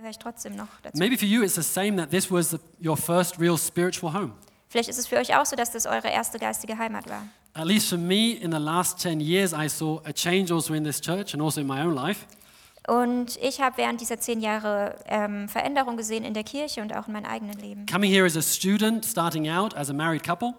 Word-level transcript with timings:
gehöre 0.00 0.10
ich 0.10 0.18
trotzdem 0.18 0.56
noch 0.56 0.68
dazu. 0.82 0.98
Maybe 0.98 1.16
for 1.16 1.28
you 1.28 1.42
it's 1.42 1.54
the 1.54 1.62
same 1.62 1.96
that 1.96 2.10
this 2.10 2.30
was 2.30 2.50
the, 2.50 2.58
your 2.82 2.96
first 2.96 3.38
real 3.38 3.58
spiritual 3.58 4.12
home. 4.12 4.32
Vielleicht 4.68 4.88
ist 4.88 4.98
es 4.98 5.06
für 5.06 5.16
euch 5.16 5.36
auch 5.36 5.44
so, 5.44 5.56
dass 5.56 5.72
das 5.72 5.86
eure 5.86 6.08
erste 6.08 6.38
geistige 6.38 6.78
Heimat 6.78 7.08
war. 7.08 7.22
At 7.54 7.66
least 7.66 7.88
for 7.88 7.98
me, 7.98 8.32
in 8.32 8.52
the 8.52 8.58
last 8.58 9.00
10 9.00 9.20
years, 9.20 9.52
I 9.52 9.68
saw 9.68 10.00
a 10.04 10.12
change 10.12 10.54
also 10.54 10.72
in 10.72 10.84
this 10.84 11.00
church 11.00 11.34
and 11.34 11.42
also 11.42 11.60
in 11.60 11.66
my 11.66 11.82
own 11.82 11.94
life. 11.94 12.24
Und 12.86 13.36
ich 13.42 13.60
habe 13.60 13.76
während 13.76 14.00
dieser 14.00 14.18
zehn 14.18 14.40
Jahre 14.40 14.96
ähm, 15.06 15.48
Veränderung 15.48 15.96
gesehen 15.96 16.24
in 16.24 16.32
der 16.32 16.44
Kirche 16.44 16.80
und 16.80 16.96
auch 16.96 17.08
in 17.08 17.12
meinem 17.12 17.26
eigenen 17.26 17.58
Leben. 17.58 17.86
Coming 17.86 18.10
here 18.10 18.24
as 18.24 18.36
a 18.36 18.42
student, 18.42 19.04
starting 19.04 19.50
out 19.50 19.76
as 19.76 19.90
a 19.90 19.92
married 19.92 20.22
couple, 20.22 20.54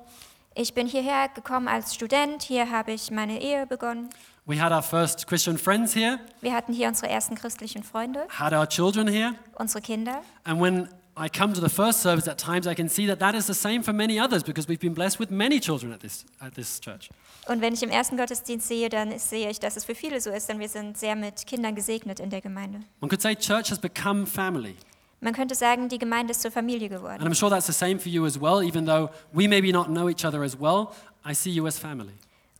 Ich 0.53 0.73
bin 0.73 0.85
hierher 0.85 1.29
gekommen 1.29 1.69
als 1.69 1.95
Student, 1.95 2.43
hier 2.43 2.69
habe 2.69 2.91
ich 2.91 3.09
meine 3.09 3.41
Ehe 3.41 3.65
begonnen. 3.65 4.09
We 4.51 4.59
had 4.59 4.71
our 4.71 4.83
first 4.83 5.25
Christian 5.27 5.57
friends 5.57 5.93
here, 5.93 6.19
Wir 6.41 6.53
hatten 6.53 6.73
hier 6.73 6.87
unsere 6.87 7.09
ersten 7.09 7.35
christlichen 7.35 7.83
Freunde, 7.83 8.27
had 8.29 8.53
our 8.53 8.67
children 8.67 9.07
here, 9.07 9.33
unsere 9.57 9.81
Kinder. 9.81 10.21
and 10.43 10.59
when 10.61 10.89
I 11.17 11.27
come 11.29 11.53
to 11.53 11.61
the 11.61 11.69
first 11.69 12.01
service 12.01 12.27
at 12.27 12.37
times, 12.37 12.65
I 12.67 12.73
can 12.73 12.87
see 12.89 13.05
that 13.07 13.19
that 13.19 13.35
is 13.35 13.45
the 13.45 13.53
same 13.53 13.83
for 13.83 13.93
many 13.93 14.19
others 14.19 14.43
because 14.43 14.67
we've 14.69 14.79
been 14.79 14.93
blessed 14.93 15.19
with 15.19 15.29
many 15.29 15.59
children 15.59 15.91
at 15.91 15.99
this, 15.99 16.25
at 16.39 16.53
this 16.55 16.79
church. 16.79 17.09
Und 17.47 17.61
wenn 17.61 17.73
ich 17.73 17.83
im 17.83 17.89
ersten 17.89 18.17
Gottesdienst 18.17 18.67
sehe, 18.67 18.87
dann 18.87 19.17
sehe 19.19 19.49
ich, 19.49 19.59
dass 19.59 19.75
es 19.75 19.83
für 19.83 19.93
viele 19.95 20.21
so 20.21 20.29
ist, 20.29 20.47
denn 20.47 20.59
wir 20.59 20.69
sind 20.69 20.97
sehr 20.97 21.15
mit 21.15 21.45
Kindern 21.45 21.75
gesegnet 21.75 22.19
in 22.19 22.29
der 22.29 22.39
Gemeinde. 22.41 22.79
One 23.01 23.09
could 23.09 23.21
say 23.21 23.35
church 23.35 23.71
has 23.71 23.79
become 23.79 24.25
family. 24.25 24.75
Man 25.19 25.33
könnte 25.33 25.53
sagen, 25.53 25.89
die 25.89 25.99
Gemeinde 25.99 26.31
ist 26.31 26.41
zur 26.41 26.51
Familie 26.51 26.87
geworden. 26.89 27.21
And. 27.21 27.27
I'm 27.27 27.35
sure 27.37 27.51
that's 27.51 27.67
the 27.67 27.73
same 27.73 27.99
for 27.99 28.09
you 28.09 28.25
as 28.25 28.39
well, 28.39 28.63
even 28.63 28.85
though 28.85 29.09
we 29.33 29.47
maybe 29.47 29.71
not 29.71 29.87
know 29.87 30.09
each 30.09 30.25
other 30.25 30.43
as 30.43 30.57
well, 30.59 30.91
I 31.25 31.33
see 31.35 31.51
you 31.51 31.67
as 31.67 31.77
family. 31.77 32.13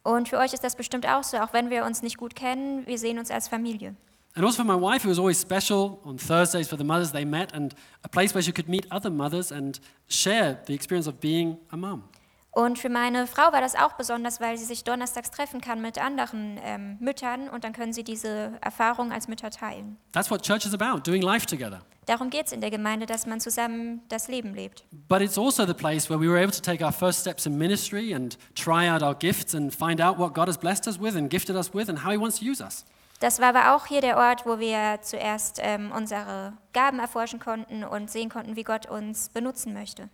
Und 0.03 0.29
für 0.29 0.37
euch 0.37 0.53
ist 0.53 0.63
das 0.63 0.75
bestimmt 0.75 1.07
auch 1.07 1.23
so, 1.23 1.37
auch 1.37 1.53
wenn 1.53 1.69
wir 1.69 1.85
uns 1.85 2.01
nicht 2.01 2.17
gut 2.17 2.35
kennen, 2.35 2.85
wir 2.87 2.97
sehen 2.97 3.19
uns 3.19 3.29
als 3.29 3.47
Familie. 3.47 3.95
And 4.33 4.45
also 4.45 4.63
for 4.63 4.65
my 4.65 4.81
wife, 4.81 5.05
it 5.05 5.09
was 5.09 5.19
always 5.19 5.41
special 5.41 5.99
on 6.05 6.17
Thursdays 6.17 6.69
for 6.69 6.77
the 6.77 6.85
mothers 6.85 7.11
they 7.11 7.25
met 7.25 7.53
and 7.53 7.75
a 8.03 8.07
place 8.07 8.33
where 8.33 8.41
she 8.41 8.53
could 8.53 8.69
meet 8.69 8.89
other 8.89 9.11
mothers 9.11 9.51
and 9.51 9.79
share 10.07 10.59
the 10.67 10.73
experience 10.73 11.07
of 11.07 11.19
being 11.19 11.57
a 11.71 11.77
mum. 11.77 12.03
Und 12.53 12.77
für 12.77 12.89
meine 12.89 13.27
Frau 13.27 13.53
war 13.53 13.61
das 13.61 13.75
auch 13.75 13.93
besonders, 13.93 14.41
weil 14.41 14.57
sie 14.57 14.65
sich 14.65 14.83
donnerstags 14.83 15.31
treffen 15.31 15.61
kann 15.61 15.81
mit 15.81 15.97
anderen 15.97 16.59
ähm, 16.61 16.97
Müttern 16.99 17.47
und 17.47 17.63
dann 17.63 17.71
können 17.71 17.93
sie 17.93 18.03
diese 18.03 18.53
Erfahrung 18.59 19.13
als 19.13 19.29
Mütter 19.29 19.49
teilen. 19.49 19.97
That's 20.11 20.29
what 20.29 20.41
church 20.41 20.65
is 20.65 20.73
about, 20.73 20.99
doing 20.99 21.21
life 21.21 21.45
together. 21.45 21.79
Darum 22.07 22.29
geht 22.29 22.47
es 22.47 22.51
in 22.51 22.59
der 22.59 22.71
Gemeinde, 22.71 23.05
dass 23.05 23.25
man 23.25 23.39
zusammen 23.39 24.01
das 24.09 24.27
Leben 24.27 24.53
lebt. 24.53 24.83
But 25.07 25.21
it's 25.21 25.37
also 25.37 25.65
the 25.65 25.73
place 25.73 26.09
where 26.09 26.19
we 26.19 26.27
were 26.27 26.41
able 26.41 26.51
to 26.51 26.61
take 26.61 26.83
our 26.83 26.91
first 26.91 27.21
steps 27.21 27.45
in 27.45 27.57
ministry 27.57 28.13
and 28.13 28.37
try 28.53 28.89
out 28.89 29.01
our 29.01 29.15
gifts 29.15 29.55
and 29.55 29.73
find 29.73 30.01
out 30.01 30.17
what 30.17 30.33
God 30.33 30.49
has 30.49 30.57
blessed 30.57 30.87
us 30.87 30.99
with 30.99 31.15
and 31.15 31.29
gifted 31.29 31.55
us 31.55 31.73
with 31.73 31.87
and 31.87 32.03
how 32.03 32.11
He 32.11 32.17
wants 32.17 32.39
to 32.39 32.45
use 32.45 32.61
us. 32.61 32.83
Das 33.21 33.39
war 33.39 33.49
aber 33.55 33.75
auch 33.75 33.85
hier 33.85 34.01
der 34.01 34.17
Ort, 34.17 34.47
wo 34.47 34.57
wir 34.57 34.99
zuerst 35.03 35.59
ähm, 35.61 35.91
unsere 35.95 36.53
Gaben 36.73 36.97
erforschen 36.97 37.39
konnten 37.39 37.83
und 37.83 38.09
sehen 38.09 38.29
konnten, 38.29 38.55
wie 38.55 38.63
Gott 38.63 38.89
uns 38.89 39.29
benutzen 39.29 39.73
möchte. 39.73 40.09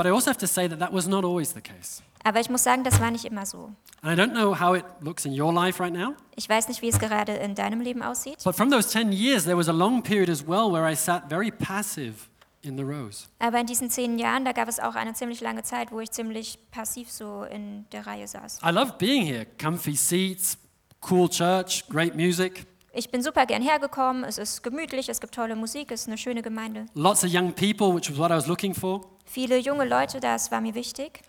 But 0.00 0.06
I 0.06 0.12
also 0.12 0.30
have 0.30 0.38
to 0.38 0.46
say 0.46 0.66
that 0.66 0.78
that 0.78 0.94
was 0.94 1.06
not 1.06 1.24
always 1.24 1.52
the 1.52 1.60
case. 1.60 2.02
Aber 2.24 2.40
ich 2.40 2.48
muss 2.48 2.62
sagen, 2.62 2.84
das 2.84 2.98
war 3.00 3.10
nicht 3.10 3.26
immer 3.26 3.44
so. 3.44 3.70
And 4.00 4.10
I 4.10 4.14
don't 4.18 4.32
know 4.32 4.58
how 4.58 4.74
it 4.74 4.84
looks 5.02 5.26
in 5.26 5.38
your 5.38 5.52
life 5.52 5.78
right 5.78 5.92
now, 5.92 6.14
Ich 6.36 6.48
weiß 6.48 6.68
nicht, 6.68 6.80
wie 6.80 6.88
es 6.88 6.98
gerade 6.98 7.34
in 7.34 7.54
deinem 7.54 7.82
Leben 7.82 8.02
aussieht. 8.02 8.42
but 8.42 8.56
from 8.56 8.70
those 8.70 8.88
10 8.88 9.12
years, 9.12 9.44
there 9.44 9.58
was 9.58 9.68
a 9.68 9.72
long 9.72 10.02
period 10.02 10.30
as 10.30 10.42
well 10.46 10.72
where 10.72 10.90
I 10.90 10.96
sat 10.96 11.28
very 11.28 11.50
passive 11.50 12.14
in 12.62 12.78
the 12.78 12.82
rows. 12.82 13.28
Aber 13.40 13.60
in 13.60 13.66
diesen 13.66 13.90
zehn 13.90 14.18
Jahren, 14.18 14.46
da 14.46 14.52
gab 14.52 14.68
es 14.68 14.80
auch 14.80 14.94
eine 14.94 15.12
ziemlich 15.12 15.42
lange 15.42 15.64
Zeit, 15.64 15.92
wo 15.92 16.00
ich 16.00 16.10
ziemlich 16.10 16.58
passiv 16.70 17.10
so 17.10 17.44
in 17.44 17.84
der 17.92 18.06
Reihe 18.06 18.26
saß. 18.26 18.60
I 18.64 18.70
love 18.70 18.94
being 18.96 19.26
here 19.26 19.46
comfy 19.62 19.96
seats, 19.96 20.56
cool 21.10 21.28
church, 21.28 21.84
great 21.90 22.14
music, 22.14 22.66
Ich 22.92 23.10
bin 23.10 23.22
super 23.22 23.46
gern 23.46 23.62
hergekommen, 23.62 24.24
es 24.24 24.36
ist 24.36 24.62
gemütlich, 24.62 25.08
es 25.08 25.20
gibt 25.20 25.34
tolle 25.34 25.54
Musik, 25.54 25.92
es 25.92 26.02
ist 26.02 26.08
eine 26.08 26.18
schöne 26.18 26.42
Gemeinde. 26.42 26.86
lots 26.94 27.22
of 27.22 27.30
young 27.32 27.52
people, 27.52 27.94
which 27.94 28.10
was 28.10 28.18
what 28.18 28.30
I 28.30 28.34
was 28.34 28.46
looking 28.48 28.74
for. 28.74 29.00
Viele 29.26 29.58
junge 29.58 29.84
Leute, 29.84 30.18
das 30.18 30.50
war 30.50 30.60
mir 30.60 30.74
wichtig. 30.74 31.22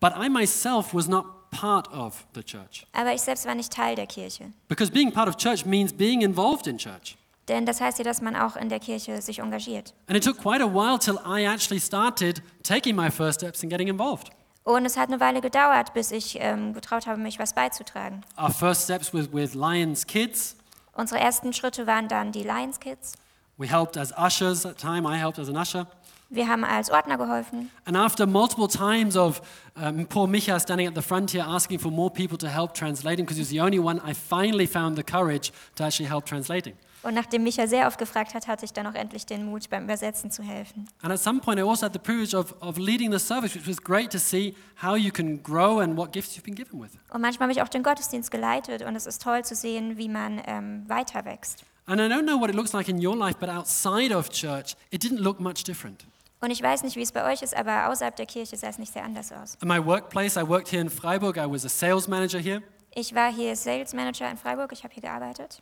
But 0.00 0.12
I 0.16 0.28
myself 0.30 0.94
was 0.94 1.06
not 1.06 1.50
part 1.50 1.92
of 1.92 2.26
the 2.34 2.42
church. 2.42 2.86
Aber 2.92 3.12
ich 3.12 3.20
selbst 3.20 3.44
war 3.46 3.54
nicht 3.54 3.70
Teil 3.72 3.96
der 3.96 4.06
Kirche. 4.06 4.52
Because 4.68 4.90
being 4.90 5.12
part 5.12 5.28
of 5.28 5.36
church 5.36 5.66
means 5.66 5.92
being 5.92 6.22
involved 6.22 6.66
in 6.66 6.78
church. 6.78 7.16
Denn 7.48 7.66
das 7.66 7.82
heißt 7.82 7.98
ja, 7.98 8.04
dass 8.04 8.22
man 8.22 8.34
auch 8.34 8.56
in 8.56 8.70
der 8.70 8.80
Kirche 8.80 9.20
sich 9.20 9.40
engagiert. 9.40 9.92
And 10.06 10.16
it 10.16 10.24
took 10.24 10.38
quite 10.38 10.64
a 10.64 10.66
while 10.66 10.98
till 10.98 11.18
I 11.26 11.44
actually 11.44 11.80
started 11.80 12.42
taking 12.62 12.96
my 12.96 13.10
first 13.10 13.40
steps 13.40 13.62
and 13.62 13.70
getting 13.70 13.88
involved. 13.88 14.30
Und 14.62 14.86
es 14.86 14.96
hat 14.96 15.08
eine 15.10 15.20
Weile 15.20 15.42
gedauert, 15.42 15.92
bis 15.92 16.10
ich 16.10 16.38
ähm, 16.40 16.72
getraut 16.72 17.06
habe, 17.06 17.20
mich 17.20 17.38
was 17.38 17.52
beizutragen. 17.52 18.22
Our 18.42 18.50
first 18.50 18.84
steps 18.84 19.12
was 19.12 19.30
with 19.30 19.52
Lions 19.52 20.06
Kids. 20.06 20.56
Unsere 20.94 21.20
ersten 21.20 21.52
Schritte 21.52 21.86
waren 21.86 22.08
dann 22.08 22.32
die 22.32 22.42
Lions 22.42 22.80
Kids. 22.80 23.14
We 23.56 23.68
helped 23.68 23.96
as 23.96 24.12
ushers 24.12 24.64
at 24.66 24.78
the 24.78 24.86
time. 24.86 25.06
I 25.08 25.16
helped 25.16 25.38
as 25.38 25.48
an 25.48 25.56
usher. 25.56 25.86
Wir 26.30 26.48
haben 26.48 26.64
als 26.64 26.90
Ordner 26.90 27.16
geholfen. 27.16 27.70
And 27.84 27.96
after 27.96 28.26
multiple 28.26 28.66
times 28.66 29.16
of 29.16 29.40
um, 29.76 30.06
poor 30.06 30.26
Micha 30.26 30.58
standing 30.58 30.88
at 30.88 30.94
the 30.94 31.02
front 31.02 31.30
here 31.30 31.44
asking 31.46 31.78
for 31.78 31.90
more 31.90 32.10
people 32.10 32.36
to 32.38 32.48
help 32.48 32.74
translating, 32.74 33.24
because 33.24 33.36
he 33.36 33.42
was 33.42 33.50
the 33.50 33.60
only 33.60 33.78
one, 33.78 34.00
I 34.00 34.14
finally 34.14 34.66
found 34.66 34.96
the 34.96 35.04
courage 35.04 35.52
to 35.76 35.84
actually 35.84 36.06
help 36.06 36.24
translating. 36.24 36.74
Und 37.04 37.14
nachdem 37.14 37.42
Micha 37.42 37.66
sehr 37.66 37.86
oft 37.86 37.98
gefragt 37.98 38.34
hat, 38.34 38.48
hatte 38.48 38.64
ich 38.64 38.72
dann 38.72 38.86
auch 38.86 38.94
endlich 38.94 39.26
den 39.26 39.44
Mut, 39.44 39.68
beim 39.68 39.84
Übersetzen 39.84 40.30
zu 40.30 40.42
helfen. 40.42 40.88
And 41.02 41.12
at 41.12 41.20
some 41.20 41.40
point, 41.40 41.58
I 41.58 41.62
also 41.62 41.84
had 41.84 41.92
the 41.92 41.98
privilege 41.98 42.34
of, 42.34 42.54
of 42.60 42.78
leading 42.78 43.12
the 43.12 43.18
service, 43.18 43.54
which 43.54 43.68
was 43.68 43.76
great 43.76 44.10
to 44.10 44.18
see 44.18 44.54
how 44.82 44.96
you 44.96 45.12
can 45.12 45.42
grow 45.42 45.80
and 45.80 45.96
what 45.96 46.12
gifts 46.12 46.34
you've 46.34 46.44
been 46.44 46.54
given 46.54 46.80
with. 46.80 46.90
Und 47.12 47.20
manchmal 47.20 47.48
habe 47.48 47.52
ich 47.52 47.62
auch 47.62 47.68
den 47.68 47.82
Gottesdienst 47.82 48.30
geleitet 48.30 48.82
und 48.82 48.96
es 48.96 49.06
ist 49.06 49.22
toll 49.22 49.44
zu 49.44 49.54
sehen, 49.54 49.98
wie 49.98 50.08
man 50.08 50.40
ähm, 50.46 50.88
weiter 50.88 51.24
wächst. 51.24 51.64
And 51.86 52.00
I 52.00 52.04
don't 52.04 52.22
know 52.22 52.40
what 52.40 52.48
it 52.48 52.56
looks 52.56 52.72
like 52.72 52.88
in 52.88 53.04
your 53.04 53.14
life, 53.14 53.38
but 53.38 53.50
outside 53.50 54.16
of 54.16 54.30
church, 54.30 54.74
it 54.90 55.04
didn't 55.04 55.20
look 55.20 55.38
much 55.40 55.62
different. 55.64 56.06
Und 56.40 56.50
ich 56.50 56.62
weiß 56.62 56.82
nicht, 56.82 56.96
wie 56.96 57.02
es 57.02 57.12
bei 57.12 57.30
euch 57.30 57.42
ist, 57.42 57.54
aber 57.54 57.90
außerhalb 57.90 58.16
der 58.16 58.26
Kirche 58.26 58.56
sah 58.56 58.68
es 58.68 58.78
nicht 58.78 58.92
sehr 58.92 59.04
anders 59.04 59.30
aus. 59.32 59.56
At 59.60 59.68
my 59.68 59.84
workplace, 59.84 60.36
I 60.36 60.46
worked 60.46 60.70
here 60.72 60.80
in 60.80 60.88
Freiburg. 60.88 61.36
I 61.36 61.50
was 61.50 61.64
a 61.64 61.68
sales 61.68 62.08
manager 62.08 62.38
here. 62.38 62.62
Ich 62.94 63.14
war 63.14 63.32
hier 63.32 63.56
Sales 63.56 63.92
Manager 63.92 64.30
in 64.30 64.36
Freiburg, 64.36 64.72
ich 64.72 64.84
habe 64.84 64.94
hier 64.94 65.02
gearbeitet. 65.02 65.60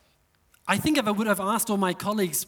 I 0.68 0.78
think 0.78 0.98
if 0.98 1.06
I 1.06 1.10
would 1.10 1.26
have 1.26 1.40
asked 1.40 1.70
all 1.70 1.78
my 1.78 1.94
colleagues, 1.94 2.46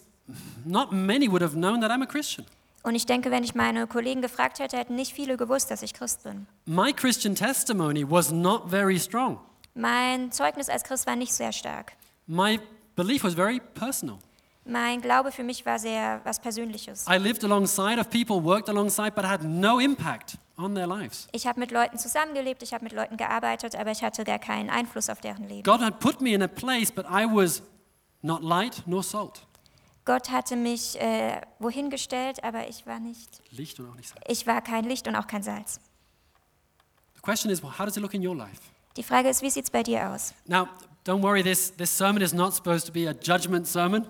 not 0.64 0.92
many 0.92 1.28
would 1.28 1.42
have 1.42 1.54
known 1.54 1.80
that 1.80 1.90
I'm 1.90 2.02
a 2.02 2.06
Christian. 2.06 2.46
Und 2.82 2.94
ich 2.94 3.06
denke, 3.06 3.30
wenn 3.30 3.44
ich 3.44 3.54
meine 3.54 3.86
Kollegen 3.86 4.20
gefragt 4.20 4.58
hätte, 4.58 4.76
hätten 4.76 4.94
nicht 4.94 5.14
viele 5.14 5.36
gewusst, 5.36 5.70
dass 5.70 5.82
ich 5.82 5.94
Christ 5.94 6.22
bin. 6.22 6.46
My 6.66 6.92
Christian 6.92 7.34
testimony 7.34 8.04
was 8.08 8.30
not 8.30 8.68
very 8.68 8.98
strong. 8.98 9.40
Mein 9.74 10.30
Zeugnis 10.30 10.68
als 10.68 10.84
Christ 10.84 11.06
war 11.06 11.16
nicht 11.16 11.32
sehr 11.32 11.52
stark. 11.52 11.92
My 12.26 12.60
belief 12.94 13.24
was 13.24 13.34
very 13.34 13.60
personal. 13.74 14.18
Mein 14.66 15.00
Glaube 15.00 15.32
für 15.32 15.42
mich 15.42 15.66
war 15.66 15.78
sehr 15.78 16.20
was 16.24 16.40
Persönliches. 16.40 17.06
I 17.08 17.18
lived 17.18 17.42
alongside 17.44 17.98
of 17.98 18.08
people, 18.08 18.42
worked 18.42 18.68
alongside, 18.68 19.12
but 19.14 19.24
had 19.24 19.42
no 19.44 19.78
impact 19.78 20.38
on 20.56 20.74
their 20.74 20.86
lives. 20.86 21.28
Ich 21.32 21.46
habe 21.46 21.60
mit 21.60 21.70
Leuten 21.70 21.98
zusammengelebt, 21.98 22.62
ich 22.62 22.72
habe 22.72 22.84
mit 22.84 22.92
Leuten 22.92 23.16
gearbeitet, 23.16 23.76
aber 23.76 23.90
ich 23.90 24.02
hatte 24.02 24.24
gar 24.24 24.38
keinen 24.38 24.70
Einfluss 24.70 25.10
auf 25.10 25.20
deren 25.20 25.48
Leben. 25.48 25.64
God 25.64 25.80
had 25.80 26.00
put 26.00 26.20
me 26.20 26.34
in 26.34 26.42
a 26.42 26.48
place, 26.48 26.90
but 26.90 27.04
I 27.06 27.26
was 27.26 27.62
not 28.24 28.42
light 28.42 28.82
nor 28.86 29.02
salt. 29.02 29.46
Gott 30.04 30.30
hatte 30.30 30.56
mich 30.56 31.00
äh, 31.00 31.40
wohin 31.58 31.88
gestellt, 31.88 32.42
aber 32.44 32.68
ich 32.68 32.86
war 32.86 32.98
nicht. 33.00 33.40
Licht 33.50 33.80
und 33.80 33.90
auch 33.90 33.94
nicht 33.94 34.08
Salz. 34.10 34.22
Ich 34.28 34.46
war 34.46 34.60
kein 34.60 34.84
Licht 34.84 35.08
und 35.08 35.16
auch 35.16 35.26
kein 35.26 35.42
Salz. 35.42 35.80
The 37.14 37.22
question 37.22 37.50
is, 37.50 37.62
well, 37.62 37.70
how 37.78 37.84
does 37.86 37.96
it 37.96 38.02
look 38.02 38.12
in 38.14 38.26
your 38.26 38.36
life? 38.36 38.60
Die 38.96 39.02
Frage 39.02 39.28
ist, 39.28 39.40
wie 39.42 39.50
sieht 39.50 39.64
es 39.64 39.70
bei 39.70 39.82
dir 39.82 40.10
aus? 40.10 40.34
Now, 40.46 40.68
don't 41.06 41.22
worry, 41.22 41.42
this, 41.42 41.74
this 41.76 41.96
sermon 41.96 42.22
is 42.22 42.34
not 42.34 42.54
supposed 42.54 42.86
to 42.86 42.92
be 42.92 43.08
a 43.08 43.12
judgment 43.12 43.66
sermon. 43.66 44.06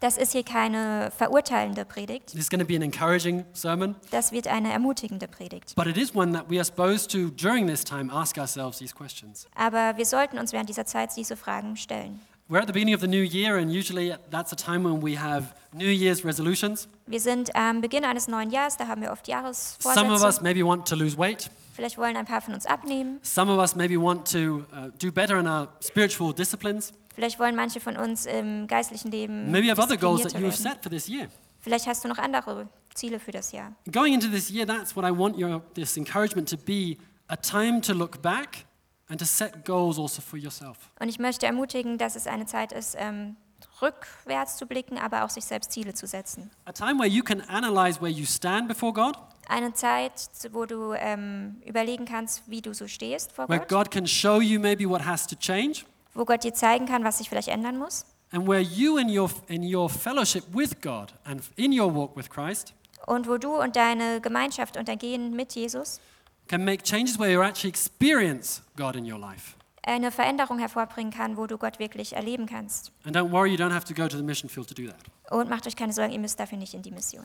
Das 0.00 0.18
ist 0.18 0.32
hier 0.32 0.44
keine 0.44 1.10
verurteilende 1.16 1.84
Predigt, 1.84 2.32
This 2.32 2.40
is 2.40 2.50
going 2.50 2.60
to 2.60 2.66
be 2.66 2.76
an 2.76 2.82
encouraging 2.82 3.44
sermon. 3.54 3.94
das 4.10 4.32
wird 4.32 4.48
eine 4.48 4.72
ermutigende 4.72 5.28
Predigt. 5.28 5.74
But 5.76 5.86
it 5.86 5.96
is 5.96 6.14
one 6.14 6.32
that 6.32 6.50
we 6.50 6.56
are 6.56 6.64
supposed 6.64 7.10
to, 7.12 7.30
during 7.30 7.66
this 7.66 7.84
time, 7.84 8.10
ask 8.12 8.36
ourselves 8.36 8.78
these 8.78 8.94
questions. 8.94 9.46
Aber 9.54 9.96
wir 9.96 10.04
sollten 10.04 10.38
uns 10.38 10.52
während 10.52 10.68
dieser 10.68 10.84
Zeit 10.84 11.16
diese 11.16 11.36
Fragen 11.36 11.76
stellen. 11.76 12.20
We're 12.46 12.60
at 12.60 12.66
the 12.66 12.74
beginning 12.74 12.92
of 12.92 13.00
the 13.00 13.06
new 13.06 13.22
year, 13.22 13.56
and 13.56 13.72
usually 13.72 14.14
that's 14.30 14.52
a 14.52 14.56
time 14.56 14.84
when 14.84 15.00
we 15.00 15.16
have 15.16 15.54
New 15.72 15.88
Year's 15.88 16.26
resolutions. 16.26 16.88
Wir 17.06 17.18
sind 17.18 17.56
am 17.56 17.80
Beginn 17.80 18.04
eines 18.04 18.28
neuen 18.28 18.50
Jahres, 18.50 18.76
da 18.76 18.86
haben 18.86 19.00
wir 19.00 19.12
oft 19.12 19.26
Jahresvorsätze. 19.26 19.98
Some 19.98 20.12
of 20.12 20.22
us 20.22 20.42
maybe 20.42 20.62
want 20.62 20.86
to 20.88 20.94
lose 20.94 21.16
weight. 21.16 21.48
Vielleicht 21.74 21.96
wollen 21.96 22.18
ein 22.18 22.26
paar 22.26 22.42
von 22.42 22.52
uns 22.52 22.66
abnehmen. 22.66 23.18
Some 23.22 23.50
of 23.50 23.58
us 23.58 23.74
maybe 23.74 23.96
want 23.98 24.30
to 24.30 24.66
uh, 24.74 24.90
do 24.98 25.10
better 25.10 25.38
in 25.38 25.46
our 25.46 25.68
spiritual 25.82 26.34
disciplines. 26.34 26.92
Vielleicht 27.14 27.38
wollen 27.38 27.56
manche 27.56 27.80
von 27.80 27.96
uns 27.96 28.26
im 28.26 28.66
geistlichen 28.66 29.10
Leben 29.10 29.50
Maybe 29.50 29.68
you 29.68 29.70
have 29.70 29.80
other 29.80 29.96
goals 29.96 30.22
that 30.22 30.34
you 30.38 30.44
have 30.44 30.54
set 30.54 30.82
for 30.82 30.90
this 30.90 31.08
year. 31.08 31.28
Vielleicht 31.60 31.86
hast 31.86 32.04
du 32.04 32.08
noch 32.08 32.18
andere 32.18 32.68
Ziele 32.92 33.20
für 33.20 33.32
das 33.32 33.52
Jahr. 33.52 33.72
Going 33.90 34.12
into 34.12 34.28
this 34.28 34.50
year, 34.50 34.66
that's 34.66 34.94
what 34.94 35.06
I 35.06 35.10
want 35.10 35.38
your, 35.38 35.62
this 35.72 35.96
encouragement 35.96 36.50
to 36.50 36.58
be 36.58 36.98
a 37.28 37.36
time 37.36 37.80
to 37.80 37.94
look 37.94 38.20
back 38.20 38.66
and 39.08 39.18
to 39.18 39.24
set 39.26 39.64
goals 39.64 39.98
also 39.98 40.20
for 40.22 40.38
yourself. 40.38 40.76
Und 41.00 41.08
ich 41.08 41.18
möchte 41.18 41.46
ermutigen, 41.46 41.98
dass 41.98 42.16
es 42.16 42.26
eine 42.26 42.46
Zeit 42.46 42.72
ist, 42.72 42.96
ähm, 42.98 43.36
rückwärts 43.82 44.56
zu 44.56 44.66
blicken, 44.66 44.98
aber 44.98 45.24
auch 45.24 45.30
sich 45.30 45.44
selbst 45.44 45.72
Ziele 45.72 45.94
zu 45.94 46.06
setzen. 46.06 46.50
A 46.64 46.72
time 46.72 46.98
where 46.98 47.08
you 47.08 47.22
can 47.22 47.40
analyze 47.48 48.00
where 48.00 48.10
you 48.10 48.24
stand 48.26 48.68
before 48.68 48.92
God, 48.92 49.16
Eine 49.48 49.74
Zeit, 49.74 50.12
wo 50.52 50.64
du 50.64 50.94
ähm, 50.94 51.60
überlegen 51.66 52.04
kannst, 52.06 52.42
wie 52.48 52.62
du 52.62 52.72
so 52.72 52.86
stehst 52.88 53.32
vor 53.32 53.48
where 53.48 53.60
Gott, 53.60 53.68
God 53.68 53.90
can 53.90 54.06
show 54.06 54.40
you 54.40 54.58
maybe 54.60 54.88
what 54.88 55.04
has 55.04 55.26
to 55.26 55.36
change, 55.36 55.84
wo 56.14 56.24
Gott 56.24 56.44
dir 56.44 56.54
zeigen 56.54 56.86
kann, 56.86 57.04
was 57.04 57.18
sich 57.18 57.28
vielleicht 57.28 57.48
ändern 57.48 57.76
muss. 57.78 58.06
and 58.32 58.48
where 58.48 58.60
you 58.60 58.96
in 58.98 59.08
your, 59.16 59.30
in 59.48 59.62
your 59.62 59.88
fellowship 59.88 60.44
with 60.52 60.80
God 60.80 61.12
and 61.24 61.42
in 61.56 61.78
your 61.78 61.94
walk 61.94 62.16
with 62.16 62.28
Christ 62.30 62.72
und 63.06 63.28
wo 63.28 63.36
du 63.36 63.54
und 63.60 63.76
deine 63.76 64.20
Gemeinschaft 64.20 64.76
und 64.76 64.88
dein 64.88 64.98
Gehen 64.98 65.36
mit 65.36 65.52
Jesus 65.54 66.00
can 66.48 66.64
make 66.64 66.82
changes 66.84 67.18
where 67.18 67.30
you 67.30 67.42
actually 67.42 67.70
experience 67.70 68.62
God 68.76 68.96
in 68.96 69.10
your 69.10 69.18
life. 69.18 69.56
eine 69.86 70.10
Veränderung 70.10 70.58
hervorbringen 70.58 71.12
kann, 71.12 71.36
wo 71.36 71.46
du 71.46 71.58
Gott 71.58 71.78
wirklich 71.78 72.14
erleben 72.14 72.46
kannst. 72.46 72.90
And 73.04 73.14
don't 73.14 73.30
worry, 73.30 73.50
you 73.50 73.56
don't 73.56 73.72
have 73.72 73.84
to 73.86 73.94
go 73.94 74.08
to 74.08 74.16
the 74.16 74.22
mission 74.22 74.48
field 74.48 74.68
to 74.68 74.74
do 74.74 74.88
that. 74.88 75.00
Und 75.30 75.48
macht 75.48 75.66
euch 75.66 75.76
keine 75.76 75.92
Sorgen, 75.92 76.12
ihr 76.12 76.18
müsst 76.18 76.40
dafür 76.40 76.58
nicht 76.58 76.74
in 76.74 76.82
die 76.82 76.90
Mission. 76.90 77.24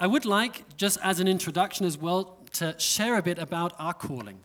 I 0.00 0.06
would 0.06 0.24
like, 0.24 0.64
just 0.78 1.02
as 1.02 1.18
an 1.18 1.26
introduction 1.26 1.86
as 1.86 2.00
well, 2.00 2.26
to 2.58 2.72
share 2.78 3.16
a 3.16 3.20
bit 3.20 3.38
about 3.38 3.74
our 3.82 3.94
calling. 3.94 4.38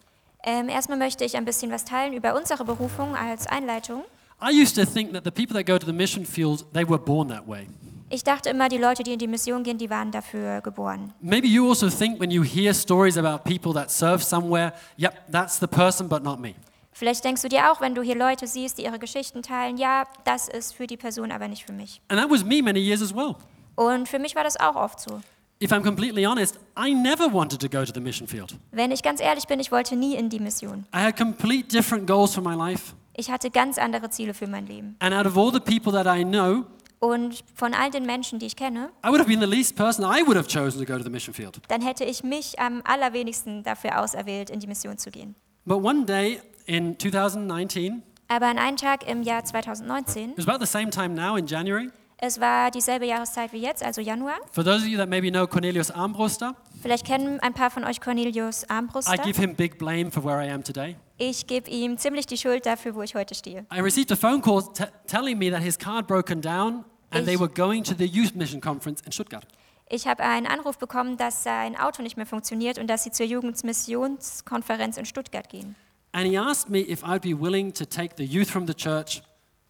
Ähm, 0.46 0.68
erstmal 0.68 0.98
möchte 0.98 1.24
ich 1.24 1.38
ein 1.38 1.46
bisschen 1.46 1.72
was 1.72 1.86
teilen 1.86 2.14
über 2.14 2.36
unsere 2.36 2.66
Berufung 2.66 3.16
als 3.16 3.48
Einleitung. 3.48 4.04
I 4.42 4.52
used 4.52 4.76
to 4.76 4.86
think 4.86 5.14
that 5.14 5.24
the 5.24 5.32
people 5.32 5.56
that 5.56 5.66
go 5.66 5.78
to 5.78 5.86
the 5.86 5.94
mission 5.94 6.26
field, 6.26 6.66
they 6.74 6.88
were 6.88 7.00
born 7.00 7.30
that 7.30 7.48
way. 7.48 7.68
Ich 8.14 8.24
dachte 8.24 8.52
immer, 8.52 8.70
die 8.70 8.78
Leute, 8.78 9.02
die 9.02 9.14
in 9.14 9.18
die 9.18 9.28
Mission 9.28 9.64
gehen, 9.64 9.80
die 9.80 9.90
waren 9.90 10.12
dafür 10.12 10.62
geboren. 10.62 11.12
Maybe 11.20 11.48
you 11.48 11.68
also 11.68 11.90
think 11.90 12.20
when 12.20 12.30
you 12.30 12.44
hear 12.44 12.72
stories 12.72 13.18
about 13.18 13.44
people 13.44 13.74
that 13.74 13.90
serve 13.90 14.24
somewhere, 14.24 14.72
yep, 15.00 15.16
that's 15.32 15.60
the 15.60 15.66
person, 15.66 16.08
but 16.08 16.22
not 16.22 16.40
me. 16.40 16.54
Vielleicht 16.92 17.24
denkst 17.24 17.42
du 17.42 17.50
dir 17.50 17.72
auch, 17.72 17.82
wenn 17.82 17.96
du 17.96 18.04
hier 18.04 18.16
Leute 18.16 18.46
siehst, 18.46 18.78
die 18.78 18.84
ihre 18.84 19.00
Geschichten 19.00 19.42
teilen, 19.42 19.78
ja, 19.78 20.04
das 20.26 20.48
ist 20.48 20.76
für 20.76 20.86
die 20.86 20.96
Person, 20.96 21.32
aber 21.32 21.48
nicht 21.48 21.66
für 21.66 21.74
mich. 21.74 22.02
And 22.08 22.22
that 22.22 22.30
was 22.30 22.44
me 22.46 22.62
many 22.62 22.80
years 22.80 23.02
as 23.02 23.16
well. 23.16 23.34
Und 23.74 24.08
für 24.08 24.20
mich 24.20 24.36
war 24.36 24.44
das 24.44 24.60
auch 24.60 24.76
oft 24.76 25.00
so. 25.00 25.20
If 25.60 25.72
I'm 25.72 25.82
completely 25.82 26.28
honest, 26.28 26.60
I 26.78 26.94
never 26.94 27.34
wanted 27.34 27.62
to 27.62 27.68
go 27.68 27.84
to 27.84 27.92
the 27.92 28.00
mission 28.00 28.28
field. 28.28 28.56
Wenn 28.70 28.92
ich 28.92 29.02
ganz 29.02 29.22
ehrlich 29.22 29.48
bin, 29.48 29.60
ich 29.60 29.72
wollte 29.72 29.96
nie 29.96 30.14
in 30.14 30.30
die 30.30 30.40
Mission. 30.40 30.86
I 30.96 31.00
had 31.00 31.18
complete 31.18 31.76
different 31.76 32.06
goals 32.06 32.36
for 32.36 32.44
my 32.44 32.54
life. 32.54 32.94
Ich 33.16 33.32
hatte 33.32 33.50
ganz 33.50 33.80
andere 33.80 34.12
Ziele 34.12 34.36
für 34.36 34.46
mein 34.46 34.68
Leben. 34.68 34.98
And 35.00 35.16
out 35.16 35.26
of 35.26 35.36
all 35.36 35.52
the 35.52 35.60
people 35.60 35.92
that 35.94 36.06
I 36.06 36.24
know, 36.24 36.66
Und 37.04 37.44
von 37.54 37.74
all 37.74 37.90
den 37.92 38.06
Menschen, 38.06 38.40
die 38.40 38.46
ich 38.46 38.56
kenne, 38.56 38.90
I 39.06 39.10
would 39.10 39.20
have 39.20 39.28
been 39.28 39.42
the 39.42 39.46
least 39.46 39.76
person 39.76 40.06
I 40.06 40.26
would 40.26 40.38
have 40.38 40.48
chosen 40.48 40.80
to 40.80 40.86
go 40.86 40.98
to 40.98 41.04
the 41.04 41.10
mission 41.10 41.34
field. 41.34 41.60
dann 41.68 41.82
hätte 41.82 42.06
ich 42.06 42.24
mich 42.24 42.58
am 42.60 42.82
allerwenigsten 42.86 43.62
dafür 43.64 44.00
auserwählt, 44.02 44.50
in 44.50 44.60
die 44.62 44.68
Mission 44.68 44.98
zu 44.98 45.12
gehen. 45.12 45.36
But 45.66 45.84
one 45.84 46.06
day 46.06 46.40
in 46.66 46.98
2019, 46.98 48.04
Aber 48.30 48.48
an 48.48 48.58
einem 48.58 48.78
Tag 48.78 49.06
im 49.10 49.22
Jahr 49.24 49.44
2019, 49.44 50.32
it 50.32 50.38
was 50.38 50.48
about 50.48 50.64
the 50.64 50.70
same 50.72 50.90
time 50.92 51.10
now 51.10 51.36
in 51.36 51.46
January. 51.46 51.90
es 52.20 52.40
war 52.40 52.72
dieselbe 52.72 53.06
Jahreszeit 53.06 53.52
wie 53.52 53.58
jetzt, 53.62 53.84
also 53.84 54.00
Januar. 54.00 54.36
For 54.52 54.64
those 54.64 54.78
of 54.84 54.88
you 54.88 54.98
that 54.98 55.10
maybe 55.10 55.30
know 55.30 55.46
Cornelius 55.46 55.92
Armbruster, 55.92 56.56
Vielleicht 56.82 57.06
kennen 57.06 57.40
ein 57.42 57.54
paar 57.54 57.70
von 57.70 57.84
euch 57.84 58.00
Cornelius 58.00 58.64
I 58.64 58.70
Armbruster. 58.70 59.18
give 59.18 59.40
him 59.42 59.56
big 59.56 59.78
blame 59.78 60.10
for 60.10 60.24
where 60.24 60.42
I 60.46 60.50
am 60.50 60.64
today. 60.64 60.96
Ich 61.18 61.48
gebe 61.48 61.70
ihm 61.70 61.98
ziemlich 61.98 62.28
die 62.28 62.38
Schuld 62.38 62.66
dafür, 62.66 62.96
wo 62.96 63.02
ich 63.02 63.14
heute 63.16 63.36
stehe. 63.36 63.66
I 63.74 63.82
received 63.82 64.12
a 64.14 64.16
phone 64.16 64.42
call 64.42 64.64
t- 64.74 64.86
telling 65.08 65.38
me 65.38 65.50
that 65.52 65.62
his 65.62 65.78
car 65.78 65.98
had 65.98 66.08
broken 66.08 66.42
down 66.42 66.86
and 67.14 67.26
they 67.26 67.40
were 67.40 67.50
going 67.50 67.84
to 67.84 67.96
the 67.98 68.06
youth 68.06 68.36
mission 68.36 68.62
conference 68.62 69.02
in 69.06 69.12
Stuttgart. 69.12 69.46
Ich 69.90 70.08
habe 70.08 70.24
einen 70.24 70.48
Anruf 70.48 70.78
bekommen, 70.78 71.18
dass 71.18 71.44
sein 71.44 71.78
Auto 71.78 72.02
nicht 72.02 72.18
mehr 72.18 72.26
funktioniert 72.26 72.80
und 72.80 72.88
dass 72.88 73.04
sie 73.04 73.12
zur 73.12 73.26
Jugendmissionskonferenz 73.26 74.98
in 74.98 75.06
Stuttgart 75.06 75.50
gehen. 75.50 75.76
And 76.14 76.28
he 76.28 76.38
asked 76.38 76.70
me 76.70 76.80
if 76.80 77.04
I'd 77.04 77.22
be 77.22 77.40
willing 77.40 77.74
to 77.74 77.86
take 77.86 78.16
the 78.18 78.24
youth 78.24 78.50
from 78.50 78.68
the 78.68 78.74
church 78.74 79.22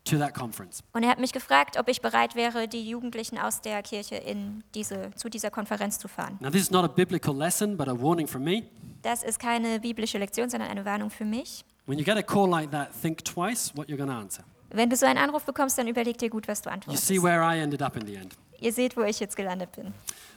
to 0.05 0.17
that 0.17 0.33
conference. 0.33 0.83
Und 0.93 1.03
er 1.03 1.09
hat 1.09 1.19
mich 1.19 1.31
gefragt, 1.31 1.77
ob 1.77 1.87
ich 1.87 2.01
bereit 2.01 2.35
wäre, 2.35 2.67
die 2.67 2.87
Jugendlichen 2.87 3.37
aus 3.37 3.61
der 3.61 3.81
Kirche 3.81 4.15
in 4.15 4.63
diese, 4.75 5.11
zu 5.15 5.29
dieser 5.29 5.51
Konferenz 5.51 5.99
zu 5.99 6.07
fahren. 6.07 6.37
Now, 6.41 6.49
this 6.49 6.63
is 6.63 6.71
not 6.71 6.83
a 6.83 6.87
biblical 6.87 7.35
lesson, 7.35 7.77
but 7.77 7.87
a 7.87 7.99
warning 7.99 8.27
from 8.27 8.43
me. 8.43 8.63
Das 9.01 9.23
ist 9.23 9.39
keine 9.39 9.79
biblische 9.79 10.17
Lektion, 10.17 10.49
sondern 10.49 10.69
eine 10.69 10.85
Warnung 10.85 11.09
für 11.09 11.25
mich. 11.25 11.65
When 11.85 11.97
you 11.97 12.05
get 12.05 12.17
a 12.17 12.21
call 12.21 12.49
like 12.49 12.71
that, 12.71 12.89
think 13.01 13.23
twice 13.25 13.73
what 13.75 13.87
you're 13.87 13.97
going 13.97 14.09
to 14.09 14.15
answer. 14.15 14.43
Wenn 14.73 14.89
du 14.89 14.95
so 14.95 15.05
einen 15.05 15.19
Anruf 15.19 15.43
bekommst, 15.43 15.77
dann 15.77 15.87
überleg 15.87 16.17
dir 16.17 16.29
gut, 16.29 16.47
was 16.47 16.61
du 16.61 16.69
You 16.69 16.73
antwortest. 16.73 17.07
see 17.07 17.21
where 17.21 17.41
I 17.43 17.59
ended 17.59 17.81
up 17.81 17.95
in 17.95 18.05
the 18.05 18.15
end. 18.15 18.33
Ihr 18.59 18.73
seht, 18.73 18.97
wo 18.97 19.01
ich 19.03 19.19
jetzt 19.19 19.35
gelandet 19.35 19.71
bin. 19.73 19.93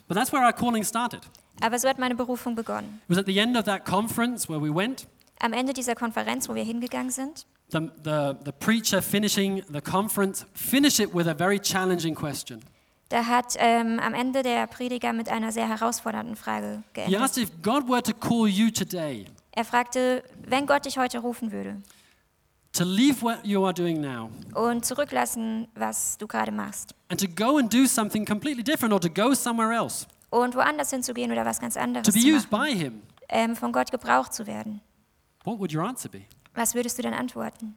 But 0.09 0.17
that's 0.17 0.33
where 0.33 0.45
our 0.45 0.53
calling 0.53 0.85
started. 0.85 1.21
Aber 1.61 1.79
so 1.79 1.89
hat 1.89 1.99
meine 1.99 2.15
Berufung 2.15 2.55
begonnen. 2.55 3.01
It 3.09 3.11
was 3.11 3.19
at 3.19 3.27
the 3.27 3.39
end 3.39 3.57
of 3.57 3.65
that 3.65 3.85
conference 3.87 4.49
where 4.49 4.61
we 4.61 4.73
went, 4.75 5.07
Am 5.41 5.53
Ende 5.53 5.73
dieser 5.75 5.95
Konferenz, 5.95 6.49
wo 6.49 6.55
wir 6.55 6.65
hingegangen 6.65 7.11
sind, 7.11 7.47
the, 7.71 7.79
the, 8.05 8.33
the 8.45 8.53
preacher 8.53 9.03
finishing 9.03 9.63
the 9.73 9.81
conference 9.81 10.47
finished 10.55 10.99
it 11.01 11.15
with 11.15 11.27
a 11.27 11.35
very 11.35 11.59
challenging 11.61 12.15
question. 12.15 12.61
da 13.11 13.25
hat 13.27 13.55
ähm, 13.59 14.01
am 14.01 14.15
Ende 14.15 14.43
der 14.43 14.67
Prediger 14.67 15.13
mit 15.13 15.29
einer 15.29 15.53
sehr 15.53 15.69
herausfordernden 15.69 16.37
Frage 16.37 16.83
He 16.95 17.01
geendet. 17.03 17.21
asked 17.21 17.37
if 17.43 17.51
God 17.63 17.89
were 17.89 18.03
to 18.03 18.13
call 18.15 18.47
you 18.49 18.71
today 18.71 19.27
Er 19.53 19.65
fragte, 19.65 20.23
wenn 20.47 20.67
Gott 20.67 20.85
dich 20.87 20.99
heute 20.99 21.19
rufen 21.21 21.53
würde 21.53 21.77
to 22.77 22.85
leave 22.85 23.23
what 23.23 23.45
you 23.45 23.65
are 23.65 23.73
doing 23.75 24.01
now 24.01 24.31
und 24.55 24.85
zurücklassen, 24.85 25.69
was 25.75 26.17
du 26.19 26.27
gerade 26.27 26.53
machst 26.53 26.95
and 27.09 27.21
to 27.21 27.27
go 27.29 27.59
and 27.59 27.73
do 27.73 27.87
something 27.87 28.25
completely 28.25 28.63
different 28.63 28.93
or 28.93 29.01
to 29.01 29.09
go 29.09 29.35
somewhere 29.35 29.73
else, 29.75 30.07
und 30.31 30.55
woanders 30.55 30.91
hinzugehen 30.91 31.31
oder 31.33 31.45
was 31.45 31.59
ganz 31.61 31.77
anderes 31.77 32.07
to 32.07 32.13
be 32.13 32.21
zu 32.21 32.29
used 32.29 32.51
machen, 32.51 32.73
by 32.73 32.79
Him, 32.79 33.03
ähm, 33.29 33.57
von 33.57 33.73
Gott 33.73 33.91
gebraucht 33.91 34.35
zu 34.35 34.47
werden, 34.47 34.81
what 35.45 35.59
would 35.59 35.75
your 35.75 35.83
answer 35.83 36.09
be? 36.11 36.23
was 36.55 36.75
würdest 36.75 36.99
du 36.99 37.03
dann 37.03 37.15
antworten? 37.15 37.75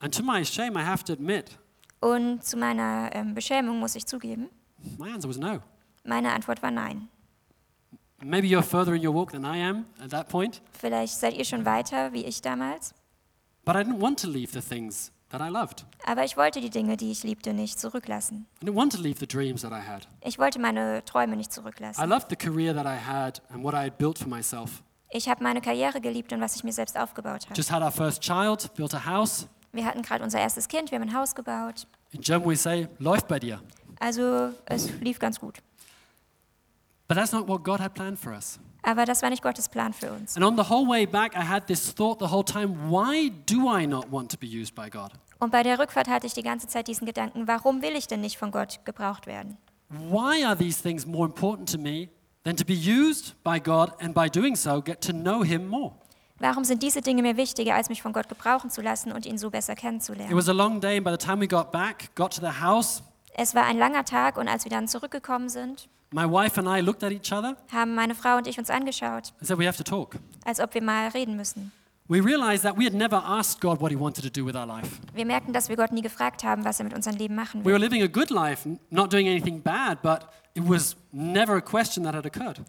And 0.00 0.14
to 0.14 0.22
my 0.22 0.44
shame, 0.44 0.76
I 0.76 0.84
have 0.84 1.04
to 1.04 1.12
admit, 1.12 1.58
Und 2.00 2.42
zu 2.42 2.56
meiner 2.56 3.10
ähm, 3.12 3.34
Beschämung 3.34 3.78
muss 3.78 3.94
ich 3.94 4.06
zugeben, 4.06 4.48
my 4.98 5.10
answer 5.12 5.28
was 5.28 5.36
no. 5.38 5.60
meine 6.04 6.32
Antwort 6.32 6.62
war 6.62 6.70
nein. 6.70 7.08
Maybe 8.22 8.46
you're 8.48 8.62
further 8.62 8.94
in 8.94 9.06
your 9.06 9.14
walk 9.14 9.32
than 9.32 9.44
I 9.44 9.62
am 9.62 9.86
at 10.02 10.10
that 10.10 10.28
point, 10.28 10.60
Vielleicht 10.78 11.14
seid 11.14 11.34
ihr 11.34 11.44
schon 11.44 11.64
weiter 11.64 12.12
wie 12.12 12.24
ich 12.24 12.42
damals, 12.42 12.94
but 13.64 13.74
I 13.76 13.80
didn't 13.84 14.00
want 14.00 14.18
to 14.20 14.28
leave 14.28 14.52
the 14.52 14.60
things 14.60 15.12
that 15.30 15.40
I 15.40 15.48
loved. 15.48 15.84
aber 16.06 16.24
ich 16.24 16.36
wollte 16.36 16.60
die 16.60 16.70
Dinge, 16.70 16.96
die 16.96 17.10
ich 17.12 17.22
liebte, 17.22 17.52
nicht 17.52 17.78
zurücklassen. 17.78 18.46
I 18.62 18.66
didn't 18.66 18.74
want 18.76 18.92
to 18.94 19.00
leave 19.00 19.18
the 19.20 19.26
dreams 19.26 19.62
that 19.62 19.72
I 19.72 19.80
had. 19.86 20.08
Ich 20.22 20.38
wollte 20.38 20.58
meine 20.58 21.04
Träume 21.04 21.36
nicht 21.36 21.50
I 21.50 21.54
zurücklassen. 21.54 22.08
loved 22.08 22.26
the 22.30 22.36
career 22.36 22.74
that 22.74 22.86
I 22.86 22.98
had 22.98 23.40
and 23.52 23.62
what 23.62 23.74
I 23.74 23.84
had 23.84 23.98
built 23.98 24.18
for 24.18 24.28
myself. 24.28 24.82
Ich 25.12 25.28
habe 25.28 25.42
meine 25.42 25.60
Karriere 25.60 26.00
geliebt 26.00 26.32
und 26.32 26.40
was 26.40 26.54
ich 26.56 26.64
mir 26.64 26.72
selbst 26.72 26.96
aufgebaut 26.98 27.44
habe. 27.46 27.54
Just 27.54 27.70
had 27.72 27.82
our 27.82 27.90
first 27.92 28.20
child, 28.22 28.72
built 28.74 28.94
a 28.94 29.04
house. 29.04 29.48
Wir 29.72 29.84
hatten 29.84 30.02
gerade 30.02 30.22
unser 30.24 30.40
erstes 30.40 30.66
Kind, 30.68 30.90
wir 30.90 30.98
haben 30.98 31.08
ein 31.08 31.14
Haus 31.14 31.34
gebaut. 31.34 31.86
In 32.12 32.20
German 32.20 32.48
we 32.48 32.56
say, 32.56 32.88
läuft 32.98 33.28
bei 33.28 33.38
dir. 33.38 33.60
Also 34.00 34.50
es 34.66 34.90
lief 35.00 35.18
ganz 35.18 35.38
gut. 35.38 35.58
But 37.06 37.16
that's 37.16 37.32
not 37.32 37.48
what 37.48 37.62
God 37.64 37.80
had 37.80 37.94
planned 37.94 38.18
for 38.18 38.32
us. 38.32 38.58
Aber 38.82 39.04
das 39.04 39.22
war 39.22 39.30
nicht 39.30 39.42
Gottes 39.42 39.68
Plan 39.68 39.92
für 39.92 40.10
uns. 40.12 40.36
And 40.36 40.44
on 40.44 40.56
the 40.56 40.70
whole 40.70 40.88
way 40.88 41.06
back, 41.06 41.34
I 41.34 41.46
had 41.46 41.66
this 41.66 41.94
thought 41.94 42.18
the 42.18 42.30
whole 42.30 42.44
time 42.44 42.74
why 42.90 43.30
do 43.46 43.68
I 43.76 43.86
not 43.86 44.10
want 44.10 44.30
to 44.32 44.38
be 44.38 44.46
used 44.46 44.74
by 44.74 44.88
God? 44.90 45.10
Und 45.38 45.50
bei 45.52 45.62
der 45.62 45.78
Rückfahrt 45.78 46.08
hatte 46.08 46.26
ich 46.26 46.34
die 46.34 46.42
ganze 46.42 46.66
Zeit 46.68 46.86
diesen 46.88 47.06
Gedanken, 47.06 47.46
warum 47.48 47.82
will 47.82 47.96
ich 47.96 48.06
denn 48.06 48.20
nicht 48.20 48.36
von 48.38 48.50
Gott 48.50 48.80
gebraucht 48.84 49.26
werden? 49.26 49.56
Why 49.88 50.44
are 50.44 50.56
these 50.56 50.80
things 50.82 51.06
more 51.06 51.26
important 51.26 51.70
to 51.72 51.78
me 51.78 52.08
than 52.44 52.56
to 52.56 52.64
be 52.64 52.74
used 52.74 53.34
by 53.42 53.58
God 53.58 53.90
and 54.00 54.14
by 54.14 54.28
doing 54.30 54.54
so 54.54 54.80
get 54.82 55.00
to 55.02 55.12
know 55.12 55.42
Him 55.42 55.66
more? 55.68 55.92
Warum 56.38 56.64
sind 56.64 56.82
diese 56.82 57.02
Dinge 57.02 57.20
mir 57.22 57.36
wichtiger, 57.36 57.74
als 57.74 57.90
mich 57.90 58.00
von 58.00 58.12
Gott 58.14 58.28
gebrauchen 58.28 58.70
zu 58.70 58.80
lassen 58.80 59.12
und 59.12 59.26
ihn 59.26 59.36
so 59.36 59.50
besser 59.50 59.74
It 59.74 59.80
kennenzulernen? 59.80 60.34
was 60.34 60.48
a 60.48 60.52
long 60.52 60.80
day, 60.80 60.96
and 60.96 61.04
by 61.04 61.10
the 61.10 61.18
time 61.18 61.40
we 61.40 61.46
got 61.48 61.70
back, 61.70 62.14
got 62.14 62.34
to 62.34 62.40
the 62.40 62.60
house, 62.62 63.02
Es 63.34 63.54
war 63.54 63.64
ein 63.64 63.78
langer 63.78 64.04
Tag 64.04 64.36
und 64.38 64.48
als 64.48 64.64
wir 64.64 64.70
dann 64.70 64.88
zurückgekommen 64.88 65.48
sind, 65.48 65.88
my 66.12 66.24
wife 66.24 66.58
and 66.58 66.68
I 66.68 66.80
looked 66.82 67.02
at 67.02 67.12
each 67.12 67.32
other 67.32 67.56
haben 67.72 67.94
meine 67.94 68.14
Frau 68.14 68.36
und 68.36 68.46
ich 68.46 68.58
uns 68.58 68.70
angeschaut, 68.70 69.32
and 69.38 69.46
said, 69.46 69.58
We 69.58 69.66
have 69.66 69.76
to 69.76 69.84
talk. 69.84 70.16
als 70.44 70.60
ob 70.60 70.74
wir 70.74 70.82
mal 70.82 71.08
reden 71.08 71.36
müssen. 71.36 71.72
We 72.08 72.18
realized 72.24 72.64
that 72.64 72.76
we 72.76 72.84
had 72.84 72.92
never 72.94 73.22
asked 73.24 73.60
God 73.60 73.80
what 73.80 73.92
He 73.92 73.96
wanted 73.98 74.24
to 74.24 74.30
do 74.30 74.44
with 74.44 74.56
our 74.56 74.66
life. 74.66 74.88
Wir 75.14 75.24
merkten, 75.24 75.52
dass 75.52 75.68
wir 75.68 75.76
Gott 75.76 75.92
nie 75.92 76.02
gefragt 76.02 76.42
haben, 76.42 76.64
was 76.64 76.80
er 76.80 76.84
mit 76.84 76.94
unserem 76.94 77.16
Leben 77.16 77.36
machen 77.36 77.60
We 77.60 77.66
were 77.66 77.74
will. 77.74 77.80
living 77.80 78.02
a 78.02 78.08
good 78.08 78.30
life, 78.30 78.68
not 78.90 79.12
doing 79.12 79.28
anything 79.28 79.62
bad, 79.62 80.02
but 80.02 80.26
it 80.54 80.64
was 80.68 80.96
never 81.12 81.56
a 81.56 81.60
question 81.60 82.02
that 82.04 82.14
had 82.14 82.26
occurred. 82.26 82.60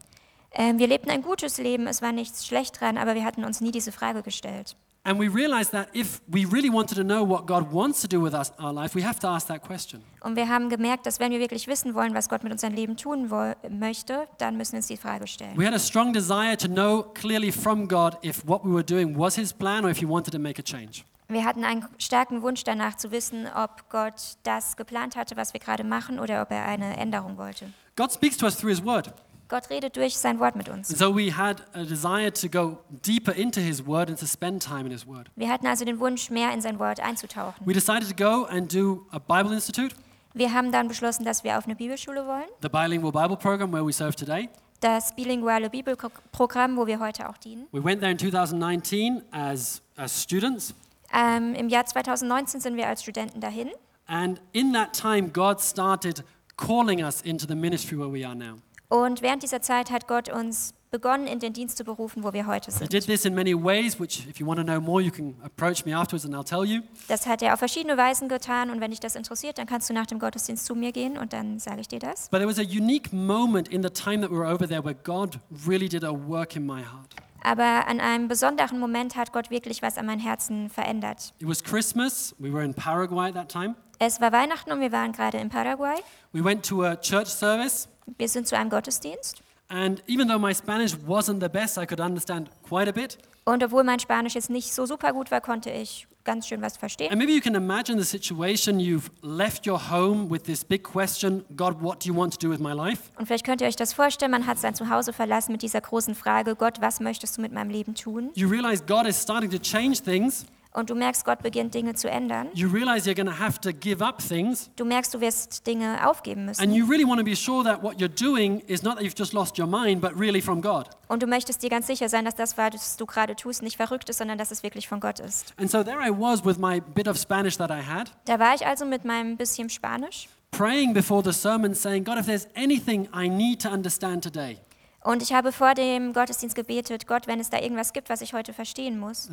Ähm, 0.54 0.78
wir 0.78 0.86
lebten 0.88 1.10
ein 1.10 1.22
gutes 1.24 1.58
Leben, 1.58 1.88
es 1.88 2.02
war 2.04 2.12
nichts 2.12 2.46
schlecht 2.46 2.80
dran, 2.82 2.98
aber 2.98 3.16
wir 3.16 3.24
hatten 3.26 3.44
uns 3.46 3.62
nie 3.62 3.72
diese 3.72 3.92
Frage 3.92 4.22
gestellt. 4.22 4.76
And 5.04 5.20
we 5.20 5.28
realized 5.28 5.72
that 5.72 5.88
if 5.94 6.22
we 6.28 6.46
really 6.46 6.70
wanted 6.70 6.96
to 6.96 7.04
know 7.04 7.24
what 7.24 7.48
God 7.48 7.72
wants 7.72 8.02
to 8.02 8.08
do 8.08 8.22
with 8.22 8.36
us, 8.36 8.52
our 8.60 8.72
life, 8.72 8.94
we 8.94 9.04
have 9.04 9.20
to 9.22 9.28
ask 9.28 9.48
that 9.48 9.64
question. 9.64 10.04
Und 10.22 10.36
wir 10.36 10.48
haben 10.48 10.70
gemerkt, 10.70 11.08
dass 11.08 11.20
wenn 11.20 11.32
wir 11.32 11.40
wirklich 11.40 11.66
wissen 11.66 11.96
wollen, 11.96 12.14
was 12.14 12.30
Gott 12.30 12.44
mit 12.44 12.52
unserem 12.52 12.76
Leben 12.76 12.98
tun 12.98 13.28
möchte, 13.70 14.28
dann 14.38 14.58
müssen 14.58 14.74
wir 14.74 14.78
uns 14.78 14.88
die 14.88 14.98
Frage 14.98 15.26
stellen. 15.26 15.58
We 15.58 15.66
had 15.66 15.74
a 15.74 15.80
strong 15.80 16.14
desire 16.14 16.56
to 16.56 16.68
know 16.68 17.04
clearly 17.16 17.52
from 17.52 17.88
God 17.88 18.16
if 18.24 18.48
what 18.48 18.64
we 18.64 18.72
were 18.72 18.84
doing 18.84 19.18
was 19.18 19.36
His 19.36 19.52
plan 19.52 19.86
or 19.86 19.90
if 19.90 19.98
He 19.98 20.08
wanted 20.08 20.34
to 20.34 20.40
make 20.40 20.60
a 20.60 20.64
change. 20.64 21.04
Wir 21.28 21.46
hatten 21.46 21.64
einen 21.64 21.88
starken 21.98 22.44
Wunsch 22.44 22.64
danach 22.64 22.98
zu 22.98 23.12
wissen, 23.12 23.48
ob 23.56 23.90
Gott 23.90 24.36
das 24.44 24.78
geplant 24.78 25.16
hatte, 25.16 25.36
was 25.36 25.54
wir 25.54 25.62
gerade 25.62 25.84
machen, 25.84 26.20
oder 26.20 26.44
ob 26.44 26.52
er 26.52 26.66
eine 26.66 26.98
Änderung 26.98 27.38
wollte. 27.38 27.72
God 27.96 28.12
speaks 28.12 28.38
to 28.38 28.46
us 28.46 28.56
through 28.56 28.70
His 28.70 28.86
Word. 28.86 29.12
Gott 29.52 29.70
redet 29.70 29.98
durch 29.98 30.18
sein 30.18 30.40
Wort 30.40 30.56
mit 30.56 30.70
uns. 30.70 30.90
And 30.90 30.98
so 30.98 31.14
we 31.14 31.36
had 31.36 31.62
a 31.74 31.84
desire 31.84 32.32
to 32.32 32.48
go 32.48 32.78
deeper 33.06 33.34
into 33.36 33.60
His 33.60 33.86
Word 33.86 34.10
and 34.10 34.18
to 34.18 34.26
spend 34.26 34.64
time 34.64 34.86
in 34.86 34.92
His 34.92 35.06
Word. 35.06 35.30
Wir 35.36 35.50
hatten 35.50 35.68
also 35.68 35.84
den 35.84 36.00
Wunsch, 36.00 36.30
mehr 36.30 36.54
in 36.54 36.62
sein 36.62 36.80
Wort 36.80 37.02
einzutauchen. 37.02 37.68
We 37.68 37.74
decided 37.74 38.08
to 38.10 38.16
go 38.16 38.46
and 38.46 38.74
do 38.74 39.06
a 39.12 39.20
Bible 39.20 39.54
Institute, 39.54 39.94
Wir 40.34 40.54
haben 40.54 40.72
dann 40.72 40.88
beschlossen, 40.88 41.26
dass 41.26 41.44
wir 41.44 41.58
auf 41.58 41.66
eine 41.66 41.76
Bibelschule 41.76 42.26
wollen. 42.26 42.46
the 42.62 42.70
bilingual 42.70 43.12
Bible 43.12 43.36
program 43.36 43.74
where 43.74 43.86
we 43.86 43.92
serve 43.92 44.16
today. 44.16 44.50
Das 44.80 45.14
bilinguale 45.14 45.70
Bibelprogramm, 45.70 46.78
wo 46.78 46.88
wir 46.88 47.02
heute 47.02 47.28
auch 47.28 47.38
dienen. 47.38 47.68
We 47.74 47.84
went 47.84 48.00
there 48.00 48.12
in 48.12 48.18
2019 48.18 49.22
as, 49.32 49.82
as 49.98 50.24
students. 50.24 50.74
Ähm, 51.14 51.54
Im 51.56 51.68
Jahr 51.68 51.86
2019 51.86 52.62
sind 52.62 52.78
wir 52.78 52.88
als 52.88 53.04
Studenten 53.04 53.42
dahin. 53.42 53.70
And 54.08 54.42
in 54.54 54.72
that 54.72 54.94
time, 54.94 55.30
God 55.30 55.60
started 55.60 56.24
calling 56.56 57.04
us 57.04 57.22
into 57.22 57.46
the 57.46 57.56
ministry 57.56 57.98
where 57.98 58.10
we 58.10 58.26
are 58.26 58.34
now. 58.34 58.56
Und 58.92 59.22
während 59.22 59.42
dieser 59.42 59.62
Zeit 59.62 59.90
hat 59.90 60.06
Gott 60.06 60.28
uns 60.28 60.74
begonnen, 60.92 61.26
in 61.26 61.40
den 61.40 61.54
Dienst 61.54 61.78
zu 61.78 61.86
berufen, 61.86 62.26
wo 62.26 62.34
wir 62.34 62.46
heute 62.46 62.72
sind. 62.72 62.90
this 62.90 63.24
in 63.24 63.34
many 63.34 63.56
ways, 63.56 63.98
which, 63.98 64.28
if 64.30 64.38
you 64.38 64.46
want 64.46 64.60
to 64.60 64.66
know 64.66 64.82
more, 64.82 65.02
you 65.02 65.10
can 65.10 65.34
approach 65.46 65.86
me 65.86 65.96
afterwards 65.96 66.26
and 66.26 66.36
I'll 66.36 66.44
tell 66.44 66.66
you. 66.66 66.82
Das 67.08 67.26
hat 67.26 67.42
er 67.42 67.54
auf 67.54 67.60
verschiedene 67.60 67.96
Weisen 67.96 68.28
getan 68.28 68.70
und 68.70 68.82
wenn 68.82 68.92
dich 68.92 69.00
das 69.00 69.16
interessiert, 69.16 69.58
dann 69.58 69.66
kannst 69.66 69.90
du 69.90 69.94
nach 69.94 70.08
dem 70.08 70.20
Gottesdienst 70.20 70.66
zu 70.66 70.76
mir 70.76 70.92
gehen 70.92 71.18
und 71.18 71.32
dann 71.32 71.58
sage 71.58 71.80
ich 71.80 71.88
dir 71.88 72.00
das. 72.00 72.28
But 72.28 72.42
there 72.42 72.50
was 72.50 72.60
a 72.60 72.64
unique 72.64 73.14
moment 73.14 73.70
in 73.70 73.82
the 73.82 73.90
time 73.90 74.20
that 74.20 74.30
we 74.30 74.38
were 74.38 74.54
over 74.54 74.68
there 74.68 74.84
where 74.84 74.96
God 75.06 75.40
really 75.66 75.88
did 75.88 76.04
a 76.04 76.12
work 76.12 76.58
in 76.58 76.66
my 76.66 76.82
heart. 76.82 77.16
Aber 77.44 77.88
an 77.88 78.00
einem 78.00 78.28
besonderen 78.28 78.80
Moment 78.80 79.16
hat 79.16 79.32
Gott 79.34 79.50
wirklich 79.50 79.82
was 79.82 79.98
an 79.98 80.06
mein 80.06 80.20
Herzen 80.20 80.70
verändert. 80.70 81.34
It 81.40 81.48
was 81.48 81.64
Christmas. 81.64 82.36
We 82.40 82.52
were 82.54 82.64
in 82.64 82.74
Paraguay 82.74 83.30
at 83.30 83.34
that 83.36 83.50
time. 83.50 83.76
Es 84.00 84.20
war 84.22 84.32
Weihnachten 84.32 84.72
und 84.72 84.80
wir 84.80 84.92
waren 84.92 85.12
gerade 85.12 85.38
in 85.38 85.50
Paraguay. 85.50 85.96
We 86.34 86.44
went 86.44 86.66
to 86.68 86.84
a 86.84 86.96
church 86.96 87.28
service, 87.28 87.88
Wir 88.18 88.28
sind 88.30 88.48
zu 88.48 88.58
einem 88.58 88.70
Gottesdienst. 88.70 89.42
and 89.70 90.04
even 90.08 90.28
though 90.28 90.40
my 90.40 90.54
Spanish 90.54 90.94
wasn't 91.08 91.40
the 91.42 91.50
best, 91.50 91.78
I 91.78 91.86
could 91.86 92.00
understand 92.00 92.50
quite 92.68 92.90
a 92.90 92.92
bit. 92.92 93.18
Und 93.46 93.64
obwohl 93.64 93.84
mein 93.84 94.00
Spanisch 94.00 94.36
jetzt 94.36 94.50
nicht 94.50 94.74
so 94.74 94.86
super 94.86 95.14
gut 95.14 95.32
war, 95.32 95.42
konnte 95.42 95.70
ich 95.72 96.08
ganz 96.24 96.48
schön 96.48 96.62
was 96.62 96.78
verstehen. 96.78 97.10
And 97.12 97.20
maybe 97.20 97.34
you 97.34 97.42
can 97.42 97.56
imagine 97.56 97.98
the 97.98 98.06
situation 98.06 98.80
you've 98.80 99.10
left 99.22 99.66
your 99.68 99.80
home 99.92 100.30
with 100.30 100.44
this 100.44 100.64
big 100.64 100.84
question 100.84 101.44
God, 101.56 101.82
what 101.82 102.04
do 102.04 102.10
you 102.10 102.18
want 102.18 102.34
to 102.34 102.40
do 102.40 102.52
with 102.52 102.60
my 102.60 102.74
life? 102.74 103.12
Und 103.18 103.28
vielleicht 103.28 103.46
könnt 103.46 103.62
ihr 103.62 103.68
euch 103.68 103.76
das 103.76 103.94
vorstellen, 103.94 104.32
man 104.32 104.48
hat 104.48 104.60
sein 104.60 104.76
Zuhause 104.76 105.14
verlassen 105.14 105.52
mit 105.52 105.62
dieser 105.62 105.82
großen 105.82 106.16
Frage, 106.16 106.56
Gott, 106.56 106.82
was 106.82 107.00
möchtest 107.00 107.38
du 107.38 107.42
mit 107.42 107.52
meinem 107.52 107.70
Leben 107.70 107.96
tun? 107.96 108.32
You 108.36 108.48
realize 108.48 108.84
God 108.86 109.06
is 109.06 109.22
starting 109.22 109.50
to 109.52 109.58
change 109.58 110.02
things. 110.04 110.46
Und 110.74 110.90
du 110.90 110.96
merkst, 110.96 111.26
Gott 111.26 111.42
beginnt 111.44 111.74
Dinge 111.74 111.96
zu 111.96 112.10
ändern. 112.10 112.48
You 112.54 112.70
realize 112.70 113.10
you're 113.10 113.16
going 113.16 113.28
to 113.28 113.44
have 113.44 113.60
to 113.60 113.72
give 113.74 114.02
up 114.04 114.20
things. 114.26 114.70
Du 114.78 114.86
merkst, 114.86 115.14
du 115.14 115.20
wirst 115.20 115.68
Dinge 115.68 116.08
aufgeben 116.08 116.48
And 116.48 116.60
müssen. 116.60 116.72
you 116.74 116.86
really 116.86 117.06
want 117.06 117.20
to 117.20 117.26
be 117.26 117.36
sure 117.36 117.64
that 117.64 117.84
what 117.84 118.00
you're 118.00 118.08
doing 118.08 118.60
is 118.68 118.82
not 118.82 118.96
that 118.96 119.04
you've 119.04 119.18
just 119.18 119.34
lost 119.34 119.58
your 119.60 119.68
mind, 119.68 120.00
but 120.02 120.18
really 120.18 120.42
from 120.42 120.62
God. 120.62 120.88
Und 121.10 121.22
du 121.24 121.28
möchtest 121.28 121.62
dir 121.62 121.70
ganz 121.70 121.88
sicher 121.88 122.08
sein, 122.08 122.24
dass 122.24 122.36
das, 122.36 122.58
was 122.58 122.96
du 122.96 123.06
gerade 123.06 123.36
tust, 123.36 123.62
nicht 123.64 123.76
verrückt 123.76 124.10
ist, 124.10 124.20
sondern 124.20 124.38
dass 124.38 124.52
es 124.52 124.64
wirklich 124.64 124.88
von 124.88 125.02
Gott 125.02 125.20
ist. 125.20 125.54
And 125.58 125.70
so 125.70 125.84
there 125.84 126.00
I 126.02 126.10
was 126.10 126.46
with 126.46 126.58
my 126.58 126.80
bit 126.80 127.08
of 127.08 127.18
Spanish 127.18 127.58
that 127.58 127.70
I 127.70 127.82
had, 127.86 128.12
Da 128.26 128.40
war 128.40 128.56
ich 128.56 128.66
also 128.66 128.86
mit 128.86 129.04
meinem 129.04 129.36
bisschen 129.36 129.70
Spanisch 129.70 130.30
praying 130.52 130.94
before 130.94 131.22
the 131.24 131.32
sermon, 131.34 131.74
saying, 131.74 132.04
God, 132.04 132.18
if 132.18 132.26
there's 132.26 132.48
anything 132.56 133.08
I 133.14 133.28
need 133.30 133.62
to 133.62 133.70
understand 133.70 134.22
today, 134.24 134.58
und 135.04 135.24
ich 135.24 135.34
habe 135.34 135.52
vor 135.52 135.74
dem 135.74 136.14
Gottesdienst 136.14 136.56
gebetet, 136.56 137.08
Gott, 137.08 137.28
wenn 137.28 137.40
es 137.40 137.50
da 137.50 137.60
irgendwas 137.60 137.94
gibt, 137.94 138.10
was 138.10 138.22
ich 138.22 138.34
heute 138.34 138.54
verstehen 138.54 139.00
muss, 139.00 139.30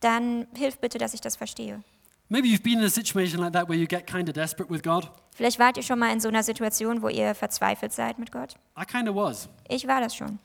dann 0.00 0.46
hilf 0.54 0.78
bitte, 0.78 0.98
dass 0.98 1.14
ich 1.14 1.20
das 1.20 1.36
verstehe. 1.36 1.82
Vielleicht 5.34 5.58
wart 5.58 5.76
ihr 5.76 5.82
schon 5.82 5.98
mal 5.98 6.12
in 6.12 6.20
so 6.20 6.28
einer 6.28 6.42
Situation, 6.42 7.02
wo 7.02 7.08
ihr 7.08 7.34
verzweifelt 7.34 7.92
seid 7.92 8.18
mit 8.18 8.32
Gott. 8.32 8.54
Ich 9.68 9.86
war 9.86 10.00
das 10.00 10.14
schon. 10.16 10.38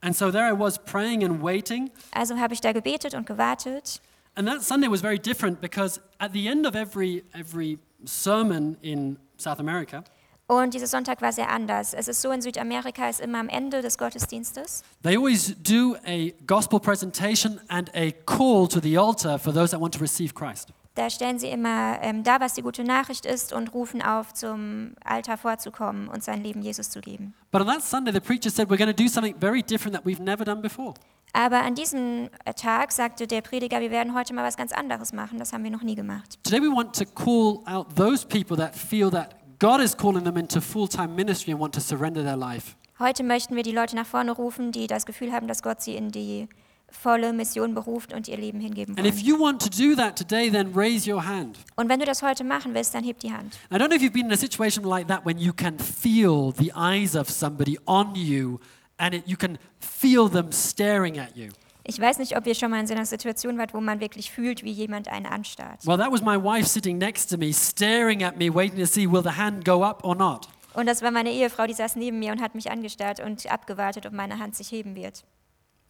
And 0.00 0.14
so 0.14 0.30
there 0.30 0.46
I 0.46 0.52
was 0.52 0.78
praying 0.78 1.24
and 1.24 1.42
waiting. 1.42 1.90
Also 2.12 2.36
habe 2.36 2.52
ich 2.52 2.60
da 2.60 2.72
gebetet 2.72 3.14
und 3.14 3.26
gewartet. 3.26 4.02
And 4.34 4.46
that 4.46 4.62
Sunday 4.62 4.90
was 4.90 5.00
very 5.00 5.18
different 5.18 5.62
because 5.62 5.98
at 6.18 6.32
the 6.32 6.46
end 6.46 6.66
of 6.66 6.74
every, 6.74 7.24
every 7.32 7.78
sermon 8.04 8.76
in 8.82 9.16
South 9.38 9.60
America, 9.60 10.04
Und 10.46 10.74
dieser 10.74 10.86
Sonntag 10.86 11.22
war 11.22 11.32
sehr 11.32 11.48
anders. 11.48 11.94
Es 11.94 12.06
ist 12.06 12.20
so, 12.20 12.30
in 12.30 12.42
Südamerika 12.42 13.08
ist 13.08 13.20
immer 13.20 13.38
am 13.38 13.48
Ende 13.48 13.80
des 13.80 13.96
Gottesdienstes. 13.96 14.82
they 15.02 15.16
always 15.16 15.56
do 15.62 15.96
a 16.06 16.32
gospel 16.46 16.78
presentation 16.78 17.60
and 17.68 17.90
a 17.94 18.10
call 18.26 18.68
to 18.68 18.78
the 18.80 18.98
altar 18.98 19.38
for 19.38 19.54
those 19.54 19.70
that 19.70 19.80
want 19.80 19.94
to 19.94 20.00
receive 20.00 20.34
Christ. 20.34 20.68
Da 20.96 21.10
stellen 21.10 21.38
sie 21.38 21.48
immer 21.48 21.98
ähm, 22.02 22.22
dar, 22.22 22.40
was 22.40 22.54
die 22.54 22.62
gute 22.62 22.84
Nachricht 22.84 23.26
ist 23.26 23.52
und 23.52 23.72
rufen 23.74 24.00
auf, 24.00 24.32
zum 24.32 24.92
Altar 25.02 25.38
vorzukommen 25.38 26.08
und 26.08 26.22
sein 26.22 26.42
Leben 26.44 26.62
Jesus 26.62 26.90
zu 26.90 27.00
geben. 27.00 27.34
But 27.50 27.62
on 27.62 27.66
that 27.66 27.82
Sunday, 27.82 28.12
the 28.12 28.20
preacher 28.20 28.50
said, 28.50 28.68
We're 28.68 28.76
going 28.76 28.94
to 28.94 29.02
do 29.02 29.08
something 29.08 29.34
very 29.40 29.62
different 29.62 29.96
that 29.96 30.04
we've 30.06 30.22
never 30.22 30.44
done 30.44 30.60
before. 30.60 30.94
Aber 31.32 31.62
an 31.62 31.74
diesem 31.74 32.28
äh, 32.44 32.54
Tag 32.54 32.92
sagte 32.92 33.26
der 33.26 33.40
Prediger, 33.40 33.80
wir 33.80 33.90
werden 33.90 34.14
heute 34.14 34.34
mal 34.34 34.44
was 34.44 34.56
ganz 34.56 34.70
anderes 34.72 35.12
machen. 35.12 35.38
Das 35.38 35.52
haben 35.52 35.64
wir 35.64 35.70
noch 35.72 35.82
nie 35.82 35.96
gemacht. 35.96 36.38
Today, 36.44 36.60
we 36.60 36.68
want 36.70 36.94
to 36.96 37.04
call 37.06 37.60
out 37.66 37.88
those 37.96 38.24
people 38.24 38.56
that 38.56 38.76
feel 38.76 39.10
that 39.10 39.34
God 39.58 39.80
is 39.80 39.96
calling 39.96 40.24
them 40.24 40.36
into 40.36 40.60
full 40.60 40.88
time 40.88 41.14
ministry 41.14 41.52
and 41.52 41.60
want 41.60 41.74
to 41.74 41.80
surrender 41.80 42.22
their 42.22 42.36
life. 42.36 42.76
Heute 42.98 43.24
möchten 43.24 43.56
wir 43.56 43.62
die 43.62 43.72
Leute 43.72 43.96
nach 43.96 44.06
vorne 44.06 44.32
rufen, 44.32 44.70
die 44.72 44.86
das 44.86 45.04
Gefühl 45.06 45.32
haben, 45.32 45.48
dass 45.48 45.62
Gott 45.62 45.82
sie 45.82 45.96
in 45.96 46.10
die 46.10 46.48
volle 46.88 47.32
Mission 47.32 47.74
beruft 47.74 48.12
und 48.12 48.28
ihr 48.28 48.36
Leben 48.36 48.60
hingeben 48.60 48.96
And 48.96 49.06
if 49.06 49.16
wollen. 49.16 49.24
you 49.26 49.40
want 49.40 49.60
to 49.62 49.68
do 49.68 49.96
that 49.96 50.16
today, 50.16 50.48
then 50.48 50.72
raise 50.74 51.10
your 51.10 51.26
hand. 51.26 51.58
Und 51.74 51.88
wenn 51.88 51.98
du 51.98 52.06
das 52.06 52.22
heute 52.22 52.44
machen 52.44 52.72
willst, 52.72 52.94
dann 52.94 53.02
heb 53.02 53.18
die 53.18 53.32
Hand. 53.32 53.58
I 53.72 53.74
don't 53.76 53.88
know 53.88 53.96
if 53.96 54.02
you've 54.02 54.12
been 54.12 54.26
in 54.26 54.32
a 54.32 54.36
situation 54.36 54.84
like 54.84 55.08
that 55.08 55.24
when 55.26 55.38
you 55.38 55.52
can 55.52 55.76
feel 55.78 56.52
the 56.56 56.72
eyes 56.76 57.16
of 57.16 57.28
somebody 57.28 57.78
on 57.86 58.14
you 58.14 58.60
and 58.98 59.14
it, 59.14 59.24
you 59.26 59.36
can 59.36 59.58
feel 59.80 60.28
them 60.30 60.52
staring 60.52 61.18
at 61.18 61.36
you. 61.36 61.48
Ich 61.86 62.00
weiß 62.00 62.18
nicht, 62.18 62.36
ob 62.36 62.46
ihr 62.46 62.54
schon 62.54 62.70
mal 62.70 62.80
in 62.80 62.86
so 62.86 62.94
einer 62.94 63.04
Situation 63.04 63.58
wart, 63.58 63.74
wo 63.74 63.80
man 63.80 64.00
wirklich 64.00 64.30
fühlt, 64.30 64.62
wie 64.64 64.70
jemand 64.72 65.08
einen 65.08 65.26
anstarrt. 65.26 65.86
Well, 65.86 65.98
that 65.98 66.10
was 66.10 66.22
my 66.22 66.36
wife 66.42 66.66
sitting 66.66 66.96
next 66.96 67.28
to 67.30 67.36
me, 67.36 67.52
staring 67.52 68.24
at 68.24 68.38
me, 68.38 68.52
waiting 68.52 68.78
to 68.78 68.86
see 68.86 69.06
will 69.06 69.22
the 69.22 69.36
hand 69.36 69.64
go 69.66 69.84
up 69.84 70.02
or 70.02 70.14
not. 70.14 70.48
Und 70.72 70.86
das 70.86 71.02
war 71.02 71.10
meine 71.10 71.30
Ehefrau, 71.30 71.66
die 71.66 71.74
saß 71.74 71.96
neben 71.96 72.18
mir 72.18 72.32
und 72.32 72.40
hat 72.40 72.54
mich 72.54 72.70
angestarrt 72.70 73.20
und 73.20 73.50
abgewartet, 73.50 74.06
ob 74.06 74.12
meine 74.14 74.38
Hand 74.38 74.56
sich 74.56 74.70
heben 74.72 74.94
wird. 74.96 75.24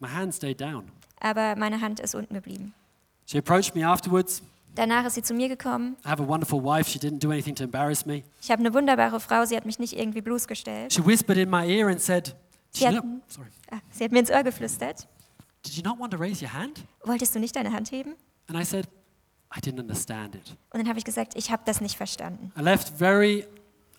My 0.00 0.08
hand 0.08 0.34
stayed 0.34 0.60
down. 0.60 0.90
Aber 1.20 1.54
meine 1.56 1.80
Hand 1.80 2.00
ist 2.00 2.14
unten 2.16 2.34
geblieben. 2.34 2.74
She 3.26 3.38
approached 3.38 3.74
me 3.76 3.86
afterwards. 3.86 4.42
Danach 4.74 5.06
ist 5.06 5.14
sie 5.14 5.22
zu 5.22 5.32
mir 5.32 5.48
gekommen. 5.48 5.96
I 6.04 6.08
have 6.08 6.20
a 6.20 6.26
wonderful 6.26 6.60
wife. 6.62 6.90
She 6.90 6.98
didn't 6.98 7.20
do 7.20 7.30
anything 7.30 7.54
to 7.54 7.62
embarrass 7.62 8.04
me. 8.04 8.24
Ich 8.42 8.50
habe 8.50 8.58
eine 8.60 8.74
wunderbare 8.74 9.20
Frau, 9.20 9.44
sie 9.44 9.56
hat 9.56 9.64
mich 9.64 9.78
nicht 9.78 9.96
irgendwie 9.96 10.20
bloßgestellt. 10.20 10.92
She 10.92 11.06
whispered 11.06 11.38
in 11.38 11.48
my 11.48 11.64
ear 11.64 11.86
and 11.86 12.00
said, 12.00 12.34
Yeah. 12.76 12.90
not, 12.90 13.04
sorry, 13.28 13.46
Ah, 13.70 13.78
sie 13.92 14.02
hat 14.04 14.10
mir 14.10 14.18
ins 14.18 14.32
Ohr 14.32 14.42
geflüstert. 14.42 15.06
Did 15.64 15.76
you 15.76 15.82
not 15.82 15.98
want 15.98 16.12
to 16.12 16.18
raise 16.18 16.42
your 16.42 16.52
hand? 16.52 16.84
Wolltest 17.04 17.34
du 17.34 17.38
nicht 17.40 17.56
deine 17.56 17.72
Hand 17.72 17.90
heben? 17.90 18.14
And 18.48 18.58
I 18.58 18.64
said, 18.64 18.86
I 19.56 19.60
didn't 19.60 19.80
understand 19.80 20.34
it. 20.34 20.56
Und 20.70 20.80
dann 20.80 20.88
habe 20.88 20.98
ich 20.98 21.04
gesagt, 21.04 21.34
ich 21.36 21.50
habe 21.50 21.62
das 21.64 21.80
nicht 21.80 21.96
verstanden. 21.96 22.52
I 22.58 22.62
left 22.62 22.88
very 22.90 23.46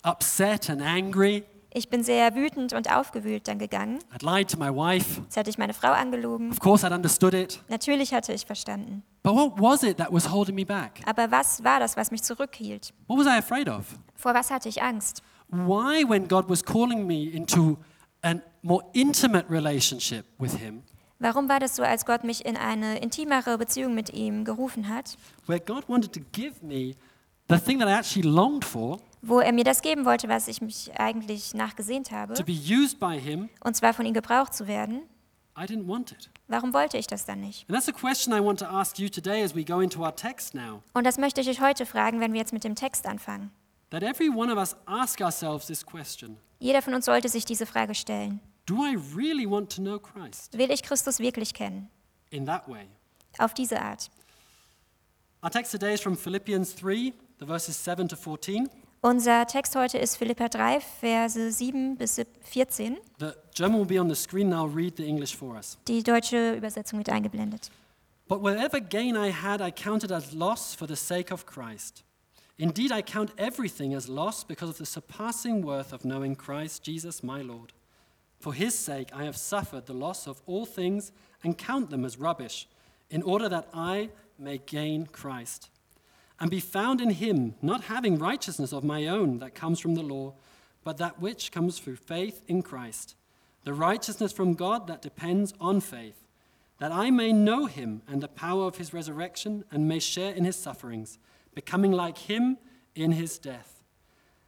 upset 0.04 0.70
and 0.70 0.82
angry. 0.82 1.44
Ich 1.78 1.90
bin 1.90 2.04
sehr 2.04 2.36
wütend 2.36 2.72
und 2.72 2.90
aufgewühlt 2.90 3.50
dann 3.50 3.60
gegangen. 3.60 4.00
I'd 4.14 4.24
lied 4.24 4.50
to 4.50 4.58
my 4.58 4.70
wife. 4.70 5.22
Jetzt 5.24 5.36
hatte 5.36 5.50
ich 5.50 5.58
meine 5.58 5.74
Frau 5.74 5.92
angelogen. 5.92 6.52
Of 6.52 6.60
course, 6.60 6.88
I'd 6.88 6.94
understood 6.94 7.34
it. 7.34 7.62
Natürlich 7.68 8.14
hatte 8.14 8.32
ich 8.32 8.46
verstanden. 8.46 9.04
But 9.24 9.34
what 9.34 9.60
was 9.60 9.84
it 9.84 9.98
that 9.98 10.14
was 10.14 10.32
holding 10.32 10.56
me 10.56 10.66
back? 10.66 11.02
Aber 11.06 11.30
was 11.32 11.64
war 11.64 11.80
das, 11.80 11.98
was 11.98 12.12
mich 12.12 12.24
zurückhielt? 12.24 12.94
What 13.08 13.20
was 13.20 13.26
I 13.26 13.38
afraid 13.38 13.68
of? 13.68 13.86
Vor 14.14 14.34
was 14.34 14.52
hatte 14.52 14.70
ich 14.70 14.82
Angst? 14.82 15.22
Why, 15.50 16.08
when 16.08 16.28
God 16.28 16.50
was 16.50 16.64
calling 16.64 17.06
me 17.06 17.26
into 17.30 17.78
a 18.24 18.36
more 18.62 18.84
intimate 18.94 19.50
relationship 19.50 20.26
with 20.40 20.56
Him, 20.58 20.84
Warum 21.20 21.48
war 21.48 21.60
das 21.60 21.76
so, 21.78 21.84
als 21.84 22.06
Gott 22.06 22.24
mich 22.24 22.46
in 22.46 22.58
eine 22.58 23.00
intimere 23.00 23.58
Beziehung 23.58 23.96
mit 23.96 24.14
ihm 24.14 24.44
gerufen 24.44 24.90
hat, 24.90 25.18
where 25.46 25.60
God 25.60 25.88
wanted 25.88 26.12
to 26.14 26.20
give 26.34 26.56
me 26.62 26.96
the 27.48 27.58
thing 27.58 27.80
that 27.80 27.88
I 27.88 27.94
actually 27.94 28.28
longed 28.28 28.66
for, 28.66 29.00
wo 29.22 29.40
er 29.40 29.54
mir 29.54 29.64
das 29.64 29.82
geben 29.82 30.04
wollte, 30.06 30.28
was 30.28 30.48
ich 30.50 30.62
mich 30.62 30.92
eigentlich 31.00 31.54
nachgesehnt 31.54 32.12
habe, 32.12 32.34
to 32.34 32.44
be 32.44 32.52
used 32.54 33.00
by 33.00 33.18
Him, 33.20 33.50
und 33.64 33.76
zwar 33.76 33.94
von 33.94 34.06
ihm 34.06 34.14
gebraucht 34.14 34.54
zu 34.54 34.68
werden? 34.68 35.04
I 35.58 35.64
didn't 35.64 35.88
want 35.88 36.12
it. 36.12 36.30
Warum 36.50 36.74
wollte 36.74 36.98
ich 36.98 37.08
das 37.08 37.26
dann 37.26 37.40
nicht? 37.40 37.66
Und 37.70 37.76
das 41.06 41.18
möchte 41.18 41.42
ich 41.42 41.50
euch 41.50 41.62
heute 41.62 41.86
fragen, 41.86 42.20
wenn 42.20 42.34
wir 42.34 42.40
jetzt 42.42 42.52
mit 42.52 42.66
dem 42.66 42.76
Text 42.76 43.08
anfangen. 43.08 43.52
Jeder 46.60 46.82
von 46.82 46.94
uns 46.94 47.06
sollte 47.06 47.30
sich 47.30 47.46
diese 47.46 47.66
Frage 47.66 47.96
stellen. 47.96 48.42
Do 48.66 48.82
I 48.82 48.96
really 49.16 49.46
want 49.46 49.70
to 49.76 49.82
know 49.82 50.00
Christ 50.00 50.58
Will 50.58 50.72
ich 50.72 50.82
Christus 50.82 51.20
wirklich 51.20 51.54
kennen? 51.54 51.90
in 52.32 52.46
that 52.46 52.68
way? 52.68 52.88
Auf 53.38 53.54
diese 53.54 53.80
Art. 53.80 54.10
Our 55.44 55.52
text 55.52 55.72
today 55.72 55.94
is 55.94 56.02
from 56.02 56.16
Philippians 56.18 56.74
3, 56.74 57.14
the 57.40 57.46
verses 57.46 57.76
7 57.78 58.08
to 58.08 58.16
14. 58.16 58.68
Unser 59.02 59.46
Text 59.46 59.76
heute 59.76 60.00
ist 60.00 60.18
Philippa 60.18 60.50
3, 60.50 60.80
Verse 61.00 61.52
7 61.52 61.96
bis 61.96 62.20
14. 62.42 62.98
The 63.20 63.34
German 63.54 63.78
will 63.78 63.86
be 63.86 64.00
on 64.00 64.10
the 64.10 64.16
screen, 64.16 64.50
now. 64.50 64.66
Read 64.66 64.96
the 64.98 65.06
English 65.06 65.36
for 65.36 65.56
us. 65.56 65.78
Die 65.88 66.02
deutsche 66.02 66.56
Übersetzung 66.56 66.98
wird 66.98 67.10
eingeblendet. 67.10 67.70
But 68.28 68.42
whatever 68.42 68.80
gain 68.80 69.16
I 69.16 69.32
had, 69.32 69.62
I 69.62 69.70
counted 69.72 70.12
as 70.12 70.34
loss 70.34 70.74
for 70.74 70.88
the 70.88 70.96
sake 70.96 71.32
of 71.32 71.46
Christ. 71.46 72.04
Indeed, 72.58 72.92
I 72.92 73.04
count 73.04 73.32
everything 73.38 73.94
as 73.94 74.08
loss 74.08 74.44
because 74.44 74.72
of 74.72 74.78
the 74.78 74.86
surpassing 74.88 75.64
worth 75.64 75.94
of 75.94 76.04
knowing 76.04 76.36
Christ 76.36 76.84
Jesus 76.84 77.22
my 77.22 77.44
Lord. 77.44 77.74
For 78.46 78.54
his 78.54 78.78
sake, 78.78 79.10
I 79.12 79.24
have 79.24 79.38
suffered 79.38 79.88
the 79.88 79.96
loss 79.96 80.28
of 80.28 80.40
all 80.46 80.68
things 80.68 81.12
and 81.44 81.58
count 81.58 81.90
them 81.90 82.06
as 82.06 82.20
rubbish, 82.20 82.68
in 83.10 83.24
order 83.24 83.50
that 83.50 83.68
I 83.74 84.12
may 84.38 84.60
gain 84.60 85.08
Christ 85.08 85.72
and 86.40 86.52
be 86.52 86.60
found 86.60 87.02
in 87.02 87.10
him, 87.10 87.56
not 87.64 87.86
having 87.86 88.20
righteousness 88.20 88.72
of 88.72 88.84
my 88.84 89.08
own 89.08 89.40
that 89.40 89.56
comes 89.56 89.80
from 89.80 89.96
the 89.96 90.04
law, 90.04 90.36
but 90.84 90.98
that 90.98 91.20
which 91.20 91.52
comes 91.52 91.80
through 91.80 91.96
faith 91.96 92.44
in 92.48 92.62
Christ, 92.62 93.16
the 93.64 93.74
righteousness 93.74 94.32
from 94.32 94.54
God 94.54 94.86
that 94.86 95.02
depends 95.02 95.52
on 95.60 95.82
faith 95.82 96.28
that 96.78 96.92
I 96.92 97.10
may 97.10 97.34
know 97.34 97.66
him 97.66 98.04
and 98.08 98.22
the 98.22 98.28
power 98.28 98.68
of 98.68 98.78
his 98.78 98.94
resurrection 98.94 99.66
and 99.72 99.88
may 99.88 99.98
share 99.98 100.36
in 100.36 100.46
his 100.46 100.56
sufferings, 100.56 101.18
becoming 101.56 101.92
like 101.92 102.20
him 102.20 102.60
in 102.94 103.14
his 103.14 103.40
death, 103.40 103.82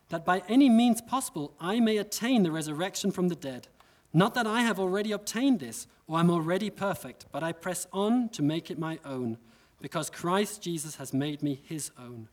that 0.10 0.24
by 0.24 0.44
any 0.48 0.70
means 0.70 1.02
possible 1.02 1.56
I 1.60 1.80
may 1.80 1.98
attain 1.98 2.44
the 2.44 2.52
resurrection 2.52 3.10
from 3.10 3.30
the 3.30 3.36
dead. 3.36 3.70
Not 4.14 4.34
that 4.36 4.48
I 4.48 4.62
have 4.62 4.80
already 4.80 5.12
obtained 5.12 5.60
this 5.60 5.88
or 6.08 6.18
I'm 6.18 6.32
already 6.32 6.70
perfect, 6.70 7.26
but 7.32 7.44
I 7.44 7.52
press 7.52 7.88
on 7.92 8.30
to 8.30 8.42
make 8.42 8.72
it 8.72 8.80
my 8.80 9.00
own, 9.04 9.38
because 9.82 10.10
Christ 10.10 10.62
Jesus 10.62 10.96
has 10.96 11.14
made 11.14 11.44
me 11.44 11.62
his 11.64 11.92
own. 12.00 12.30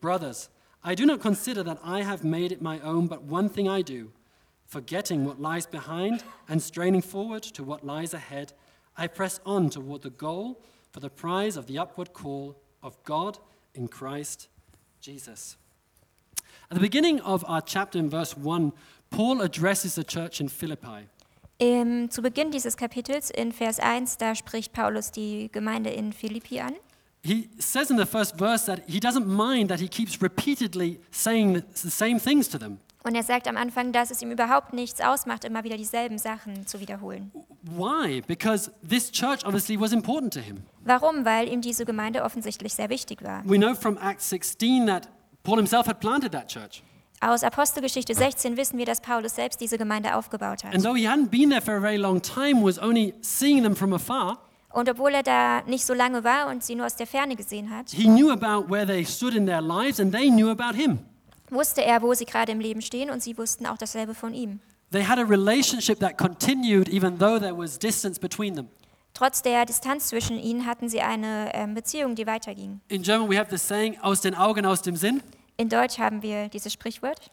Brothers, 0.00 0.48
I 0.82 0.94
do 0.94 1.06
not 1.06 1.20
consider 1.20 1.62
that 1.62 1.78
I 1.82 2.02
have 2.02 2.24
made 2.24 2.52
it 2.52 2.60
my 2.60 2.80
own, 2.80 3.06
but 3.06 3.22
one 3.22 3.48
thing 3.48 3.68
I 3.68 3.82
do, 3.82 4.12
forgetting 4.66 5.24
what 5.24 5.40
lies 5.40 5.66
behind 5.66 6.24
and 6.48 6.60
straining 6.60 7.02
forward 7.02 7.42
to 7.44 7.64
what 7.64 7.86
lies 7.86 8.12
ahead, 8.12 8.52
I 8.96 9.06
press 9.06 9.40
on 9.46 9.70
toward 9.70 10.02
the 10.02 10.10
goal 10.10 10.60
for 10.90 11.00
the 11.00 11.10
prize 11.10 11.56
of 11.56 11.66
the 11.66 11.78
upward 11.78 12.12
call 12.12 12.56
of 12.82 13.02
God 13.04 13.38
in 13.74 13.88
Christ 13.88 14.48
Jesus. 15.00 15.56
At 16.70 16.74
the 16.74 16.80
beginning 16.80 17.20
of 17.20 17.44
our 17.46 17.60
chapter 17.60 17.98
in 17.98 18.10
verse 18.10 18.36
1, 18.36 18.72
Paul 19.10 19.40
addresses 19.40 19.94
the 19.94 20.04
church 20.04 20.40
in 20.40 20.48
Philippi. 20.48 21.08
Im, 21.58 22.10
zu 22.10 22.20
Beginn 22.20 22.50
dieses 22.50 22.76
Kapitels 22.76 23.30
in 23.30 23.52
Vers 23.52 23.80
1, 23.80 24.18
da 24.18 24.34
spricht 24.34 24.72
Paulus 24.72 25.10
die 25.10 25.48
Gemeinde 25.50 25.90
in 25.90 26.12
Philippi 26.12 26.60
an. 26.60 26.74
He 27.22 27.48
says 27.58 27.90
in 27.90 27.98
the 27.98 28.06
first 28.06 28.36
verse 28.38 28.66
that 28.66 28.82
he 28.86 29.00
doesn't 29.00 29.26
mind 29.26 29.68
that 29.70 29.80
he 29.80 29.88
keeps 29.88 30.20
repeatedly 30.22 31.00
saying 31.10 31.62
the 31.74 31.90
same 31.90 32.20
things 32.20 32.48
to 32.50 32.58
them. 32.58 32.78
Und 33.02 33.14
er 33.14 33.22
sagt 33.22 33.46
am 33.48 33.56
Anfang, 33.56 33.92
dass 33.92 34.10
es 34.10 34.20
ihm 34.20 34.32
überhaupt 34.32 34.72
nichts 34.72 35.00
ausmacht, 35.00 35.44
immer 35.44 35.62
wieder 35.62 35.76
dieselben 35.76 36.18
Sachen 36.18 36.66
zu 36.66 36.80
wiederholen. 36.80 37.30
Why? 37.62 38.20
Because 38.26 38.72
this 38.86 39.10
church 39.12 39.44
obviously 39.46 39.80
was 39.80 39.92
important 39.92 40.34
to 40.34 40.40
him. 40.40 40.64
Warum? 40.84 41.24
Weil 41.24 41.48
ihm 41.48 41.60
diese 41.60 41.84
Gemeinde 41.84 42.22
offensichtlich 42.22 42.74
sehr 42.74 42.90
wichtig 42.90 43.22
war. 43.22 43.42
We 43.44 43.58
know 43.58 43.74
from 43.74 43.96
Acts 43.96 44.28
16 44.30 44.86
that 44.86 45.08
Paul 45.44 45.56
himself 45.56 45.86
had 45.86 46.00
planted 46.00 46.32
that 46.32 46.48
church. 46.48 46.82
Aus 47.20 47.42
Apostelgeschichte 47.42 48.14
16 48.14 48.56
wissen 48.56 48.78
wir, 48.78 48.84
dass 48.84 49.00
Paulus 49.00 49.34
selbst 49.36 49.60
diese 49.60 49.78
Gemeinde 49.78 50.14
aufgebaut 50.14 50.64
hat. 50.64 50.74
And 50.74 50.82
though 50.84 50.94
he 50.96 51.08
hadn't 51.08 51.28
been 51.30 51.48
there 51.50 51.62
for 51.62 51.74
a 51.76 51.80
very 51.80 51.96
long 51.96 52.20
time, 52.20 52.62
was 52.62 52.78
only 52.78 53.14
seeing 53.22 53.62
them 53.62 53.74
from 53.74 53.92
afar, 53.94 54.38
Und 54.72 54.90
obwohl 54.90 55.14
er 55.14 55.22
da 55.22 55.62
nicht 55.66 55.86
so 55.86 55.94
lange 55.94 56.22
war 56.24 56.48
und 56.48 56.62
sie 56.62 56.74
nur 56.74 56.84
aus 56.84 56.96
der 56.96 57.06
Ferne 57.06 57.34
gesehen 57.34 57.70
hat, 57.70 57.90
he 57.90 58.04
knew 58.04 58.30
about 58.30 58.70
where 58.70 58.86
they 58.86 59.04
stood 59.04 59.34
in 59.34 59.46
their 59.46 59.62
lives 59.62 59.98
and 59.98 60.12
they 60.12 60.28
knew 60.28 60.50
about 60.50 60.76
him. 60.76 60.98
wusste 61.48 61.82
er, 61.82 62.02
wo 62.02 62.12
sie 62.12 62.26
gerade 62.26 62.52
im 62.52 62.60
Leben 62.60 62.82
stehen 62.82 63.08
und 63.08 63.22
sie 63.22 63.38
wussten 63.38 63.66
auch 63.66 63.78
dasselbe 63.78 64.12
von 64.14 64.34
ihm. 64.34 64.60
They 64.92 65.04
had 65.04 65.18
a 65.18 65.22
relationship 65.22 65.98
that 66.00 66.18
continued 66.18 66.88
even 66.88 67.18
though 67.18 67.38
there 67.40 67.56
was 67.56 67.78
distance 67.78 68.20
between 68.20 68.54
them. 68.54 68.68
Trotz 69.14 69.40
der 69.40 69.64
Distanz 69.64 70.08
zwischen 70.08 70.38
ihnen 70.38 70.66
hatten 70.66 70.90
sie 70.90 71.00
eine 71.00 71.50
ähm, 71.54 71.72
Beziehung, 71.72 72.14
die 72.14 72.26
weiterging. 72.26 72.80
In 72.88 73.00
German, 73.02 73.30
we 73.30 73.38
have 73.38 73.48
the 73.50 73.56
saying, 73.56 73.98
aus 74.02 74.20
den 74.20 74.34
Augen, 74.34 74.66
aus 74.66 74.82
dem 74.82 74.94
Sinn. 74.96 75.22
In 75.56 75.68
Deutsch 75.68 75.98
haben 75.98 76.22
wir 76.22 76.48
dieses 76.48 76.72
Sprichwort. 76.72 77.30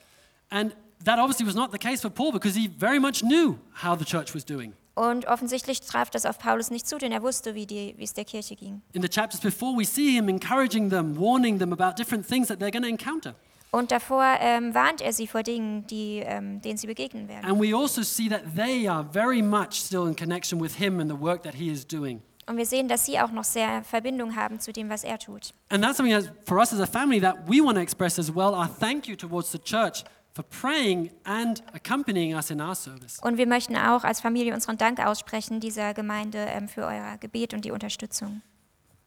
And 0.49 0.75
that 1.03 1.19
obviously 1.19 1.45
was 1.45 1.55
not 1.55 1.71
the 1.71 1.77
case 1.77 2.01
for 2.01 2.09
Paul 2.09 2.31
because 2.31 2.57
he 2.57 2.67
very 2.67 2.99
much 2.99 3.21
knew 3.21 3.57
how 3.83 3.97
the 3.97 4.05
church 4.05 4.33
was 4.33 4.45
doing. 4.45 4.73
Und 4.95 5.25
offensichtlich 5.25 5.81
traf 5.81 6.11
das 6.11 6.25
auf 6.25 6.37
Paulus 6.37 6.69
nicht 6.69 6.87
zu, 6.87 6.99
denn 6.99 7.11
er 7.11 7.23
wusste, 7.23 7.55
wie, 7.55 7.65
die, 7.65 7.95
wie 7.97 8.03
es 8.03 8.13
der 8.13 8.25
Kirche 8.25 8.55
ging. 8.55 8.81
In 8.93 9.01
the 9.01 9.09
chapters 9.09 9.41
before, 9.41 9.75
we 9.75 9.85
see 9.85 10.11
him 10.11 10.29
encouraging 10.29 10.89
them, 10.89 11.17
warning 11.17 11.57
them 11.57 11.73
about 11.73 11.95
different 11.97 12.27
things 12.27 12.47
that 12.47 12.59
they're 12.59 12.71
going 12.71 12.83
to 12.83 12.89
encounter. 12.89 13.33
Und 13.71 13.89
davor 13.89 14.23
ähm, 14.39 14.75
warnt 14.75 15.01
er 15.01 15.13
sie 15.13 15.25
vor 15.25 15.41
Dingen, 15.41 15.87
die, 15.87 16.21
ähm, 16.23 16.61
denen 16.61 16.77
sie 16.77 16.85
begegnen 16.85 17.27
werden. 17.27 17.49
And 17.49 17.59
we 17.59 17.75
also 17.75 18.03
see 18.03 18.29
that 18.29 18.41
they 18.55 18.87
are 18.87 19.03
very 19.11 19.41
much 19.41 19.81
still 19.81 20.07
in 20.07 20.15
connection 20.15 20.61
with 20.61 20.77
him 20.77 20.99
and 20.99 21.09
the 21.09 21.19
work 21.19 21.41
that 21.41 21.55
he 21.55 21.71
is 21.71 21.83
doing. 21.83 22.21
Und 22.45 22.57
wir 22.57 22.65
sehen, 22.65 22.87
dass 22.87 23.05
sie 23.05 23.19
auch 23.19 23.31
noch 23.31 23.43
sehr 23.43 23.83
Verbindung 23.83 24.35
haben 24.35 24.59
zu 24.59 24.73
dem, 24.73 24.89
was 24.89 25.03
er 25.03 25.17
tut. 25.17 25.53
And 25.69 25.83
that's 25.83 25.97
something 25.97 26.13
that, 26.13 26.33
for 26.45 26.57
us 26.57 26.73
as 26.73 26.79
a 26.79 26.85
family 26.85 27.19
that 27.21 27.35
we 27.47 27.63
want 27.63 27.75
to 27.75 27.81
express 27.81 28.19
as 28.19 28.33
well 28.33 28.53
our 28.53 28.69
thank 28.79 29.07
you 29.07 29.15
towards 29.15 29.51
the 29.51 29.59
church 29.59 30.03
for 30.33 30.43
praying 30.43 31.11
and 31.23 31.63
accompanying 31.73 32.35
us 32.35 32.49
in 32.49 32.59
our 32.59 32.75
service. 32.75 33.19
Und 33.21 33.37
wir 33.37 33.47
möchten 33.47 33.75
auch 33.77 34.03
als 34.03 34.19
Familie 34.19 34.53
unseren 34.53 34.77
Dank 34.77 34.99
aussprechen 34.99 35.59
dieser 35.59 35.93
Gemeinde 35.93 36.39
ähm, 36.39 36.67
für 36.67 36.85
euer 36.85 37.17
Gebet 37.19 37.53
und 37.53 37.65
die 37.65 37.71
Unterstützung. 37.71 38.41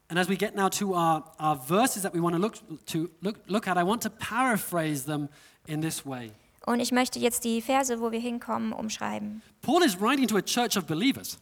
And 0.09 0.17
as 0.17 0.29
we 0.29 0.37
get 0.37 0.55
now 0.55 0.69
to 0.69 0.93
our, 0.93 1.23
our 1.37 1.57
verses 1.57 2.03
that 2.03 2.13
we 2.13 2.21
want 2.21 2.33
to 2.33 2.41
look, 2.41 2.55
to 2.87 3.09
look, 3.21 3.39
look 3.47 3.67
at, 3.67 3.77
I 3.77 3.83
want 3.83 4.01
to 4.03 4.09
paraphrase 4.09 5.05
them 5.05 5.27
in 5.67 5.81
this 5.81 6.05
way. 6.05 6.31
Und 6.65 6.79
ich 6.79 6.91
möchte 6.91 7.19
jetzt 7.19 7.43
die 7.43 7.61
Verse, 7.61 7.99
wo 7.99 8.11
wir 8.11 8.19
hinkommen, 8.19 8.73
umschreiben. 8.73 9.41
Paul 9.61 9.83
is 9.83 9.99
writing 9.99 10.27
to 10.27 10.37
a 10.37 10.41
church 10.41 10.77
of 10.77 10.85
believers. 10.85 11.37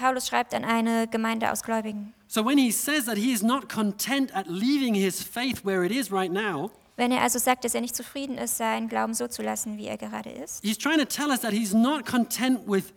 Paulus 0.00 0.26
schreibt 0.26 0.54
an 0.54 0.64
eine 0.64 1.06
Gemeinde 1.08 1.52
aus 1.52 1.62
Gläubigen. 1.62 2.14
So 2.26 2.44
when 2.44 2.56
he 2.58 2.70
says 2.70 3.04
that 3.04 3.16
he 3.18 3.32
is 3.32 3.42
not 3.42 3.68
content 3.68 4.34
at 4.34 4.46
leaving 4.48 4.94
his 4.94 5.22
faith 5.22 5.64
where 5.64 5.84
it 5.84 5.92
is 5.92 6.10
right 6.10 6.32
now, 6.32 6.70
Wenn 6.96 7.12
er 7.12 7.22
also 7.22 7.38
sagt, 7.38 7.64
dass 7.64 7.74
er 7.74 7.80
nicht 7.80 7.96
zufrieden 7.96 8.36
ist, 8.36 8.58
seinen 8.58 8.88
Glauben 8.88 9.14
so 9.14 9.26
zu 9.26 9.42
lassen, 9.42 9.78
wie 9.78 9.86
er 9.86 9.96
gerade 9.96 10.30
ist, 10.30 10.62
he's 10.62 10.78
trying 10.78 10.98
to 10.98 11.04
tell 11.04 11.28
us 11.30 11.40
that 11.40 11.52
he's 11.52 11.72
not 11.72 12.04
content 12.06 12.60
with 12.66 12.92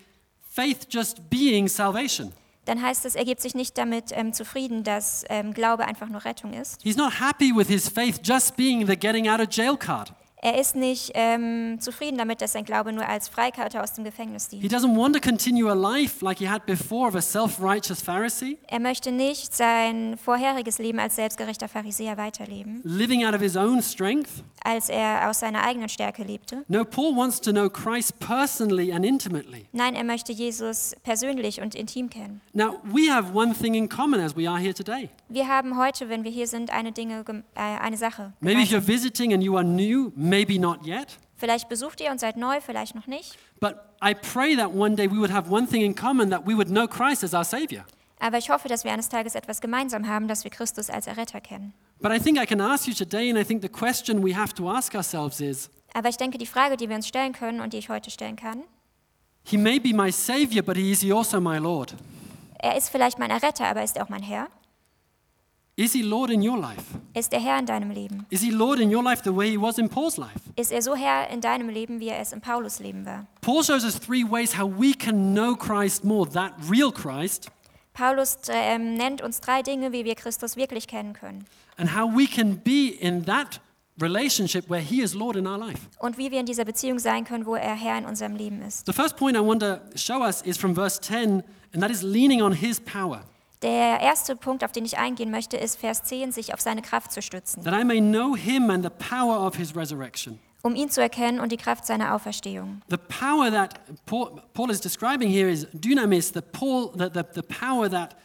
faith 0.49 0.87
just 0.89 1.29
being 1.29 1.67
salvation. 1.67 2.31
dann 2.65 2.81
heißt 2.81 3.05
es, 3.05 3.15
er 3.15 3.25
gibt 3.25 3.41
sich 3.41 3.55
nicht 3.55 3.77
damit 3.77 4.05
ähm, 4.11 4.31
zufrieden, 4.33 4.83
dass 4.83 5.25
ähm, 5.29 5.53
Glaube 5.53 5.85
einfach 5.85 6.07
nur 6.07 6.23
Rettung 6.23 6.53
ist. 6.53 6.81
He's 6.83 6.95
not 6.95 7.19
happy 7.19 7.53
with 7.55 7.67
his 7.67 7.89
faith 7.89 8.19
just 8.23 8.55
being 8.55 8.85
the 8.87 8.95
getting 8.97 9.27
out 9.27 9.39
of 9.41 9.47
jail 9.49 9.75
card. 9.75 10.13
Er 10.45 10.59
ist 10.59 10.75
nicht 10.75 11.11
ähm, 11.13 11.77
zufrieden 11.79 12.17
damit, 12.17 12.41
dass 12.41 12.51
sein 12.51 12.65
Glaube 12.65 12.91
nur 12.91 13.07
als 13.07 13.29
Freikarte 13.29 13.81
aus 13.81 13.93
dem 13.93 14.03
Gefängnis 14.03 14.49
He 14.49 14.59
dient. 14.59 14.73
doesn't 14.73 14.93
want 14.93 15.15
to 15.15 15.21
continue 15.21 15.69
a 15.71 15.73
life 15.73 16.23
like 16.23 16.37
he 16.39 16.49
had 16.49 16.65
before 16.65 17.07
of 17.07 17.15
a 17.15 17.21
self 17.21 17.61
righteous 17.61 18.01
Pharisee, 18.01 18.57
Er 18.67 18.81
möchte 18.81 19.13
nicht 19.13 19.55
sein 19.55 20.17
vorheriges 20.17 20.79
Leben 20.79 20.99
als 20.99 21.15
selbstgerechter 21.15 21.69
Pharisäer 21.69 22.17
weiterleben, 22.17 22.81
living 22.83 23.25
out 23.25 23.33
of 23.33 23.39
his 23.41 23.55
own 23.55 23.81
strength. 23.81 24.43
als 24.65 24.89
er 24.89 25.29
aus 25.29 25.39
seiner 25.39 25.63
eigenen 25.63 25.87
Stärke 25.87 26.23
lebte. 26.23 26.65
No, 26.67 26.83
Paul 26.83 27.15
wants 27.15 27.39
to 27.39 27.51
know 27.51 27.69
Christ 27.69 28.19
personally 28.19 28.91
and 28.91 29.05
intimately. 29.05 29.65
Nein, 29.71 29.95
er 29.95 30.03
möchte 30.03 30.33
Jesus 30.33 30.93
persönlich 31.03 31.61
und 31.61 31.73
intim 31.73 32.09
kennen. 32.09 32.41
Now, 32.51 32.81
we 32.83 33.09
have 33.09 33.33
one 33.33 33.53
thing 33.53 33.75
in 33.75 33.87
common 33.87 34.19
as 34.19 34.35
we 34.35 34.49
are 34.49 34.59
here 34.59 34.73
today. 34.73 35.09
Wir 35.29 35.47
haben 35.47 35.77
heute, 35.77 36.09
wenn 36.09 36.23
wir 36.25 36.31
hier 36.31 36.47
sind, 36.47 36.69
eine, 36.71 36.91
Dinge, 36.91 37.23
äh, 37.55 37.59
eine 37.81 37.95
Sache. 37.97 38.33
Maybe 38.41 38.61
if 38.61 38.69
you're 38.71 38.79
gemeinsam. 38.81 38.87
visiting 38.93 39.33
and 39.33 39.41
you 39.43 39.55
are 39.57 39.63
new, 39.65 40.11
maybe 40.33 40.59
not 40.59 40.85
yet. 40.85 41.17
Vielleicht 41.37 41.67
besucht 41.69 41.99
ihr 42.01 42.09
und 42.11 42.19
seid 42.19 42.37
neu, 42.37 42.61
vielleicht 42.61 42.95
noch 42.95 43.07
nicht. 43.07 43.37
But 43.59 43.75
I 44.01 44.13
pray 44.13 44.55
that 44.55 44.73
one 44.73 44.95
day 44.95 45.09
we 45.09 45.17
would 45.17 45.31
have 45.31 45.49
one 45.51 45.67
thing 45.67 45.81
in 45.81 45.93
common 45.93 46.29
that 46.29 46.45
we 46.45 46.55
would 46.55 46.69
know 46.69 46.87
Christ 46.87 47.23
as 47.23 47.33
our 47.33 47.43
Savior. 47.43 47.83
Aber 48.19 48.37
ich 48.37 48.49
hoffe, 48.49 48.69
dass 48.69 48.85
wir 48.85 48.91
eines 48.93 49.09
Tages 49.09 49.35
etwas 49.35 49.59
gemeinsam 49.59 50.07
haben, 50.07 50.27
dass 50.29 50.43
wir 50.45 50.51
Christus 50.51 50.89
als 50.89 51.07
Erretter 51.07 51.41
kennen. 51.41 51.73
But 51.99 52.11
I 52.13 52.19
think 52.19 52.41
I 52.41 52.45
can 52.45 52.61
ask 52.61 52.87
you 52.87 52.93
today, 52.93 53.29
and 53.29 53.37
I 53.37 53.43
think 53.43 53.61
the 53.61 53.69
question 53.69 54.23
we 54.23 54.35
have 54.35 54.53
to 54.55 54.69
ask 54.69 54.95
ourselves 54.95 55.41
is 55.41 55.69
Aber 55.93 56.09
ich 56.09 56.17
denke, 56.17 56.37
die 56.37 56.45
Frage, 56.45 56.77
die 56.77 56.87
wir 56.89 56.95
uns 56.95 57.07
stellen 57.07 57.33
können 57.33 57.59
und 57.59 57.73
die 57.73 57.77
ich 57.77 57.89
heute 57.89 58.09
stellen 58.09 58.35
kann, 58.35 58.63
He 59.45 59.57
may 59.57 59.77
be 59.77 59.93
my 59.93 60.09
Savior, 60.09 60.63
but 60.63 60.77
he, 60.77 60.91
is 60.91 61.01
he 61.01 61.11
also 61.11 61.41
my 61.41 61.57
Lord? 61.57 61.93
er 62.59 62.77
ist 62.77 62.89
vielleicht 62.89 63.19
mein 63.19 63.29
Erretter, 63.29 63.65
aber 63.67 63.83
ist 63.83 63.97
er 63.97 64.05
auch 64.05 64.09
mein 64.09 64.23
Herr? 64.23 64.47
Is 65.75 65.93
he 65.93 66.03
Lord 66.03 66.29
in 66.29 66.47
your 66.47 66.57
life? 66.57 66.83
Ist 67.15 67.33
er 67.33 67.39
Herr 67.39 67.57
in 67.57 67.65
deinem 67.65 67.89
Leben? 67.89 68.27
Is 68.29 68.41
he 68.41 68.51
Lord 68.51 68.79
in 68.79 68.93
your 68.93 69.03
life 69.03 69.23
the 69.23 69.35
way 69.35 69.49
he 69.49 69.57
was 69.59 69.79
in 69.79 69.89
Paul's 69.89 70.17
life? 70.17 70.39
Ist 70.55 70.71
er 70.71 70.83
so 70.83 70.95
Herr 70.95 71.29
in 71.31 71.41
deinem 71.41 71.67
Leben, 71.67 71.99
wie 71.99 72.09
er 72.09 72.19
es 72.19 72.31
in 72.31 72.41
Paulus 72.41 72.79
Leben 72.79 73.05
war? 73.07 73.25
Paul 73.41 73.63
shows 73.63 73.83
us 73.83 73.99
three 73.99 74.23
ways 74.23 74.55
how 74.55 74.67
we 74.67 74.93
can 74.93 75.33
know 75.33 75.55
Christ 75.55 76.03
more 76.03 76.29
that 76.29 76.53
real 76.69 76.91
Christ, 76.91 77.49
Paulus 77.93 78.37
ähm, 78.49 78.95
nennt 78.95 79.21
uns 79.23 79.39
drei 79.39 79.63
Dinge, 79.63 79.91
wie 79.91 80.05
wir 80.05 80.13
Christus 80.15 80.55
wirklich 80.55 80.87
kennen 80.87 81.13
können 81.13 81.45
and 81.77 81.95
how 81.95 82.07
we 82.07 82.27
can 82.27 82.57
be 82.57 82.89
in 82.99 83.25
that 83.25 83.59
relationship 83.99 84.69
where 84.69 84.81
he 84.81 85.01
is 85.01 85.15
Lord 85.15 85.35
in 85.35 85.47
our 85.47 85.57
life. 85.57 85.79
und 85.99 86.19
wie 86.19 86.29
wir 86.29 86.39
in 86.39 86.45
dieser 86.45 86.65
Beziehung 86.65 86.99
sein 86.99 87.23
können, 87.25 87.47
wo 87.47 87.55
er 87.55 87.73
Herr 87.75 87.97
in 87.97 88.05
unserem 88.05 88.35
Leben 88.35 88.61
ist. 88.61 88.85
The 88.85 88.93
first 88.93 89.17
point 89.17 89.35
I 89.35 89.39
want 89.39 89.61
to 89.61 89.79
show 89.95 90.21
us 90.23 90.43
is 90.43 90.55
from 90.55 90.75
verse 90.75 90.99
10, 90.99 91.43
and 91.73 91.81
that 91.81 91.89
is 91.89 92.03
leaning 92.03 92.43
on 92.43 92.53
his 92.53 92.79
power, 92.79 93.23
Der 93.63 94.01
erste 94.01 94.35
Punkt, 94.35 94.63
auf 94.63 94.73
den 94.73 94.83
ich 94.83 94.97
eingehen 94.97 95.31
möchte, 95.31 95.55
ist 95.57 95.79
Vers 95.79 96.03
10, 96.03 96.33
sich 96.33 96.53
auf 96.53 96.59
seine 96.59 96.81
Kraft 96.81 97.13
zu 97.13 97.21
stützen, 97.21 97.63
that 97.63 97.73
I 97.73 97.85
may 97.85 98.01
know 98.01 98.35
him 98.35 98.69
and 98.69 98.83
the 98.83 98.89
power 98.89 99.39
of 99.45 99.55
his 99.55 99.75
resurrection. 99.75 100.39
um 100.63 100.75
ihn 100.75 100.89
zu 100.89 101.01
erkennen 101.01 101.39
und 101.39 101.51
die 101.51 101.57
Kraft 101.57 101.85
seiner 101.85 102.13
Auferstehung. 102.13 102.81
The 102.89 102.97
power 102.97 103.51
that 103.51 103.79
Paul, 104.05 104.41
Paul 104.53 104.69
is 104.69 104.81
describing 104.81 105.29
here 105.29 105.49
is 105.49 105.67
dunamis, 105.73 106.33
the, 106.33 106.41
Paul, 106.41 106.91
the, 106.97 107.09
the, 107.13 107.23
the 107.35 107.41
power 107.41 107.89
that 107.89 108.15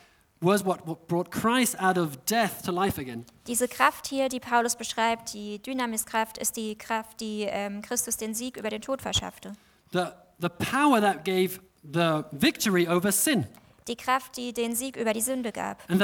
was 0.41 0.65
what, 0.65 0.87
what 0.87 1.09
brought 1.09 1.31
Christ 1.31 1.81
out 1.81 1.99
of 1.99 2.17
death 2.27 2.63
to 2.65 2.73
life 2.73 3.01
again. 3.01 3.25
Diese 3.47 3.69
Kraft 3.69 4.07
hier, 4.07 4.29
die 4.29 4.41
Paulus 4.41 4.77
beschreibt, 4.77 5.35
die 5.35 5.61
Dynamiskraft, 5.61 6.39
ist 6.39 6.57
die 6.57 6.77
Kraft, 6.77 7.21
die 7.21 7.43
ähm, 7.49 7.83
Christus 7.83 8.17
den 8.17 8.35
Sieg 8.35 8.57
über 8.57 8.71
den 8.71 8.83
Tod 8.83 9.03
verschaffte. 9.03 9.53
The, 9.93 10.07
the 10.41 10.49
power 10.49 11.01
that 11.01 11.25
gave 11.25 11.61
the 11.83 12.23
victory 12.33 12.89
over 12.89 13.11
sin. 13.11 13.47
Die 13.89 13.97
Kraft, 13.97 14.37
die 14.37 14.53
den 14.53 14.77
Sieg 14.77 14.97
über 14.97 15.13
die 15.13 15.21
Sünde 15.21 15.51
gab. 15.51 15.83
Also. 15.89 15.99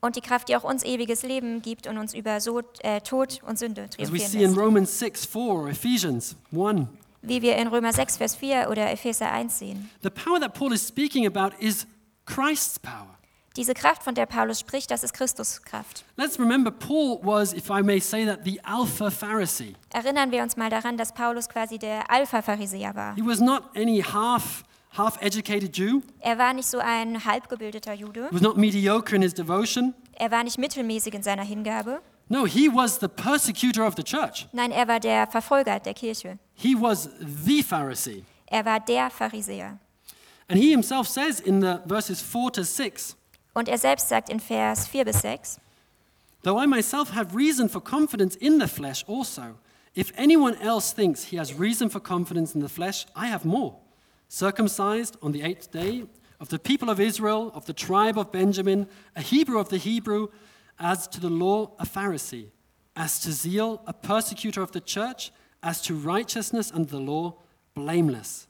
Und 0.00 0.16
die 0.16 0.20
Kraft, 0.20 0.48
die 0.48 0.56
auch 0.56 0.64
uns 0.64 0.84
ewiges 0.84 1.22
Leben 1.22 1.62
gibt 1.62 1.86
und 1.86 1.98
uns 1.98 2.14
über 2.14 2.40
so, 2.40 2.60
äh, 2.80 3.00
Tod 3.00 3.40
und 3.46 3.58
Sünde 3.58 3.88
triumphieren 3.88 4.30
see 4.30 4.42
in 4.42 4.50
lässt. 4.50 4.58
Romans 4.58 4.98
6 4.98 5.26
4 5.26 5.42
or 5.42 5.68
Ephesians 5.68 6.36
1. 6.52 6.88
Wie 7.26 7.40
wir 7.40 7.56
in 7.56 7.68
Römer 7.68 7.92
6, 7.92 8.18
Vers 8.18 8.36
4 8.36 8.68
oder 8.70 8.90
Epheser 8.90 9.32
1 9.32 9.58
sehen. 9.58 9.88
The 10.02 10.10
power 10.10 10.38
that 10.40 10.52
Paul 10.52 10.74
is 10.74 10.86
speaking 10.86 11.26
about 11.26 11.56
is 11.58 11.86
Christ's 12.26 12.78
power. 12.78 13.13
Diese 13.56 13.72
Kraft, 13.72 14.02
von 14.02 14.16
der 14.16 14.26
Paulus 14.26 14.58
spricht, 14.58 14.90
das 14.90 15.04
ist 15.04 15.14
Christuskraft. 15.14 16.04
Let's 16.16 16.40
remember, 16.40 16.72
Paul 16.72 17.20
was, 17.22 17.52
if 17.52 17.70
I 17.70 17.82
may 17.82 18.00
say 18.00 18.26
that, 18.26 18.40
the 18.44 18.60
Alpha 18.64 19.10
Pharisee. 19.10 19.74
Erinnern 19.92 20.32
wir 20.32 20.42
uns 20.42 20.56
mal 20.56 20.70
daran, 20.70 20.96
dass 20.96 21.12
Paulus 21.12 21.48
quasi 21.48 21.78
der 21.78 22.10
Alpha-Pharisäer 22.10 22.96
war. 22.96 23.14
He 23.14 23.24
was 23.24 23.38
not 23.40 23.62
any 23.76 24.02
half 24.02 24.64
half 24.96 25.20
educated 25.22 25.76
Jew. 25.76 26.00
Er 26.20 26.36
war 26.36 26.52
nicht 26.52 26.66
so 26.66 26.78
ein 26.78 27.24
halbgebildeter 27.24 27.94
Jude. 27.94 28.28
He 28.28 28.34
was 28.34 28.42
not 28.42 28.56
mediocre 28.56 29.14
in 29.14 29.22
his 29.22 29.34
devotion. 29.34 29.94
Er 30.14 30.32
war 30.32 30.42
nicht 30.42 30.58
mittelmäßig 30.58 31.14
in 31.14 31.22
seiner 31.22 31.44
Hingabe. 31.44 32.00
No, 32.28 32.46
he 32.46 32.68
was 32.68 32.98
the 32.98 33.08
persecutor 33.08 33.86
of 33.86 33.94
the 33.96 34.02
church. 34.02 34.48
Nein, 34.52 34.72
er 34.72 34.88
war 34.88 34.98
der 34.98 35.26
Verfolger 35.26 35.78
der 35.78 35.94
Kirche. 35.94 36.38
He 36.54 36.74
was 36.74 37.08
the 37.20 37.62
Pharisee. 37.62 38.24
Er 38.46 38.64
war 38.64 38.80
der 38.80 39.10
Pharisäer. 39.10 39.78
And 40.48 40.60
he 40.60 40.70
himself 40.70 41.08
says 41.08 41.40
in 41.40 41.60
the 41.60 41.78
verses 41.86 42.20
4 42.20 42.52
to 42.52 42.64
6 42.64 43.16
Und 43.54 43.68
er 43.68 43.78
selbst 43.78 44.08
sagt 44.08 44.28
in 44.28 44.40
Vers 44.40 44.86
4 44.88 45.04
bis 45.04 45.20
6, 45.20 45.60
Though 46.42 46.58
I 46.58 46.66
myself 46.66 47.14
have 47.14 47.34
reason 47.34 47.68
for 47.68 47.80
confidence 47.80 48.36
in 48.36 48.58
the 48.58 48.68
flesh 48.68 49.04
also, 49.08 49.56
if 49.94 50.12
anyone 50.16 50.56
else 50.60 50.92
thinks 50.92 51.24
he 51.24 51.38
has 51.38 51.58
reason 51.58 51.88
for 51.88 52.00
confidence 52.00 52.54
in 52.54 52.60
the 52.60 52.68
flesh, 52.68 53.06
I 53.16 53.28
have 53.28 53.44
more. 53.44 53.76
Circumcised 54.28 55.16
on 55.22 55.32
the 55.32 55.42
eighth 55.42 55.70
day, 55.70 56.04
of 56.40 56.48
the 56.48 56.58
people 56.58 56.90
of 56.90 57.00
Israel, 57.00 57.50
of 57.54 57.64
the 57.64 57.72
tribe 57.72 58.18
of 58.18 58.32
Benjamin, 58.32 58.88
a 59.16 59.22
Hebrew 59.22 59.58
of 59.58 59.68
the 59.68 59.78
Hebrew, 59.78 60.28
as 60.78 61.06
to 61.08 61.20
the 61.20 61.30
law, 61.30 61.70
a 61.78 61.86
Pharisee, 61.86 62.50
as 62.96 63.20
to 63.20 63.32
zeal, 63.32 63.82
a 63.86 63.92
persecutor 63.92 64.60
of 64.60 64.72
the 64.72 64.80
church, 64.80 65.32
as 65.62 65.80
to 65.82 65.94
righteousness 65.94 66.70
and 66.70 66.88
the 66.88 66.98
law, 66.98 67.36
blameless. 67.74 68.48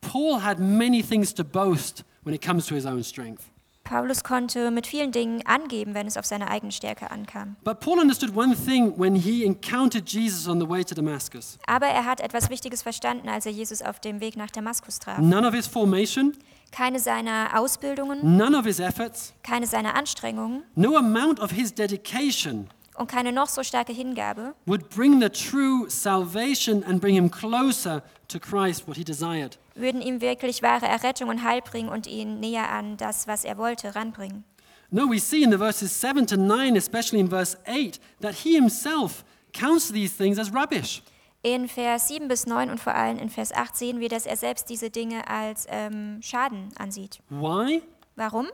Paul 0.00 0.40
had 0.40 0.58
many 0.58 1.02
things 1.02 1.32
to 1.34 1.44
boast 1.44 2.04
when 2.24 2.34
it 2.34 2.42
comes 2.42 2.66
to 2.66 2.74
his 2.74 2.84
own 2.84 3.02
strength. 3.02 3.50
Paulus 3.88 4.24
konnte 4.24 4.70
mit 4.72 4.86
vielen 4.86 5.12
Dingen 5.12 5.46
angeben, 5.46 5.94
wenn 5.94 6.08
es 6.08 6.16
auf 6.16 6.26
seine 6.26 6.50
eigene 6.50 6.72
Stärke 6.72 7.10
ankam. 7.10 7.56
But 7.62 7.80
Paul 7.80 8.00
understood 8.00 8.36
one 8.36 8.54
thing 8.56 8.92
when 8.98 9.14
he 9.14 9.44
encountered 9.44 10.08
Jesus 10.08 10.48
on 10.48 10.60
the 10.60 10.68
way 10.68 10.82
to 10.84 10.94
Damascus. 10.94 11.58
Aber 11.66 11.86
er 11.86 12.04
hat 12.04 12.20
etwas 12.20 12.50
Wichtiges 12.50 12.82
verstanden, 12.82 13.28
als 13.28 13.46
er 13.46 13.52
Jesus 13.52 13.82
auf 13.82 14.00
dem 14.00 14.20
Weg 14.20 14.36
nach 14.36 14.50
Damaskus 14.50 14.98
traf. 14.98 15.18
None 15.18 15.46
of 15.46 15.54
his 15.54 15.66
formation, 15.68 16.36
Keine 16.72 16.98
seiner 16.98 17.58
Ausbildungen, 17.58 18.36
none 18.36 18.58
of 18.58 18.66
his 18.66 18.80
efforts, 18.80 19.32
keine 19.42 19.66
seiner 19.66 19.94
Anstrengungen 19.94 20.64
no 20.74 20.96
amount 20.96 21.40
of 21.40 21.52
his 21.52 21.72
dedication 21.72 22.68
und 22.96 23.08
keine 23.08 23.32
noch 23.32 23.48
so 23.48 23.62
starke 23.62 23.92
Hingabe 23.92 24.54
would 24.66 24.88
bring 24.90 25.20
the 25.20 25.28
true 25.28 25.88
salvation 25.88 26.82
and 26.84 27.00
bring 27.00 27.14
him 27.14 27.30
closer 27.30 28.02
to 28.28 28.38
Christ, 28.38 28.86
what 28.88 28.96
he 28.96 29.04
desired. 29.04 29.58
würden 29.74 30.00
ihm 30.00 30.20
wirklich 30.20 30.62
wahre 30.62 30.86
Errettung 30.86 31.28
und 31.28 31.42
Heil 31.42 31.60
bringen 31.62 31.88
und 31.88 32.06
ihn 32.06 32.40
näher 32.40 32.70
an 32.70 32.96
das, 32.96 33.26
was 33.26 33.44
er 33.44 33.58
wollte, 33.58 33.94
ranbringen. 33.94 34.44
No, 34.90 35.08
we 35.10 35.18
see 35.18 35.42
in 35.42 35.50
the 35.50 35.58
verses 35.58 35.90
7 36.00 36.26
to 36.28 36.36
9, 36.36 36.76
especially 36.76 37.20
in 37.20 37.28
verse 37.28 37.56
8, 37.66 38.00
that 38.20 38.34
he 38.34 38.54
himself 38.54 39.24
counts 39.52 39.90
these 39.92 40.16
things 40.16 40.38
as 40.38 40.52
rubbish. 40.52 41.02
In 41.42 41.68
Vers 41.68 42.08
7 42.08 42.28
bis 42.28 42.46
9 42.46 42.70
und 42.70 42.80
vor 42.80 42.94
allem 42.94 43.18
in 43.18 43.28
Vers 43.28 43.52
8 43.52 43.76
sehen 43.76 44.00
wir, 44.00 44.08
dass 44.08 44.26
er 44.26 44.36
selbst 44.36 44.68
diese 44.68 44.90
Dinge 44.90 45.28
als 45.28 45.66
ähm, 45.68 46.18
Schaden 46.22 46.70
ansieht. 46.78 47.20
Why? 47.28 47.82
Warum? 48.16 48.48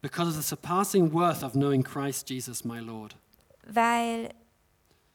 Because 0.00 0.28
of 0.30 0.36
the 0.36 0.42
surpassing 0.42 1.12
worth 1.12 1.42
of 1.42 1.52
knowing 1.52 1.82
Christ 1.82 2.30
Jesus, 2.30 2.64
my 2.64 2.78
Lord. 2.78 3.16
Weil 3.70 4.30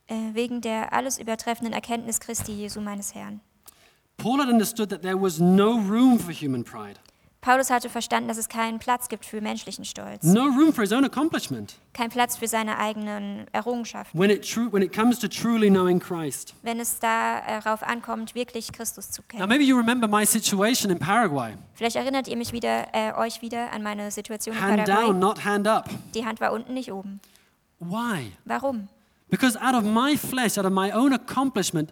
äh, 0.08 0.16
wegen 0.34 0.62
der 0.62 0.94
alles 0.94 1.18
übertreffenden 1.20 1.74
Erkenntnis 1.74 2.20
Christi 2.20 2.52
Jesu 2.54 2.82
meines 2.82 3.16
Herrn. 3.16 3.42
Paul 4.18 4.40
had 4.40 4.48
understood 4.50 4.90
that 4.90 5.02
there 5.02 5.20
was 5.20 5.40
no 5.40 5.72
room 5.74 6.20
for 6.20 6.32
human 6.34 6.64
pride, 6.64 7.00
Paulus 7.42 7.70
hatte 7.70 7.90
verstanden, 7.90 8.30
dass 8.30 8.38
es 8.38 8.48
keinen 8.48 8.80
Platz 8.80 9.10
gibt 9.10 9.26
für 9.26 9.42
menschlichen 9.42 9.84
Stolz, 9.84 10.24
no 10.24 10.44
room 10.46 10.72
for 10.72 10.82
his 10.84 10.94
own 10.94 11.04
accomplishment 11.04 11.76
keinen 11.92 12.10
Platz 12.12 12.38
für 12.38 12.48
seine 12.48 12.78
eigenen 12.78 13.48
Errungenschaften, 13.52 14.18
when 14.18 14.30
it, 14.30 14.44
tru- 14.44 14.72
when 14.72 14.82
it 14.84 14.96
comes 14.96 15.20
to 15.20 15.28
truly 15.28 15.70
knowing 15.70 16.00
Christ. 16.00 16.54
wenn 16.62 16.80
es 16.80 17.00
darauf 17.00 17.82
ankommt, 17.84 18.34
wirklich 18.36 18.72
Christus 18.72 19.10
zu 19.12 19.22
Now, 19.24 19.28
kennen. 19.28 19.50
maybe 19.50 19.64
you 19.64 19.76
remember 19.76 20.08
my 20.08 20.26
situation 20.26 20.90
in 20.92 21.00
Paraguay 21.00 21.54
Vielleicht 21.74 21.96
erinnert 21.98 22.28
ihr 22.30 22.38
mich 22.38 22.54
wieder, 22.54 22.88
äh, 22.94 23.14
euch 23.14 23.42
wieder 23.42 23.74
an 23.74 23.82
meine 23.84 24.10
Situation 24.12 24.56
in 24.56 24.62
hand 24.62 24.88
down, 24.88 24.96
Paraguay. 24.96 25.20
not 25.20 25.44
hand 25.44 25.68
up. 25.68 25.90
Die 26.14 26.26
Hand 26.26 26.40
war 26.40 26.54
unten, 26.54 26.74
nicht 26.76 26.94
oben. 26.94 27.20
Why? 27.90 28.32
Warum? 28.46 28.88
Because 29.30 29.58
out 29.60 29.76
of 29.76 29.84
my 29.84 30.16
flesh, 30.18 30.58
out 30.58 30.66
of 30.66 30.72
my 30.74 30.92
own 30.92 31.14
accomplishment, 31.14 31.92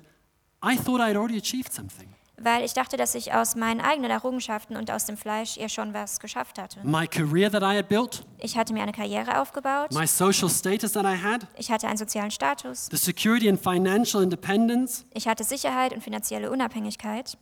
I 0.64 0.76
thought 0.78 1.02
I'd 1.02 1.16
already 1.18 1.38
achieved 1.38 1.74
something. 1.74 2.08
Weil 2.44 2.64
ich 2.64 2.74
dachte, 2.74 2.98
dass 2.98 3.14
ich 3.14 3.34
aus 3.34 3.56
meinen 3.56 3.82
eigenen 3.82 4.10
Errungenschaften 4.10 4.76
und 4.76 4.90
aus 4.90 5.06
dem 5.06 5.16
Fleisch 5.16 5.58
ja 5.58 5.70
schon 5.70 5.94
was 5.94 6.20
geschafft 6.20 6.58
hatte. 6.60 6.80
My 6.84 7.08
career 7.08 7.52
that 7.52 7.62
I 7.62 7.78
had 7.78 7.88
built, 7.88 8.24
Ich 8.40 8.58
hatte 8.58 8.74
mir 8.74 8.82
eine 8.82 8.94
Karriere 8.94 9.40
aufgebaut, 9.40 9.92
my 9.94 10.08
social 10.08 10.50
status 10.50 10.94
that 10.94 11.06
I 11.06 11.16
had, 11.22 11.46
ich 11.56 11.70
hatte 11.72 11.88
einen 11.88 11.98
sozialen 11.98 12.32
Status, 12.32 12.88
the 12.90 12.98
security 12.98 13.48
and 13.48 13.62
financial 13.62 14.24
independence, 14.24 15.06
ich 15.14 15.28
hatte 15.28 15.44
Sicherheit 15.44 15.94
und 15.94 16.04
finanzielle 16.04 16.50
Unabhängigkeit, 16.50 17.38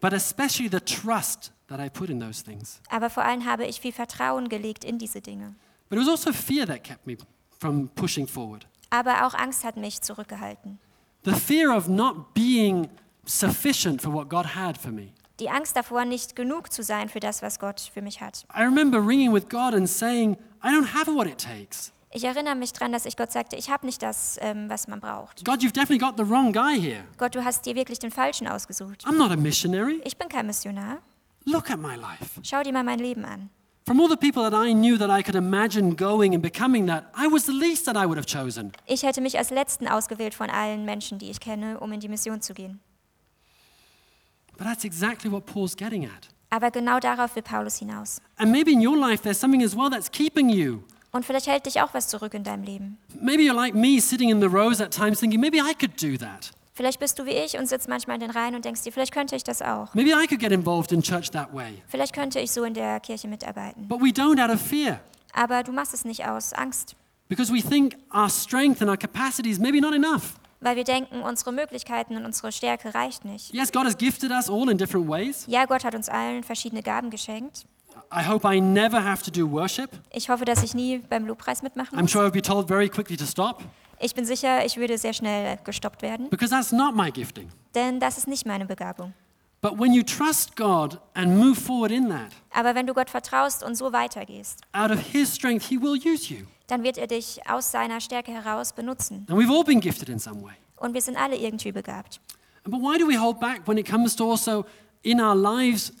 but 0.00 0.14
especially 0.14 0.70
the 0.70 0.80
trust 0.80 1.52
that 1.68 1.78
I 1.78 1.90
put 1.90 2.08
in 2.08 2.18
those 2.18 2.42
things. 2.42 2.80
aber 2.88 3.10
vor 3.10 3.24
allem 3.24 3.44
habe 3.44 3.66
ich 3.66 3.82
viel 3.82 3.92
Vertrauen 3.92 4.48
gelegt 4.48 4.82
in 4.82 4.96
diese 4.98 5.20
Dinge. 5.20 5.54
But 5.90 5.98
it 5.98 6.06
was 6.06 6.08
also 6.08 6.32
fear 6.32 6.66
that 6.66 6.82
kept 6.84 7.06
me 7.06 7.18
from 7.62 7.88
pushing 7.94 8.26
forward. 8.26 8.66
Aber 8.90 9.26
auch 9.26 9.34
Angst 9.34 9.64
hat 9.64 9.76
mich 9.76 10.02
zurückgehalten. 10.02 10.78
The 11.24 11.32
fear 11.32 11.74
of 11.74 11.88
not 11.88 12.34
being 12.34 12.90
sufficient 13.24 14.02
for 14.02 14.12
what 14.12 14.28
God 14.28 14.54
had 14.54 14.76
for 14.76 14.90
me. 14.90 15.12
Die 15.40 15.48
Angst 15.48 15.76
davor, 15.76 16.04
nicht 16.04 16.36
genug 16.36 16.72
zu 16.72 16.82
sein 16.82 17.08
für 17.08 17.20
das, 17.20 17.40
was 17.40 17.58
Gott 17.58 17.80
für 17.80 18.02
mich 18.02 18.20
hat. 18.20 18.44
I 18.54 18.62
remember 18.62 18.98
ringing 18.98 19.32
with 19.32 19.48
God 19.48 19.74
and 19.74 19.88
saying, 19.88 20.36
I 20.62 20.68
don't 20.68 20.92
have 20.92 21.10
what 21.10 21.26
it 21.26 21.38
takes. 21.38 21.92
Ich 22.10 22.24
erinnere 22.24 22.54
mich 22.54 22.72
daran, 22.74 22.92
dass 22.92 23.06
ich 23.06 23.16
Gott 23.16 23.32
sagte, 23.32 23.56
ich 23.56 23.70
habe 23.70 23.86
nicht 23.86 24.02
das, 24.02 24.38
ähm, 24.42 24.68
was 24.68 24.86
man 24.86 25.00
braucht. 25.00 25.44
God, 25.46 25.62
you've 25.62 25.72
definitely 25.72 25.98
got 25.98 26.18
the 26.18 26.28
wrong 26.28 26.52
guy 26.52 26.78
here. 26.78 27.04
Gott, 27.16 27.34
du 27.34 27.42
hast 27.42 27.64
dir 27.64 27.74
wirklich 27.74 27.98
den 27.98 28.10
Falschen 28.10 28.46
ausgesucht. 28.46 29.06
I'm 29.06 29.16
not 29.16 29.30
a 29.30 29.36
missionary. 29.36 30.02
Ich 30.04 30.18
bin 30.18 30.28
kein 30.28 30.46
Missionar. 30.46 30.98
Look 31.44 31.70
at 31.70 31.78
my 31.78 31.96
life. 31.96 32.40
Schau 32.42 32.62
dir 32.62 32.72
mal 32.72 32.84
mein 32.84 32.98
Leben 32.98 33.24
an. 33.24 33.48
From 33.84 33.98
all 33.98 34.08
the 34.08 34.16
people 34.16 34.48
that 34.48 34.54
I 34.54 34.72
knew 34.72 34.96
that 34.96 35.10
I 35.10 35.22
could 35.22 35.34
imagine 35.34 35.96
going 35.96 36.34
and 36.34 36.42
becoming 36.42 36.86
that, 36.86 37.06
I 37.16 37.26
was 37.26 37.46
the 37.46 37.52
least 37.52 37.84
that 37.86 37.96
I 37.96 38.06
would 38.06 38.16
have 38.16 38.26
chosen. 38.26 38.72
Ich 38.86 39.02
hätte 39.02 39.20
mich 39.20 39.36
als 39.38 39.50
Letzten 39.50 39.88
ausgewählt 39.88 40.34
von 40.34 40.50
allen 40.50 40.84
Menschen, 40.84 41.18
die 41.18 41.30
ich 41.30 41.40
kenne, 41.40 41.80
um 41.80 41.90
in 41.92 41.98
die 41.98 42.08
Mission 42.08 42.40
zu 42.40 42.54
gehen. 42.54 42.80
But 44.56 44.66
that's 44.66 44.84
exactly 44.84 45.30
what 45.30 45.46
Paul's 45.46 45.74
getting 45.76 46.04
at. 46.04 46.28
Aber 46.50 46.70
genau 46.70 47.00
darauf 47.00 47.34
will 47.34 47.42
Paulus 47.42 47.78
hinaus. 47.78 48.20
And 48.36 48.52
maybe 48.52 48.72
in 48.72 48.86
your 48.86 48.96
life, 48.96 49.22
there's 49.22 49.40
something 49.40 49.62
as 49.64 49.74
well 49.74 49.90
that's 49.90 50.10
keeping 50.10 50.48
you. 50.48 50.84
Und 51.10 51.24
vielleicht 51.24 51.48
hält 51.48 51.66
dich 51.66 51.80
auch 51.80 51.92
was 51.92 52.06
zurück 52.08 52.34
in 52.34 52.44
deinem 52.44 52.62
Leben. 52.62 52.98
Maybe 53.20 53.42
you're 53.42 53.54
like 53.54 53.74
me, 53.74 54.00
sitting 54.00 54.30
in 54.30 54.40
the 54.40 54.48
rows 54.48 54.80
at 54.80 54.92
times 54.92 55.18
thinking, 55.18 55.40
maybe 55.40 55.58
I 55.58 55.74
could 55.74 56.00
do 56.00 56.16
that. 56.18 56.52
Vielleicht 56.74 57.00
bist 57.00 57.18
du 57.18 57.26
wie 57.26 57.32
ich 57.32 57.58
und 57.58 57.68
sitzt 57.68 57.86
manchmal 57.88 58.14
in 58.16 58.20
den 58.22 58.30
Reihen 58.30 58.54
und 58.54 58.64
denkst 58.64 58.82
dir, 58.82 58.92
vielleicht 58.92 59.12
könnte 59.12 59.36
ich 59.36 59.44
das 59.44 59.60
auch. 59.60 59.92
Maybe 59.94 60.10
I 60.10 60.26
could 60.26 60.40
get 60.40 60.52
involved 60.52 60.90
in 60.92 61.02
church 61.02 61.30
that 61.32 61.52
way. 61.52 61.82
Vielleicht 61.88 62.14
könnte 62.14 62.40
ich 62.40 62.50
so 62.50 62.64
in 62.64 62.72
der 62.72 62.98
Kirche 63.00 63.28
mitarbeiten. 63.28 63.86
But 63.88 64.00
we 64.00 64.08
don't 64.08 64.42
out 64.42 64.50
of 64.50 64.60
fear 64.60 65.00
Aber 65.34 65.62
du 65.62 65.72
machst 65.72 65.92
es 65.92 66.04
nicht 66.06 66.24
aus 66.26 66.52
Angst, 66.54 66.96
because 67.28 67.52
we 67.52 67.60
think 67.62 67.96
our 68.14 68.30
strength 68.30 68.80
and 68.80 68.90
our 68.90 68.96
capacity 68.96 69.50
is 69.50 69.58
maybe 69.58 69.80
not 69.80 69.94
enough. 69.94 70.34
weil 70.60 70.76
wir 70.76 70.84
denken, 70.84 71.20
unsere 71.22 71.52
Möglichkeiten 71.52 72.16
und 72.16 72.24
unsere 72.24 72.52
Stärke 72.52 72.94
reicht 72.94 73.24
nicht. 73.26 73.52
Yes, 73.52 73.70
God 73.72 73.84
has 73.84 73.96
gifted 73.98 74.30
us 74.30 74.48
all 74.48 74.70
in 74.70 74.78
different 74.78 75.08
ways. 75.08 75.44
Ja, 75.48 75.66
Gott 75.66 75.84
hat 75.84 75.94
uns 75.94 76.08
allen 76.08 76.42
verschiedene 76.42 76.82
Gaben 76.82 77.10
geschenkt. 77.10 77.66
I 78.14 78.26
hope 78.26 78.46
I 78.50 78.60
never 78.60 79.02
have 79.04 79.22
to 79.24 79.30
do 79.30 79.50
worship. 79.50 79.90
Ich 80.10 80.30
hoffe, 80.30 80.44
dass 80.46 80.62
ich 80.62 80.72
nie 80.74 80.98
beim 80.98 81.26
Lobpreis 81.26 81.62
mitmachen 81.62 81.98
I'm 81.98 82.02
muss. 82.02 82.10
sure 82.12 82.24
I'll 82.26 82.30
be 82.30 82.40
told 82.40 82.68
very 82.68 82.88
quickly 82.88 83.16
to 83.18 83.26
stop 83.26 83.62
Ich 84.04 84.14
bin 84.14 84.24
sicher, 84.24 84.64
ich 84.66 84.76
würde 84.76 84.98
sehr 84.98 85.12
schnell 85.12 85.58
gestoppt 85.64 86.02
werden, 86.02 86.28
because 86.28 86.50
that's 86.50 86.72
not 86.72 86.94
my 86.94 87.10
gifting. 87.10 87.48
denn 87.74 88.00
das 88.00 88.18
ist 88.18 88.26
nicht 88.28 88.44
meine 88.46 88.66
Begabung. 88.66 89.14
But 89.60 89.78
when 89.78 89.92
you 89.92 90.02
trust 90.02 90.56
God 90.56 90.98
and 91.14 91.36
move 91.38 91.54
forward 91.54 91.92
in 91.92 92.08
that, 92.08 92.32
Aber 92.50 92.74
wenn 92.74 92.86
du 92.86 92.94
Gott 92.94 93.08
vertraust 93.08 93.62
und 93.62 93.76
so 93.76 93.92
weitergehst, 93.92 94.62
out 94.72 94.90
of 94.90 94.98
His 95.12 95.32
strength, 95.34 95.64
He 95.68 95.80
will 95.80 95.96
use 96.04 96.32
you. 96.34 96.46
dann 96.66 96.82
wird 96.82 96.98
er 96.98 97.06
dich 97.06 97.40
aus 97.48 97.70
seiner 97.70 98.00
Stärke 98.00 98.32
heraus 98.32 98.72
benutzen. 98.72 99.24
And 99.30 99.38
we've 99.38 99.52
all 99.56 99.62
been 99.64 99.80
gifted 99.80 100.08
in 100.08 100.18
some 100.18 100.42
way. 100.42 100.54
Und 100.76 100.94
wir 100.94 101.00
sind 101.00 101.16
alle 101.16 101.36
irgendwie 101.36 101.70
begabt. 101.70 102.20
But 102.64 102.80
why 102.80 102.98
do 102.98 103.06
we 103.08 103.16
hold 103.16 103.38
back 103.38 103.66
when 103.68 103.78
it 103.78 103.88
comes 103.88 104.16
to 104.16 104.28
also 104.28 104.64
in 105.02 105.20
our 105.20 105.36
lives 105.36 105.92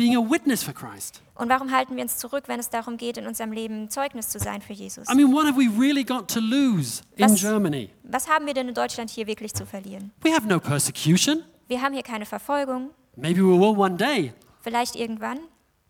being 0.00 0.16
a 0.16 0.20
witness 0.30 0.62
for 0.62 0.72
Christ? 0.72 1.20
Und 1.34 1.48
warum 1.50 1.70
halten 1.70 1.94
wir 1.96 2.02
uns 2.02 2.16
zurück, 2.16 2.44
wenn 2.46 2.58
es 2.60 2.70
darum 2.70 2.96
geht, 2.96 3.16
in 3.18 3.26
unserem 3.26 3.52
Leben 3.52 3.90
Zeugnis 3.90 4.28
zu 4.30 4.38
sein 4.38 4.62
für 4.62 4.72
Jesus? 4.72 5.08
I 5.10 5.14
mean, 5.14 5.32
what 5.32 5.46
have 5.46 5.56
we 5.58 5.68
really 5.78 6.04
got 6.04 6.28
to 6.28 6.40
lose 6.40 7.02
in 7.16 7.30
Was- 7.30 7.40
Germany? 7.40 7.90
Was 8.04 8.28
haben 8.28 8.46
wir 8.46 8.54
denn 8.54 8.68
in 8.68 8.74
Deutschland 8.74 9.10
hier 9.10 9.26
wirklich 9.26 9.52
zu 9.54 9.66
verlieren? 9.66 10.12
We 10.22 10.32
have 10.34 10.46
no 10.46 10.58
persecution. 10.58 11.42
Wir 11.68 11.82
haben 11.82 11.92
hier 11.94 12.02
keine 12.02 12.24
Verfolgung, 12.26 12.90
Maybe 13.16 13.40
we 13.42 13.52
will 13.58 13.76
one 13.78 13.96
day. 13.96 14.32
vielleicht 14.62 14.96
irgendwann. 14.96 15.38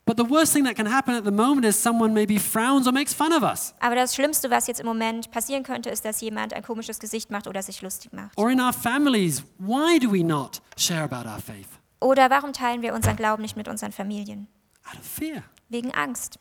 But 0.06 0.16
the 0.18 0.28
worst 0.28 0.52
thing 0.52 0.64
that 0.64 0.74
can 0.74 0.92
happen 0.92 1.14
at 1.14 1.24
the 1.24 1.30
moment 1.30 1.64
is 1.64 1.80
someone 1.80 2.12
maybe 2.12 2.38
frowns 2.40 2.86
or 2.88 2.92
makes 2.92 3.14
fun 3.14 3.32
of 3.32 3.42
us. 3.42 3.74
Aber 3.78 3.94
das 3.94 4.14
Schlimmste, 4.14 4.50
was 4.50 4.66
jetzt 4.66 4.80
im 4.80 4.86
Moment 4.86 5.30
passieren 5.30 5.62
könnte, 5.62 5.88
ist, 5.88 6.04
dass 6.04 6.20
jemand 6.20 6.52
ein 6.52 6.64
komisches 6.64 6.98
Gesicht 6.98 7.30
macht 7.30 7.46
oder 7.46 7.62
sich 7.62 7.80
lustig 7.80 8.12
macht. 8.12 8.36
Or 8.36 8.50
in 8.50 8.60
our 8.60 8.72
families, 8.72 9.44
why 9.58 10.00
do 10.00 10.10
we 10.12 10.24
not 10.24 10.60
share 10.76 11.02
about 11.04 11.28
our 11.28 11.38
faith? 11.38 11.68
Oder 12.00 12.30
warum 12.30 12.52
teilen 12.52 12.82
wir 12.82 12.94
unseren 12.94 13.16
Glauben 13.16 13.42
nicht 13.42 13.56
mit 13.56 13.68
unseren 13.68 13.92
Familien? 13.92 14.48
Out 14.84 14.98
of 14.98 15.06
fear. 15.06 15.42
Wegen 15.68 15.92
Angst. 15.92 16.38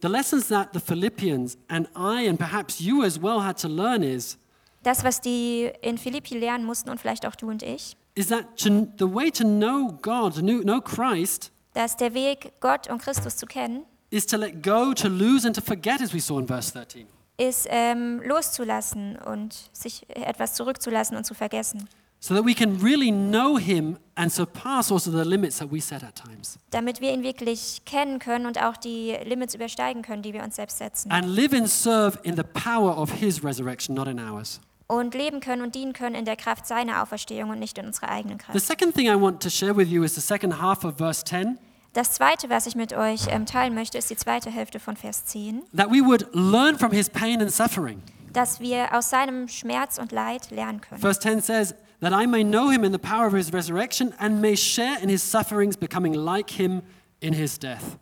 the 0.00 0.08
lessons 0.08 0.48
that 0.48 0.72
the 0.72 0.80
Philippians 0.80 1.56
and 1.68 1.86
I, 1.94 2.26
and 2.26 2.38
perhaps 2.38 2.80
you 2.80 3.04
as 3.04 3.18
well, 3.18 3.40
had 3.40 3.56
to 3.58 3.68
learn 3.68 4.02
is, 4.02 4.36
Das, 4.82 5.04
was 5.04 5.20
die 5.20 5.70
in 5.82 5.98
Philippi 5.98 6.38
lernen 6.38 6.64
mussten 6.64 6.88
und 6.88 6.98
vielleicht 6.98 7.26
auch 7.26 7.34
du 7.34 7.50
und 7.50 7.62
ich, 7.62 7.96
is 8.14 8.28
that 8.28 8.56
to, 8.56 8.88
the 8.98 9.06
way 9.06 9.30
to 9.30 9.44
know 9.44 9.92
God, 10.00 10.34
to 10.36 10.40
know, 10.40 10.80
Christ, 10.80 11.52
dass 11.74 11.98
der 11.98 12.14
Weg, 12.14 12.52
Gott 12.60 12.88
und 12.88 13.02
Christus 13.02 13.36
zu 13.36 13.44
kennen, 13.44 13.84
is 14.08 14.26
to 14.26 14.38
let 14.38 14.62
go, 14.62 14.94
to 14.94 15.08
lose, 15.08 15.46
and 15.46 15.54
to 15.54 15.60
forget, 15.60 16.00
as 16.00 16.14
we 16.14 16.20
saw 16.20 16.38
in 16.38 16.46
verse 16.46 16.72
13. 16.72 17.06
ist 17.36 17.66
ähm, 17.70 18.22
loszulassen 18.24 19.16
und 19.16 19.70
sich 19.72 20.08
etwas 20.10 20.54
zurückzulassen 20.54 21.16
und 21.16 21.24
zu 21.24 21.34
vergessen, 21.34 21.88
So 22.22 22.34
that 22.34 22.44
we 22.44 22.54
can 22.54 22.78
really 22.82 23.10
know 23.10 23.56
Him 23.56 23.96
and 24.14 24.30
surpass 24.30 24.92
also 24.92 25.10
the 25.10 25.24
limits 25.26 25.58
that 25.58 25.72
we 25.72 25.80
set 25.80 26.02
at 26.04 26.14
times. 26.16 26.58
damit 26.70 27.00
wir 27.00 27.12
ihn 27.14 27.22
wirklich 27.22 27.82
kennen 27.86 28.18
können 28.18 28.44
und 28.46 28.62
auch 28.62 28.76
die 28.76 29.16
Limits 29.24 29.54
übersteigen 29.54 30.02
können, 30.02 30.22
die 30.22 30.34
wir 30.34 30.42
uns 30.44 30.56
selbst 30.56 30.78
setzen. 30.78 31.10
And 31.10 31.26
live 31.26 31.54
and 31.54 31.68
serve 31.68 32.18
in 32.22 32.36
the 32.36 32.42
power 32.42 32.98
of 32.98 33.10
His 33.12 33.42
resurrection, 33.42 33.94
not 33.94 34.06
in 34.06 34.20
ours. 34.20 34.60
Und 34.86 35.14
leben 35.14 35.40
können 35.40 35.62
und 35.62 35.74
dienen 35.74 35.92
können 35.94 36.14
in 36.14 36.24
der 36.26 36.36
Kraft 36.36 36.66
seiner 36.66 37.02
Auferstehung 37.02 37.50
und 37.50 37.58
nicht 37.58 37.78
in 37.78 37.86
unserer 37.86 38.10
eigenen 38.10 38.36
Kraft. 38.38 38.58
The 38.58 38.66
second 38.66 38.94
thing 38.94 39.06
I 39.06 39.14
want 39.18 39.42
to 39.42 39.48
share 39.48 39.74
with 39.74 39.88
you 39.88 40.02
is 40.02 40.14
the 40.14 40.20
second 40.20 40.60
half 40.60 40.84
of 40.84 40.96
verse 40.98 41.24
10 41.24 41.58
Das 41.94 42.12
Zweite, 42.12 42.50
was 42.50 42.66
ich 42.66 42.74
mit 42.76 42.92
euch 42.92 43.22
ähm, 43.30 43.46
teilen 43.46 43.74
möchte, 43.74 43.96
ist 43.98 44.10
die 44.10 44.16
zweite 44.16 44.50
Hälfte 44.50 44.78
von 44.78 44.96
Vers 44.96 45.24
10, 45.24 45.62
that 45.76 45.88
we 45.90 46.04
would 46.04 46.26
learn 46.34 46.78
from 46.78 46.92
His 46.92 47.08
pain 47.08 47.40
and 47.40 47.50
suffering. 47.50 48.02
dass 48.32 48.60
wir 48.60 48.94
aus 48.94 49.08
seinem 49.10 49.48
Schmerz 49.48 49.96
und 49.98 50.12
Leid 50.12 50.50
lernen 50.50 50.80
können. 50.82 51.00
Verse 51.00 51.18
10 51.18 51.40
says, 51.40 51.74
That 52.00 52.12
I 52.12 52.26
may 52.26 52.42
know 52.42 52.70
Him 52.70 52.84
in 52.84 52.92
the 52.92 52.98
power 52.98 53.26
of 53.26 53.34
His 53.34 53.52
resurrection 53.52 54.14
and 54.18 54.40
may 54.40 54.56
share 54.56 54.98
in 55.02 55.08
His 55.08 55.22
sufferings, 55.22 55.76
becoming 55.76 56.14
like 56.14 56.50
Him 56.50 56.82
in 57.20 57.34
His 57.34 57.58
death. 57.58 57.98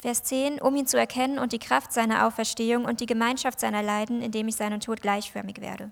Vers 0.00 0.22
10, 0.22 0.60
um 0.60 0.76
ihn 0.76 0.86
zu 0.86 0.96
erkennen 0.96 1.38
und 1.38 1.52
die 1.52 1.58
Kraft 1.58 1.92
seiner 1.92 2.26
Auferstehung 2.26 2.84
und 2.84 3.00
die 3.00 3.06
Gemeinschaft 3.06 3.58
seiner 3.58 3.82
Leiden, 3.82 4.22
indem 4.22 4.48
ich 4.48 4.56
seinen 4.56 4.80
Tod 4.80 5.02
gleichförmig 5.02 5.60
werde. 5.60 5.90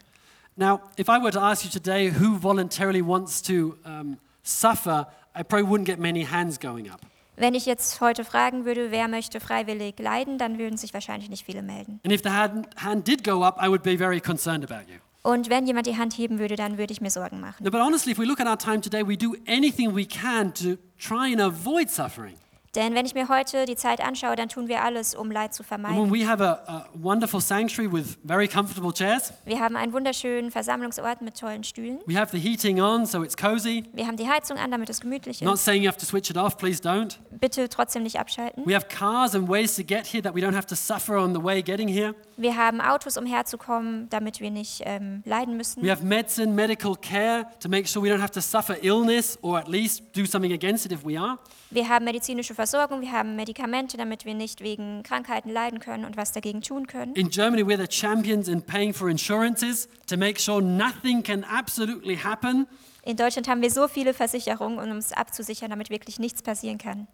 Now, 0.57 0.81
if 0.99 1.09
I 1.09 1.21
were 1.21 1.33
to 1.33 1.41
ask 1.41 1.65
you 1.65 1.71
today 1.71 2.11
who 2.11 2.39
voluntarily 2.39 3.03
wants 3.03 3.43
to 3.43 3.77
um, 3.85 4.19
suffer, 4.43 5.07
I 5.35 5.43
probably 5.43 5.69
wouldn't 5.69 5.87
get 5.87 5.99
many 5.99 6.25
hands 6.25 6.59
going 6.59 6.89
up. 6.91 7.01
Wenn 7.37 7.55
ich 7.55 7.67
jetzt 7.67 8.01
heute 8.01 8.25
fragen 8.25 8.65
würde, 8.65 8.91
wer 8.91 9.09
möchte 9.09 9.41
freiwillig 9.41 9.99
leiden, 9.99 10.39
dann 10.39 10.59
würden 10.59 10.79
sich 10.79 10.95
wahrscheinlich 10.95 11.29
nicht 11.29 11.45
viele 11.45 11.63
melden. 11.63 12.01
And 12.03 12.13
if 12.13 12.23
the 12.23 12.31
hand, 12.31 12.69
hand 12.83 13.07
did 13.07 13.25
go 13.25 13.43
up, 13.43 13.59
I 13.63 13.69
would 13.69 13.83
be 13.83 13.99
very 13.99 14.21
concerned 14.21 14.65
about 14.65 14.91
you. 14.91 14.99
Und 15.27 15.51
wenn 15.51 15.67
jemand 15.67 15.89
die 15.89 15.97
Hand 15.97 16.17
heben 16.17 16.39
würde, 16.39 16.55
dann 16.55 16.79
würde 16.79 16.93
ich 16.93 17.01
mir 17.01 17.11
Sorgen 17.11 17.41
machen. 17.41 17.65
No, 17.65 17.69
but 17.73 17.81
honestly, 17.81 18.13
if 18.13 18.19
we 18.19 18.25
look 18.25 18.39
at 18.39 18.47
our 18.47 18.57
time 18.57 18.81
today, 18.81 19.03
we 19.05 19.17
do 19.17 19.35
anything 19.49 19.93
we 19.93 20.07
can 20.07 20.55
to 20.55 20.77
try 20.99 21.33
and 21.33 21.41
avoid 21.41 21.91
suffering. 21.91 22.37
Denn 22.77 22.95
wenn 22.95 23.07
ich 23.07 23.15
mir 23.15 23.29
heute 23.31 23.65
die 23.65 23.75
Zeit 23.75 24.03
anschaue, 24.03 24.37
dann 24.37 24.51
tun 24.51 24.69
wir 24.69 24.83
alles, 24.85 25.15
um 25.15 25.31
Leid 25.31 25.55
zu 25.55 25.63
vermeiden. 25.63 26.13
we 26.13 26.29
have 26.29 26.45
a, 26.45 26.61
a 26.67 26.85
wonderful 26.93 27.41
sanctuary 27.41 27.91
with 27.91 28.19
very 28.23 28.47
comfortable 28.47 28.93
chairs, 28.93 29.33
Wir 29.47 29.61
haben 29.61 29.77
einen 29.77 29.95
wunderschönen 29.95 30.51
Versammlungsort 30.51 31.23
mit 31.23 31.41
tollen 31.41 31.65
Stühlen. 31.65 32.01
we 32.07 32.15
have 32.21 32.31
the 32.31 32.39
heating 32.39 32.79
on 32.79 33.07
so 33.07 33.23
it's 33.23 33.35
cozy. 33.35 33.85
Wir 33.95 34.07
haben 34.07 34.19
die 34.19 34.29
Heizung 34.29 34.59
an, 34.59 34.71
damit 34.71 34.91
es 34.91 35.01
gemütlich 35.01 35.41
Not 35.41 35.55
ist. 35.55 35.65
saying 35.65 35.83
you 35.83 35.89
have 35.89 35.99
to 35.99 36.05
switch 36.05 36.29
it 36.29 36.37
off, 36.37 36.59
please 36.59 36.83
don't. 36.83 37.17
Bitte 37.31 37.67
trotzdem 37.71 38.03
nicht 38.03 38.21
abschalten. 38.21 38.67
We 38.67 38.75
have 38.75 38.89
cars 38.89 39.35
and 39.35 39.49
ways 39.49 39.75
to 39.77 39.83
get 39.83 40.07
here 40.07 40.23
that 40.23 40.35
we 40.35 40.41
don't 40.43 40.55
have 40.55 40.67
to 40.67 40.75
suffer 40.75 41.17
on 41.17 41.35
the 41.35 41.43
way 41.43 41.63
getting 41.63 41.89
here. 41.89 42.15
Wir 42.37 42.55
haben 42.55 42.83
Autos, 42.83 43.17
um 43.17 43.25
herzukommen, 43.25 44.11
damit 44.11 44.41
wir 44.41 44.51
nicht 44.51 44.83
ähm, 44.85 45.23
leiden 45.25 45.57
müssen. 45.57 45.83
We 45.83 45.91
have 45.91 46.05
medicine, 46.05 46.53
medical 46.53 46.95
care 46.95 47.47
to 47.61 47.71
make 47.71 47.89
sure 47.89 48.05
we 48.05 48.11
don't 48.13 48.21
have 48.21 48.33
to 48.33 48.43
suffer 48.43 48.77
illness 48.83 49.39
or 49.41 49.59
at 49.59 49.67
least 49.67 50.03
do 50.15 50.27
something 50.27 50.53
against 50.53 50.85
it 50.85 50.93
if 50.93 51.03
we 51.07 51.19
are. 51.19 51.39
Wir 51.71 51.89
haben 51.89 52.05
medizinische 52.05 52.55
Versorgung, 52.55 52.66
wir 52.73 53.13
haben 53.13 53.37
Medikamente, 53.37 53.97
damit 53.97 54.25
wir 54.25 54.35
nicht 54.35 54.61
wegen 54.61 55.03
Krankheiten 55.03 55.51
leiden 55.51 55.81
können 55.81 56.05
und 56.05 56.17
was 56.17 56.33
dagegen 56.33 56.63
tun 56.63 56.87
können. 56.87 57.15
In 57.15 57.31
Germany, 57.31 57.63
we're 57.63 57.79
the 57.79 57.89
champions 57.89 58.49
in 58.49 58.63
paying 58.63 58.93
for 58.93 59.09
insurances 59.09 59.89
to 60.07 60.17
make 60.17 60.41
sure 60.41 60.61
nothing 60.63 61.23
can 61.23 61.45
absolutely 61.45 62.17
happen. 62.17 62.67
In 63.03 63.17
Deutschland 63.17 63.49
haben 63.49 63.63
wir 63.63 63.71
so 63.71 63.87
viele 63.89 64.15
Versicherungen, 64.15 64.79
um 64.79 64.91
uns 64.91 65.13
abzusichern, 65.13 65.71
damit 65.71 65.91
wirklich 65.91 66.19
nichts 66.19 66.43
passieren 66.43 66.79
kann. 66.79 67.07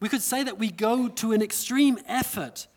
We 0.00 0.08
could 0.08 0.22
say 0.22 0.44
that 0.44 0.60
we 0.60 0.70
go 0.70 1.08
to 1.08 1.32
an 1.32 1.40
extreme 1.40 1.98
effort 2.06 2.68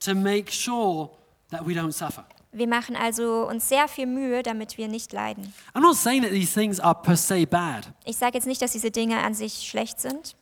to 0.00 0.14
make 0.14 0.50
sure 0.50 1.10
that 1.50 1.66
we 1.66 1.74
don't 1.74 1.92
suffer. 1.92 2.24
Wir 2.52 2.66
machen 2.66 2.96
also 2.96 3.46
uns 3.48 3.68
sehr 3.68 3.86
viel 3.86 4.06
Mühe, 4.06 4.42
damit 4.42 4.76
wir 4.76 4.88
nicht 4.88 5.12
leiden. 5.12 5.52
I'm 5.74 5.82
not 5.82 5.94
saying 5.94 6.22
that 6.22 6.32
these 6.32 6.52
things 6.52 6.80
are 6.80 7.00
per 7.00 7.16
se 7.16 7.46
bad, 7.46 7.92
Ich 8.04 8.16
sage 8.16 8.34
jetzt 8.34 8.46
nicht, 8.46 8.60
dass 8.60 8.72
diese 8.72 8.90
Dinge 8.90 9.18
an 9.18 9.34
sich 9.34 9.68
schlecht 9.68 10.00
sind, 10.00 10.34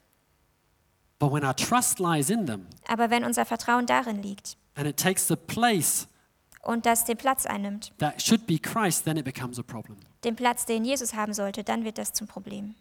but 1.18 1.32
when 1.32 1.44
our 1.44 1.54
trust 1.54 1.98
lies 1.98 2.30
in 2.30 2.46
them 2.46 2.66
aber 2.86 3.10
wenn 3.10 3.24
unser 3.24 3.44
Vertrauen 3.44 3.86
darin 3.86 4.22
liegt 4.22 4.56
and 4.74 4.86
it 4.86 4.96
takes 4.96 5.26
the 5.28 5.36
place 5.36 6.08
und 6.62 6.84
das 6.86 7.04
den 7.04 7.16
Platz 7.16 7.46
einnimmt, 7.46 7.92
that 7.98 8.20
should 8.20 8.46
be 8.46 8.58
Christ, 8.58 9.04
then 9.04 9.16
it 9.16 9.24
becomes 9.24 9.58
a 9.58 9.62
problem. 9.62 9.96
den 10.24 10.36
Platz, 10.36 10.66
den 10.66 10.84
Jesus 10.84 11.14
haben 11.14 11.32
sollte, 11.32 11.64
dann 11.64 11.84
wird 11.84 11.98
das 11.98 12.12
zum 12.12 12.26
Problem. 12.26 12.74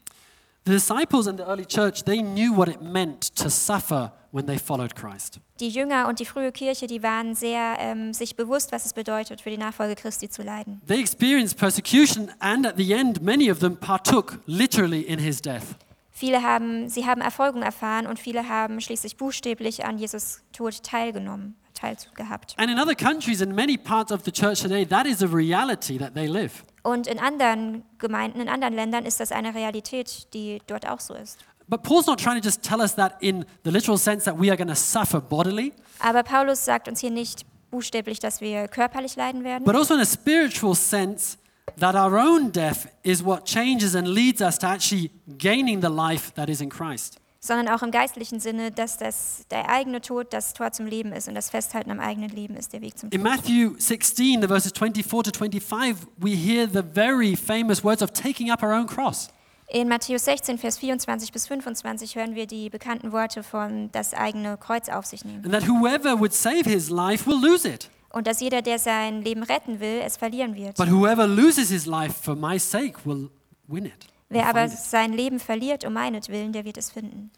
The 0.65 0.73
disciples 0.73 1.27
in 1.27 1.37
the 1.37 1.43
early 1.43 1.65
church, 1.65 2.03
they 2.03 2.21
knew 2.21 2.53
what 2.53 2.67
it 2.67 2.81
meant 2.81 3.33
to 3.37 3.47
suffer 3.47 4.11
when 4.33 4.45
they 4.45 4.59
followed 4.59 4.93
Christ. 4.95 5.39
Die 5.61 5.69
Jünger 5.69 6.09
und 6.09 6.19
die 6.19 6.25
frühe 6.25 6.51
Kirche, 6.51 6.87
die 6.87 7.01
waren 7.01 7.35
sehr 7.35 7.77
ähm, 7.79 8.13
sich 8.13 8.35
bewusst, 8.35 8.73
was 8.73 8.85
es 8.85 8.91
bedeutet, 8.91 9.39
für 9.39 9.49
die 9.49 9.57
Nachfolge 9.57 9.95
Christi 9.95 10.27
zu 10.27 10.43
leiden. 10.43 10.81
They 10.85 10.99
experienced 10.99 11.57
persecution, 11.57 12.29
and 12.39 12.67
at 12.67 12.75
the 12.75 12.91
end, 12.91 13.21
many 13.21 13.49
of 13.49 13.59
them 13.59 13.77
partook 13.77 14.39
literally 14.45 15.03
in 15.03 15.19
his 15.19 15.41
death. 15.41 15.77
Viele 16.17 16.41
haben, 16.41 16.89
sie 16.89 17.05
haben 17.05 17.21
Erfolgung 17.21 17.61
erfahren 17.61 18.07
und 18.07 18.17
viele 18.17 18.49
haben 18.49 18.81
schließlich 18.81 19.17
buchstäblich 19.17 19.85
an 19.85 19.99
Jesus 19.99 20.41
Tod 20.51 20.81
teilgenommen, 20.81 21.55
teilgehabt. 21.75 22.55
And 22.57 22.71
in 22.71 22.79
other 22.79 22.95
countries, 22.95 23.39
in 23.39 23.53
many 23.53 23.77
parts 23.77 24.11
of 24.11 24.21
the 24.25 24.31
church 24.31 24.63
today, 24.63 24.83
that 24.83 25.05
is 25.05 25.21
a 25.21 25.27
reality 25.27 25.99
that 25.99 26.15
they 26.15 26.25
live. 26.25 26.63
Und 26.81 27.05
in 27.05 27.19
anderen 27.19 27.83
Gemeinden, 27.99 28.41
in 28.41 28.49
anderen 28.49 28.73
Ländern 28.73 29.05
ist 29.05 29.19
das 29.19 29.31
eine 29.31 29.53
Realität, 29.53 30.33
die 30.33 30.59
dort 30.65 30.89
auch 30.89 31.01
so 31.01 31.13
ist. 31.13 31.37
But 31.67 31.83
Paul's 31.83 32.07
not 32.07 32.19
trying 32.19 32.41
to 32.41 32.43
just 32.43 32.63
tell 32.63 32.79
us 32.79 32.95
that 32.95 33.21
in 33.21 33.45
the 33.63 33.69
literal 33.69 33.99
sense 33.99 34.25
that 34.25 34.41
we 34.41 34.49
are 34.49 34.57
going 34.57 34.69
to 34.69 34.75
suffer 34.75 35.21
bodily, 35.21 35.71
Aber 35.99 36.23
Paulus 36.23 36.65
sagt 36.65 36.87
uns 36.87 36.99
hier 36.99 37.11
nicht 37.11 37.45
buchstäblich, 37.69 38.17
dass 38.17 38.41
wir 38.41 38.67
körperlich 38.67 39.15
leiden 39.17 39.43
werden, 39.43 39.65
but 39.65 39.75
also 39.75 39.93
in 39.93 39.99
a 39.99 40.05
spiritual 40.05 40.73
sense 40.73 41.37
that 41.79 41.95
our 41.95 42.17
own 42.17 42.51
death 42.51 42.87
is 43.03 43.23
what 43.23 43.45
changes 43.45 43.95
and 43.95 44.07
leads 44.07 44.41
us 44.41 44.57
to 44.59 44.67
actually 44.67 45.11
gaining 45.37 45.81
the 45.81 45.89
life 45.89 46.31
that 46.35 46.49
is 46.49 46.61
in 46.61 46.69
Christ. 46.69 47.19
sondern 47.39 47.69
auch 47.69 47.81
im 47.83 47.91
geistlichen 47.91 48.39
Sinne, 48.39 48.71
dass 48.71 48.97
das, 48.97 49.45
der 49.49 49.69
eigene 49.69 50.01
Tod 50.01 50.33
das 50.33 50.53
Tor 50.53 50.71
zum 50.71 50.85
Leben 50.85 51.13
ist 51.13 51.27
und 51.27 51.35
das 51.35 51.49
Festhalten 51.49 51.91
am 51.91 51.99
eigenen 51.99 52.29
Leben 52.29 52.55
ist 52.55 52.73
der 52.73 52.81
Weg 52.81 52.97
zum 52.97 53.09
In 53.11 53.21
Matthew 53.21 53.75
16, 53.77 54.41
the 54.41 54.47
verses 54.47 54.73
24 54.73 55.23
to 55.23 55.31
25, 55.31 55.95
we 56.17 56.31
hear 56.31 56.67
the 56.67 56.81
very 56.81 57.35
famous 57.35 57.83
words 57.83 58.01
of 58.01 58.11
taking 58.11 58.51
up 58.51 58.63
our 58.63 58.73
own 58.73 58.87
cross. 58.87 59.29
In 59.69 59.89
Matthäus 59.89 60.23
16, 60.25 60.57
Vers 60.57 60.77
24 60.77 61.31
bis 61.31 61.47
25 61.47 62.15
hören 62.15 62.35
wir 62.35 62.47
die 62.47 62.69
bekannten 62.69 63.11
Worte 63.11 63.43
von 63.43 63.91
das 63.91 64.13
eigene 64.13 64.57
Kreuz 64.57 64.87
auf 64.89 65.05
sich 65.05 65.25
nehmen. 65.25 65.43
And 65.43 65.53
that 65.53 65.67
whoever 65.67 66.17
would 66.19 66.33
save 66.33 66.63
his 66.63 66.89
life 66.89 67.29
will 67.29 67.39
lose 67.39 67.67
it. 67.67 67.89
Und 68.11 68.27
dass 68.27 68.39
jeder, 68.39 68.61
der 68.61 68.79
sein 68.79 69.21
Leben 69.21 69.43
retten 69.43 69.79
will, 69.79 70.01
es 70.03 70.17
verlieren 70.17 70.55
wird. 70.55 70.77
But 70.77 70.89
whoever 70.89 71.27
loses 71.27 71.69
his 71.69 71.85
life 71.85 72.13
for 72.21 72.35
my 72.35 72.57
sake 72.57 73.05
will 73.05 73.29
win 73.67 73.85
it. 73.85 74.07
Wer 74.29 74.47
aber 74.47 74.67
sein 74.67 75.13
Leben 75.13 75.39
verliert 75.39 75.85
um 75.85 75.93
meinetwillen, 75.93 76.51
der 76.51 76.65
wird 76.65 76.77
es 76.77 76.91
finden. 76.91 77.31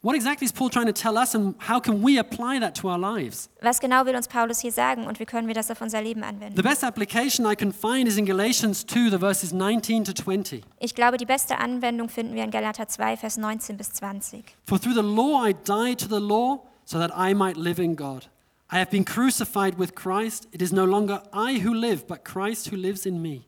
What 0.00 0.14
exactly 0.14 0.44
is 0.44 0.52
Paul 0.52 0.70
trying 0.70 0.86
to 0.86 0.92
tell 0.92 1.16
us, 1.16 1.34
and 1.34 1.56
how 1.68 1.80
can 1.80 2.04
we 2.04 2.20
apply 2.20 2.60
that 2.60 2.76
to 2.76 2.88
our 2.88 2.98
lives? 2.98 3.50
Was 3.62 3.80
genau 3.80 4.06
will 4.06 4.14
uns 4.14 4.28
Paulus 4.28 4.60
hier 4.60 4.70
sagen 4.70 5.08
und 5.08 5.18
wie 5.18 5.24
können 5.24 5.48
wir 5.48 5.54
das 5.54 5.72
auf 5.72 5.80
unser 5.80 6.00
Leben 6.00 6.20
The 6.20 6.26
anwenden? 6.28 6.62
best 6.62 6.84
application 6.84 7.44
I 7.50 7.56
can 7.56 7.72
find 7.72 8.06
is 8.06 8.16
in 8.16 8.24
Galatians 8.24 8.86
2, 8.86 9.10
the 9.10 9.18
verses 9.18 9.52
19 9.52 10.04
to 10.04 10.12
20. 10.12 10.62
Ich 10.78 10.94
glaube, 10.94 11.16
die 11.16 11.26
beste 11.26 11.58
Anwendung 11.58 12.08
finden 12.08 12.36
wir 12.36 12.44
in 12.44 12.52
Galater 12.52 12.86
2, 12.86 13.16
Vers 13.16 13.38
19 13.38 13.76
bis 13.76 13.92
20. 13.94 14.44
For 14.66 14.80
through 14.80 14.94
the 14.94 15.00
law 15.02 15.44
I 15.44 15.52
died 15.64 15.98
to 15.98 16.06
the 16.06 16.24
law 16.24 16.60
so 16.84 17.00
that 17.00 17.10
I 17.18 17.34
might 17.34 17.56
live 17.56 17.82
in 17.82 17.96
God. 17.96 18.30
I 18.70 18.78
have 18.78 18.90
been 18.90 19.04
crucified 19.04 19.78
with 19.78 19.94
Christ. 19.94 20.46
It 20.52 20.60
is 20.60 20.72
no 20.72 20.84
longer 20.84 21.22
I 21.32 21.54
who 21.58 21.72
live, 21.72 22.06
but 22.06 22.24
Christ 22.24 22.68
who 22.68 22.76
lives 22.76 23.06
in 23.06 23.22
me. 23.22 23.46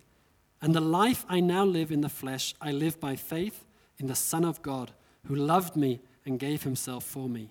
And 0.63 0.75
the 0.75 0.81
life 0.81 1.27
I 1.29 1.41
now 1.41 1.65
live 1.65 1.93
in 1.93 2.01
the 2.01 2.09
flesh, 2.09 2.55
I 2.61 2.73
live 2.73 2.99
by 2.99 3.17
faith 3.17 3.65
in 3.99 4.07
the 4.07 4.15
Son 4.15 4.45
of 4.45 4.63
God, 4.63 4.93
who 5.27 5.35
loved 5.35 5.77
me 5.77 6.01
and 6.25 6.39
gave 6.39 6.63
himself 6.63 7.05
for 7.05 7.29
me. 7.29 7.51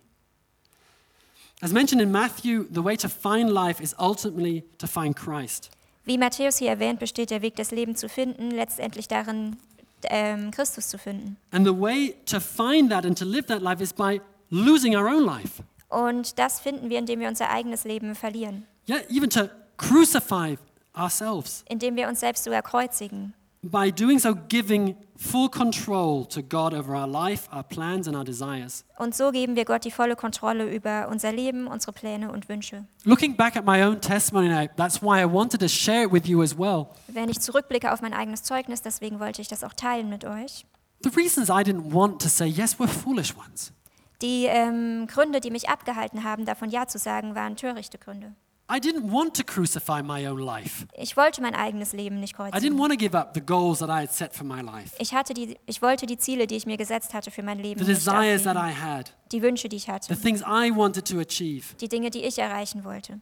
As 1.62 1.74
mentioned 1.74 2.02
in 2.02 2.12
Matthew, 2.12 2.68
the 2.72 2.82
way 2.82 2.96
to 2.96 3.10
find 3.10 3.52
life 3.52 3.82
is 3.82 3.94
ultimately 4.00 4.64
to 4.78 4.88
find 4.88 5.16
Christ. 5.16 5.70
Wie 6.06 6.18
Matthäus 6.18 6.58
hier 6.58 6.70
erwähnt, 6.70 7.00
besteht 7.00 7.30
der 7.30 7.42
Weg, 7.42 7.56
das 7.56 7.72
Leben 7.72 7.96
zu 7.96 8.10
finden, 8.10 8.50
letztendlich 8.50 9.08
darin, 9.08 9.58
ähm, 10.04 10.50
Christus 10.50 10.88
zu 10.88 10.98
finden. 10.98 11.38
And 11.52 11.66
the 11.66 11.74
way 11.74 12.16
to 12.26 12.40
find 12.40 12.90
that 12.90 13.06
and 13.06 13.18
to 13.18 13.26
live 13.26 13.46
that 13.48 13.62
life 13.62 13.84
is 13.84 13.94
by 13.94 14.22
losing 14.50 14.96
our 14.96 15.08
own 15.08 15.24
life. 15.24 15.62
Und 15.90 16.38
das 16.40 16.60
finden 16.60 16.90
wir, 16.90 17.00
indem 17.00 17.20
wir 17.20 17.28
unser 17.28 17.50
eigenes 17.50 17.84
Leben 17.84 18.16
verlieren, 18.16 18.66
Yeah, 18.88 19.00
even 19.10 19.30
to 19.30 19.50
crucify 19.78 20.58
ourselves. 20.96 21.64
indem 21.68 21.96
wir 21.96 22.08
uns 22.08 22.20
selbst 22.20 22.44
sogar 22.44 22.62
kreuzigen. 22.62 23.34
by 23.62 23.92
doing 23.92 24.18
so, 24.20 24.34
giving 24.48 24.96
full 25.18 25.50
control 25.50 26.26
to 26.26 26.42
God 26.42 26.74
over 26.74 26.96
our 26.96 27.06
life, 27.08 27.50
our 27.54 27.62
plans, 27.64 28.08
and 28.08 28.16
our 28.16 28.24
desires. 28.24 28.86
Und 28.98 29.14
so 29.14 29.32
geben 29.32 29.58
wir 29.58 29.66
Gott 29.66 29.84
die 29.84 29.92
volle 29.92 30.16
Kontrolle 30.16 30.74
über 30.74 31.10
unser 31.10 31.34
Leben, 31.34 31.68
unsere 31.68 31.92
Pläne 31.92 32.32
und 32.32 32.48
Wünsche. 32.48 32.86
Looking 33.04 33.36
back 33.36 33.58
at 33.58 33.66
my 33.66 33.84
own 33.84 34.00
testimony 34.00 34.48
now, 34.48 34.66
that's 34.78 35.02
why 35.02 35.22
I 35.22 35.26
wanted 35.26 35.60
to 35.60 35.68
share 35.68 36.06
it 36.06 36.12
with 36.14 36.26
you 36.26 36.42
as 36.42 36.58
well. 36.58 36.88
Wenn 37.08 37.28
ich 37.30 37.42
zurückblicke 37.42 37.92
auf 37.92 38.02
mein 38.02 38.14
eigenes 38.14 38.44
Zeugnis, 38.44 38.82
deswegen 38.82 39.20
wollte 39.20 39.42
ich 39.42 39.50
das 39.50 39.64
auch 39.66 39.74
teilen 39.74 40.10
mit 40.10 40.24
euch. 40.24 40.66
The 41.04 41.10
reasons 41.10 41.50
I 41.50 41.64
didn't 41.64 41.92
want 41.94 42.22
to 42.22 42.30
say, 42.30 42.46
yes, 42.46 42.80
we're 42.80 42.88
foolish 42.88 43.36
ones. 43.36 43.74
Die 44.22 44.46
ähm, 44.46 45.08
Gründe, 45.08 45.40
die 45.40 45.52
mich 45.52 45.70
abgehalten 45.70 46.24
haben, 46.24 46.46
davon 46.46 46.70
Ja 46.70 46.88
zu 46.88 46.98
sagen, 46.98 47.36
waren 47.36 47.56
törichte 47.56 47.98
Gründe. 47.98 48.36
I 48.72 48.76
didn't 48.78 49.12
want 49.12 49.36
to 49.36 49.44
crucify 49.44 50.04
my 50.04 50.28
own 50.28 50.38
life. 50.40 50.86
Ich 50.96 51.18
wollte 51.18 51.42
mein 51.42 51.56
eigenes 51.56 51.92
Leben 51.92 52.20
nicht 52.20 52.34
I 52.36 52.38
didn't 52.38 52.52
kreuzigen. 52.52 52.78
want 52.80 52.92
to 52.92 52.98
give 52.98 53.18
up 53.18 53.32
the 53.34 53.42
goals 53.42 53.80
that 53.80 53.90
I 53.90 54.02
had 54.04 54.12
set 54.14 54.36
for 54.36 54.46
my 54.46 54.62
life, 54.62 54.96
Ich, 55.00 55.14
hatte 55.16 55.34
die, 55.34 55.58
ich 55.66 55.82
wollte 55.82 56.06
die 56.06 56.18
Ziele, 56.20 56.46
die 56.46 56.56
ich 56.56 56.68
mir 56.68 56.78
gesetzt 56.78 57.16
hatte 57.16 57.32
für 57.32 57.42
mein 57.42 57.58
Leben, 57.58 57.80
the 57.84 57.90
nicht 57.92 58.06
desires 58.06 58.44
that 58.44 58.56
aufgeben. 58.56 58.78
I 58.78 58.80
had, 58.80 59.14
die 59.32 59.42
Wünsche, 59.42 59.70
die 59.70 59.78
ich 59.78 59.86
the 59.86 59.92
hatte, 59.92 60.16
things 60.22 60.42
I 60.42 60.72
wanted 60.76 61.08
to 61.08 61.20
achieve. 61.20 61.76
die 61.82 61.90
Dinge, 61.90 62.12
die 62.12 62.22
ich 62.24 62.38
erreichen 62.38 62.84
wollte. 62.84 63.20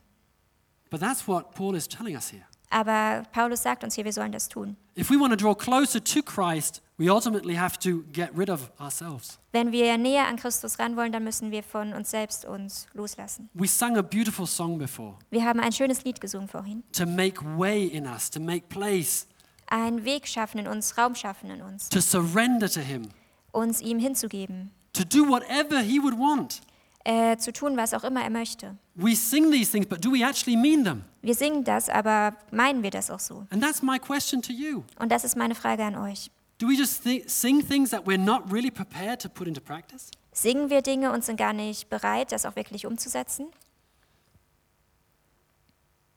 But 0.90 1.00
that's 1.00 1.26
what 1.28 1.54
Paul 1.54 1.76
is 1.76 1.88
telling 1.88 2.16
us 2.16 2.30
here. 2.32 2.44
Aber 2.70 3.24
Paulus 3.32 3.64
sagt 3.64 3.86
uns 3.86 3.96
hier, 3.96 4.04
wir 4.04 4.12
sollen 4.12 4.34
das 4.34 4.50
tun. 4.50 4.76
If 4.98 5.10
we 5.10 5.18
want 5.18 5.32
to 5.32 5.38
draw 5.38 5.56
closer 5.56 6.04
to 6.04 6.22
Christ, 6.22 6.82
we 6.98 7.10
ultimately 7.12 7.56
have 7.56 7.78
to 7.80 8.04
get 8.12 8.32
rid 8.36 8.50
of 8.50 8.72
ourselves. 8.80 9.38
Wenn 9.52 9.72
wir 9.72 9.98
näher 9.98 10.28
an 10.28 10.38
Christus 10.38 10.80
ran 10.80 10.96
wollen, 10.96 11.12
dann 11.12 11.24
müssen 11.24 11.52
wir 11.52 11.64
von 11.64 11.94
uns 11.94 12.12
selbst 12.12 12.46
uns 12.46 12.88
loslassen. 12.94 13.50
We 13.54 13.68
sang 13.68 13.98
a 13.98 14.02
beautiful 14.02 14.48
song 14.48 14.78
before 14.78 15.16
Wir 15.30 15.44
haben 15.46 15.60
ein 15.60 15.72
schönes 15.72 16.04
Lied 16.04 16.20
gesungen 16.22 16.48
vorhin. 16.48 16.84
to 16.94 17.06
make 17.06 17.40
way 17.58 17.86
in 17.86 18.06
us, 18.06 18.30
to 18.32 18.40
make 18.40 18.68
place, 18.70 19.28
Einen 19.70 20.06
Weg 20.06 20.28
schaffen 20.28 20.60
in 20.60 20.68
uns, 20.68 20.98
Raum 20.98 21.14
schaffen 21.14 21.50
in 21.50 21.62
uns, 21.62 21.90
to 21.90 22.00
surrender 22.00 22.70
to 22.70 22.80
Him, 22.80 23.10
uns 23.52 23.82
ihm 23.82 24.00
hinzugeben, 24.00 24.72
to 24.94 25.04
do 25.04 25.28
whatever 25.28 25.82
He 25.82 26.00
would 26.02 26.18
want. 26.18 26.62
äh, 27.04 27.38
zu 27.38 27.52
tun, 27.54 27.78
was 27.78 27.94
auch 27.94 28.04
immer 28.04 28.22
er 28.24 28.30
möchte. 28.30 28.76
We 28.96 29.16
sing 29.16 29.52
these 29.52 29.72
things, 29.72 29.86
but 29.88 30.04
do 30.04 30.12
we 30.12 30.24
actually 30.26 30.58
mean 30.58 30.84
them? 30.84 31.04
Wir 31.22 31.36
singen 31.36 31.64
das, 31.64 31.90
aber 31.90 32.34
meinen 32.52 32.82
wir 32.84 32.92
das 32.92 33.12
auch 33.12 33.20
so? 33.20 33.46
And 33.50 33.62
that's 33.62 33.82
my 33.84 34.00
question 34.00 34.42
to 34.42 34.52
you. 34.54 34.84
Und 35.00 35.12
das 35.12 35.24
ist 35.24 35.36
meine 35.38 35.56
Frage 35.56 35.84
an 35.84 35.96
euch. 35.96 36.32
Do 36.60 36.68
we 36.68 36.76
just 36.76 37.04
thi- 37.04 37.24
sing 37.28 37.62
things 37.62 37.92
that 37.92 38.06
we're 38.06 38.18
not 38.18 38.52
really 38.52 38.72
prepared 38.72 39.20
to 39.22 39.30
put 39.30 39.48
into 39.48 39.62
practice? 39.62 40.10
Singen 40.32 40.70
wir 40.70 40.82
Dinge 40.82 41.12
und 41.12 41.24
sind 41.24 41.38
gar 41.38 41.54
nicht 41.54 41.90
bereit, 41.90 42.32
das 42.32 42.46
auch 42.46 42.56
wirklich 42.56 42.86
umzusetzen? 42.86 43.48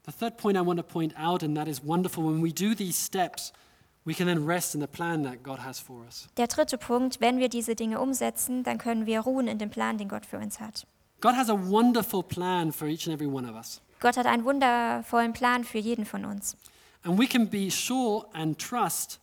The 0.06 0.12
third 0.12 0.38
point 0.38 0.56
I 0.56 0.60
want 0.60 0.78
to 0.78 0.82
point 0.82 1.14
out, 1.18 1.42
and 1.42 1.56
that 1.56 1.68
is 1.68 1.82
wonderful, 1.84 2.24
when 2.24 2.42
we 2.42 2.52
do 2.52 2.74
these 2.74 2.98
steps, 2.98 3.52
we 4.04 4.14
can 4.14 4.26
then 4.26 4.46
rest 4.46 4.74
in 4.74 4.80
the 4.80 4.86
plan 4.86 5.22
that 5.24 5.42
God 5.42 5.58
has 5.62 5.78
for 5.78 6.04
us. 6.06 6.26
Der 6.38 6.46
dritte 6.46 6.78
Punkt, 6.78 7.20
wenn 7.20 7.38
wir 7.38 7.48
diese 7.50 7.74
Dinge 7.74 8.00
umsetzen, 8.00 8.64
dann 8.64 8.78
können 8.78 9.04
wir 9.06 9.20
ruhen 9.20 9.46
in 9.46 9.58
dem 9.58 9.70
Plan, 9.70 9.98
den 9.98 10.08
Gott 10.08 10.24
für 10.24 10.38
uns 10.38 10.58
hat. 10.58 10.86
God 11.20 11.36
has 11.36 11.50
a 11.50 11.54
wonderful 11.54 12.22
plan 12.22 12.72
for 12.72 12.88
each 12.88 13.06
and 13.06 13.14
every 13.14 13.30
one 13.30 13.46
of 13.48 13.54
us. 13.54 13.82
Gott 14.00 14.16
hat 14.16 14.24
einen 14.24 14.44
wundervollen 14.44 15.34
Plan 15.34 15.64
für 15.64 15.78
jeden 15.78 16.06
von 16.06 16.24
uns. 16.24 16.56
And 17.04 17.18
we 17.18 17.26
can 17.26 17.46
be 17.48 17.70
sure 17.70 18.26
and 18.32 18.58
trust 18.58 19.19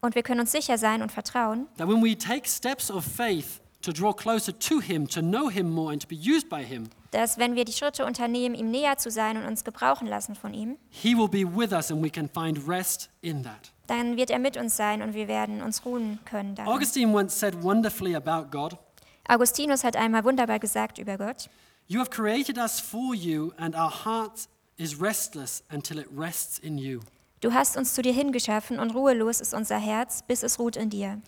Und 0.00 0.14
wir 0.14 0.22
können 0.22 0.40
uns 0.40 0.52
sicher 0.52 0.78
sein 0.78 1.02
und 1.02 1.10
vertrauen, 1.12 1.66
that 1.76 1.88
when 1.88 2.02
we 2.02 2.16
take 2.16 2.48
steps 2.48 2.90
of 2.90 3.04
faith 3.04 3.60
to 3.82 3.92
draw 3.92 4.12
closer 4.12 4.56
to 4.58 4.80
Him, 4.80 5.08
to 5.08 5.20
know 5.20 5.48
Him 5.48 5.70
more, 5.70 5.92
and 5.92 6.00
to 6.02 6.08
be 6.08 6.16
used 6.16 6.48
by 6.48 6.64
Him, 6.64 6.88
dass 7.10 7.38
wenn 7.38 7.54
wir 7.54 7.64
die 7.64 7.72
Schritte 7.72 8.04
unternehmen, 8.04 8.54
ihm 8.54 8.70
näher 8.70 8.96
zu 8.98 9.10
sein 9.10 9.36
und 9.36 9.44
uns 9.46 9.64
gebrauchen 9.64 10.06
lassen 10.06 10.34
von 10.34 10.54
ihm, 10.54 10.76
He 10.90 11.16
will 11.16 11.28
be 11.28 11.44
with 11.44 11.72
us 11.72 11.90
and 11.90 12.02
we 12.02 12.10
can 12.10 12.28
find 12.28 12.68
rest 12.68 13.10
in 13.22 13.42
that. 13.42 13.72
dann 13.86 14.16
wird 14.16 14.30
er 14.30 14.38
mit 14.38 14.56
uns 14.56 14.76
sein 14.76 15.02
und 15.02 15.14
wir 15.14 15.28
werden 15.28 15.62
uns 15.62 15.84
ruhen 15.84 16.18
können. 16.24 16.54
Darin. 16.54 16.70
Augustine 16.72 17.12
once 17.12 17.38
said 17.38 17.62
wonderfully 17.62 18.14
about 18.14 18.50
God 18.50 18.76
Augustinus 19.28 19.84
hat 19.84 19.94
einmal 19.94 20.24
wunderbar 20.24 20.58
gesagt 20.58 20.98
über 20.98 21.18
Gott, 21.18 21.50
You 21.86 22.00
have 22.00 22.10
created 22.10 22.58
us 22.58 22.80
for 22.80 23.14
you, 23.14 23.52
and 23.56 23.74
our 23.74 23.90
heart 24.04 24.48
is 24.76 25.00
restless 25.00 25.62
until 25.70 25.98
it 25.98 26.06
rests 26.14 26.58
in 26.58 26.78
you. 26.78 27.00
Du 27.40 27.52
hast 27.52 27.76
uns 27.76 27.94
zu 27.94 28.02
dir 28.02 28.12
hingeschaffen 28.12 28.78
und 28.78 28.90
ruhelos 28.94 29.40
ist 29.40 29.54
unser 29.54 29.78
Herz, 29.78 30.22
bis 30.26 30.42
es 30.42 30.58
ruht 30.58 30.76
in 30.76 30.90
dir. 30.90 31.20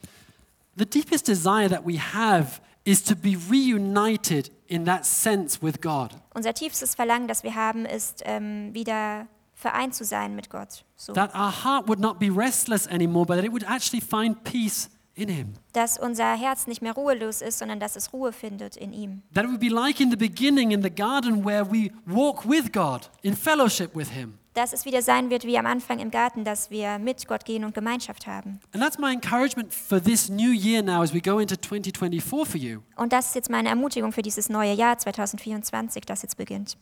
The 0.76 0.86
deepest 0.86 1.28
desire 1.28 1.68
that 1.68 1.86
we 1.86 1.98
have 1.98 2.60
is 2.84 3.02
to 3.04 3.14
be 3.14 3.36
reunited 3.50 4.50
in 4.66 4.84
that 4.84 5.04
sense 5.04 5.60
with 5.60 5.80
God. 5.80 6.12
Unser 6.34 6.54
tiefstes 6.54 6.94
Verlangen, 6.94 7.28
das 7.28 7.42
wir 7.42 7.54
haben, 7.54 7.84
ist, 7.84 8.22
ähm, 8.24 8.72
wieder 8.72 9.26
vereint 9.54 9.94
zu 9.94 10.04
sein 10.04 10.34
mit 10.34 10.48
Gott. 10.48 10.84
So. 10.96 11.12
That 11.12 11.34
our 11.34 11.64
heart 11.64 11.88
would 11.88 12.00
not 12.00 12.18
be 12.18 12.30
restless 12.30 12.86
anymore, 12.86 13.26
but 13.26 13.36
that 13.36 13.44
it 13.44 13.52
would 13.52 13.64
actually 13.64 14.00
find 14.00 14.42
peace 14.44 14.88
in 15.14 15.28
Him. 15.28 15.54
Dass 15.72 15.98
unser 15.98 16.36
Herz 16.36 16.66
nicht 16.66 16.82
mehr 16.82 16.94
ruhelos 16.94 17.42
ist, 17.42 17.58
sondern 17.58 17.78
dass 17.78 17.96
es 17.96 18.12
Ruhe 18.12 18.32
findet 18.32 18.76
in 18.76 18.92
ihm. 18.92 19.22
That 19.34 19.44
it 19.44 19.50
would 19.50 19.60
be 19.60 19.68
like 19.68 20.00
in 20.00 20.10
the 20.10 20.16
beginning 20.16 20.70
in 20.70 20.82
the 20.82 20.90
garden 20.90 21.44
where 21.44 21.70
we 21.70 21.90
walk 22.06 22.48
with 22.48 22.72
God 22.72 23.10
in 23.22 23.36
fellowship 23.36 23.94
with 23.94 24.10
Him. 24.10 24.38
Dass 24.54 24.72
es 24.72 24.84
wieder 24.84 25.00
sein 25.00 25.30
wird 25.30 25.44
wie 25.44 25.56
am 25.58 25.66
Anfang 25.66 26.00
im 26.00 26.10
Garten, 26.10 26.44
dass 26.44 26.70
wir 26.70 26.98
mit 26.98 27.28
Gott 27.28 27.44
gehen 27.44 27.64
und 27.64 27.72
Gemeinschaft 27.72 28.26
haben. 28.26 28.58
And 28.72 28.82
that's 28.82 28.98
my 28.98 29.12
encouragement 29.12 29.72
for 29.72 30.02
this 30.02 30.28
new 30.28 30.50
year 30.50 30.82
now 30.82 31.02
as 31.02 31.14
we 31.14 31.20
go 31.20 31.38
into 31.38 31.54
2024 31.56 32.48
for 32.48 32.56
you. 32.60 32.80
Und 32.96 33.12
das 33.12 33.28
ist 33.28 33.34
jetzt 33.36 33.50
meine 33.50 33.68
Ermutigung 33.68 34.10
für 34.12 34.22
dieses 34.22 34.48
neue 34.48 34.72
Jahr 34.72 34.98
2024, 34.98 36.04
das 36.04 36.22
jetzt 36.22 36.36
beginnt. 36.36 36.76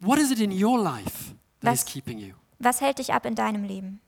What 0.00 0.18
is 0.18 0.30
it 0.30 0.38
in 0.40 0.50
your 0.52 0.82
life 0.82 1.34
that 1.62 1.72
is 1.74 1.80
Was- 1.80 1.84
keeping 1.86 2.18
you? 2.18 2.34
Was 2.58 2.82
hält 2.82 2.98
dich 2.98 3.14
ab 3.14 3.24
in 3.24 3.34
deinem 3.34 3.64
Leben? 3.64 4.00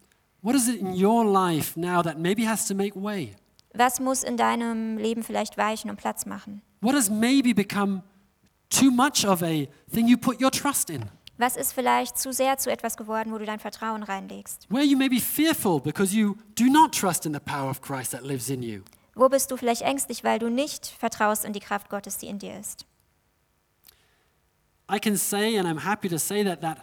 What 0.42 0.54
is 0.54 0.68
it 0.68 0.78
in 0.80 0.92
your 0.92 1.24
life 1.24 1.78
now 1.80 2.02
that 2.02 2.18
maybe 2.18 2.46
has 2.46 2.66
to 2.66 2.74
make 2.74 2.94
way? 3.00 3.34
Was 3.74 3.98
muss 4.00 4.22
in 4.22 4.36
deinem 4.36 4.98
Leben 4.98 5.22
vielleicht 5.22 5.56
weichen 5.56 5.88
und 5.88 5.96
Platz 5.96 6.26
machen? 6.26 6.60
What 6.82 6.94
has 6.94 7.08
maybe 7.08 7.54
become 7.54 8.02
too 8.68 8.90
much 8.90 9.24
of 9.26 9.42
a 9.42 9.66
thing 9.90 10.06
you 10.06 10.18
put 10.18 10.38
your 10.42 10.50
trust 10.50 10.90
in? 10.90 11.04
Was 11.38 11.56
ist 11.56 11.72
vielleicht 11.72 12.18
zu 12.18 12.32
sehr 12.32 12.58
zu 12.58 12.70
etwas 12.70 12.96
geworden, 12.96 13.32
wo 13.32 13.38
du 13.38 13.46
dein 13.46 13.58
Vertrauen 13.58 14.02
reinlegst? 14.02 14.66
Where 14.68 14.84
you 14.84 14.96
may 14.96 15.08
be 15.08 15.20
fearful 15.20 15.80
because 15.80 16.14
you 16.14 16.36
do 16.58 16.64
not 16.64 16.92
trust 16.92 17.26
in 17.26 17.32
the 17.32 17.40
power 17.40 17.70
of 17.70 17.80
Christ 17.80 18.12
that 18.12 18.22
lives 18.22 18.48
in 18.48 18.62
you. 18.62 18.82
Wo 19.14 19.28
bist 19.28 19.50
du 19.50 19.56
vielleicht 19.56 19.82
ängstlich, 19.82 20.24
weil 20.24 20.38
du 20.38 20.48
nicht 20.48 20.86
vertraust 20.86 21.44
in 21.44 21.52
die 21.52 21.60
Kraft 21.60 21.90
Gottes, 21.90 22.18
die 22.18 22.26
in 22.26 22.38
dir 22.38 22.58
ist? 22.58 22.86
I 24.90 24.98
can 24.98 25.16
say, 25.16 25.58
and 25.58 25.66
I'm 25.66 25.84
happy 25.84 26.08
to 26.08 26.18
say 26.18 26.44
that, 26.44 26.60
that 26.60 26.78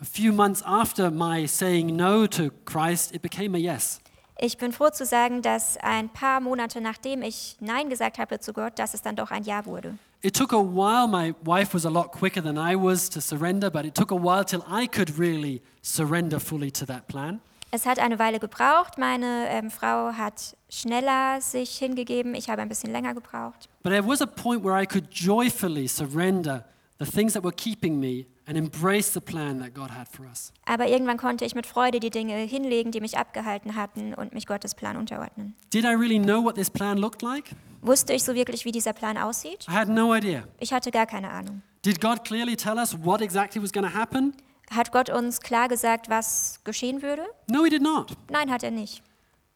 a 0.00 0.04
few 0.04 0.32
months 0.32 0.62
after 0.62 1.10
my 1.10 1.46
saying 1.46 1.94
no 1.94 2.26
to 2.26 2.50
Christ, 2.64 3.14
it 3.14 3.22
became 3.22 3.56
a 3.56 3.60
yes. 3.60 4.00
Ich 4.38 4.58
bin 4.58 4.72
froh 4.72 4.90
zu 4.90 5.06
sagen, 5.06 5.42
dass 5.42 5.76
ein 5.76 6.08
paar 6.08 6.40
Monate 6.40 6.80
nachdem 6.80 7.22
ich 7.22 7.56
Nein 7.60 7.88
gesagt 7.88 8.18
habe 8.18 8.40
zu 8.40 8.52
Gott, 8.52 8.78
dass 8.78 8.92
es 8.92 9.02
dann 9.02 9.14
doch 9.14 9.30
ein 9.30 9.44
Ja 9.44 9.64
wurde. 9.64 9.96
It 10.24 10.32
took 10.32 10.52
a 10.52 10.58
while. 10.58 11.06
My 11.06 11.34
wife 11.44 11.74
was 11.74 11.84
a 11.84 11.90
lot 11.90 12.10
quicker 12.10 12.40
than 12.40 12.56
I 12.56 12.76
was 12.76 13.10
to 13.10 13.20
surrender, 13.20 13.70
but 13.70 13.84
it 13.84 13.94
took 13.94 14.10
a 14.10 14.16
while 14.16 14.42
till 14.42 14.64
I 14.66 14.86
could 14.86 15.18
really 15.18 15.60
surrender 15.82 16.40
fully 16.40 16.70
to 16.70 16.86
that 16.86 17.08
plan. 17.08 17.42
Es 17.70 17.84
hat 17.84 17.98
eine 17.98 18.18
Weile 18.18 18.40
gebraucht. 18.40 18.96
Meine 18.96 19.48
ähm, 19.50 19.70
Frau 19.70 20.14
hat 20.16 20.56
schneller 20.70 21.42
sich 21.42 21.76
hingegeben. 21.76 22.34
Ich 22.34 22.48
habe 22.48 22.62
ein 22.62 22.70
bisschen 22.70 22.90
länger 22.90 23.12
gebraucht. 23.12 23.68
But 23.82 23.92
there 23.92 24.06
was 24.06 24.22
a 24.22 24.26
point 24.26 24.64
where 24.64 24.80
I 24.80 24.86
could 24.86 25.10
joyfully 25.10 25.86
surrender 25.86 26.64
the 26.98 27.04
things 27.04 27.34
that 27.34 27.44
were 27.44 27.54
keeping 27.54 28.00
me 28.00 28.24
and 28.46 28.56
embrace 28.58 29.12
the 29.12 29.20
plan 29.20 29.58
that 29.60 29.74
God 29.74 29.90
had 29.90 30.08
for 30.08 30.26
us. 30.26 30.52
Aber 30.66 30.88
irgendwann 30.88 31.16
konnte 31.16 31.44
ich 31.44 31.54
mit 31.54 31.66
Freude 31.66 32.00
die 32.00 32.10
Dinge 32.10 32.36
hinlegen, 32.36 32.90
die 32.92 33.00
mich 33.00 33.16
abgehalten 33.16 33.74
hatten 33.74 34.14
und 34.14 34.34
mich 34.34 34.46
Gottes 34.46 34.74
Plan 34.74 34.96
unterordnen. 34.96 35.54
Did 35.72 35.84
I 35.84 35.94
really 35.94 36.18
know 36.18 36.42
what 36.42 36.54
this 36.54 36.70
plan 36.70 36.98
looked 36.98 37.22
like? 37.22 37.50
Wusste 37.82 38.12
ich 38.14 38.24
so 38.24 38.34
wirklich, 38.34 38.64
wie 38.64 38.72
dieser 38.72 38.92
Plan 38.92 39.18
aussieht? 39.18 39.66
I 39.68 39.72
had 39.72 39.88
no 39.88 40.14
idea. 40.14 40.44
Ich 40.58 40.72
hatte 40.72 40.90
gar 40.90 41.06
keine 41.06 41.30
Ahnung. 41.30 41.62
Did 41.84 42.00
God 42.00 42.24
clearly 42.24 42.56
tell 42.56 42.76
us 42.76 42.96
what 43.02 43.20
exactly 43.20 43.62
was 43.62 43.72
going 43.72 43.86
to 43.86 43.94
happen? 43.94 44.34
Hat 44.70 44.90
Gott 44.92 45.10
uns 45.10 45.40
klar 45.40 45.68
gesagt, 45.68 46.08
was 46.08 46.60
geschehen 46.64 47.02
würde? 47.02 47.26
No, 47.50 47.64
He 47.64 47.70
did 47.70 47.82
not. 47.82 48.16
Nein, 48.30 48.50
hat 48.50 48.62
er 48.62 48.70
nicht. 48.70 49.02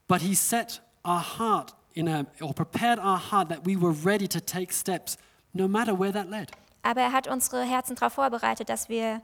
But 0.07 0.21
He 0.21 0.35
set 0.35 0.83
our 1.05 1.23
heart 1.39 1.75
in 1.95 2.07
a, 2.09 2.27
or 2.41 2.53
prepared 2.53 2.99
our 2.99 3.19
heart 3.19 3.49
that 3.49 3.67
we 3.67 3.77
were 3.81 3.95
ready 4.05 4.29
to 4.29 4.41
take 4.41 4.73
steps, 4.73 5.17
no 5.55 5.67
matter 5.67 5.99
where 5.99 6.13
that 6.13 6.29
led. 6.29 6.51
Aber 6.83 7.01
er 7.01 7.13
hat 7.13 7.29
unsere 7.29 7.63
Herzen 7.63 7.97
darauf 7.97 8.15
vorbereitet, 8.15 8.69
dass 8.69 8.89
wir 8.89 9.21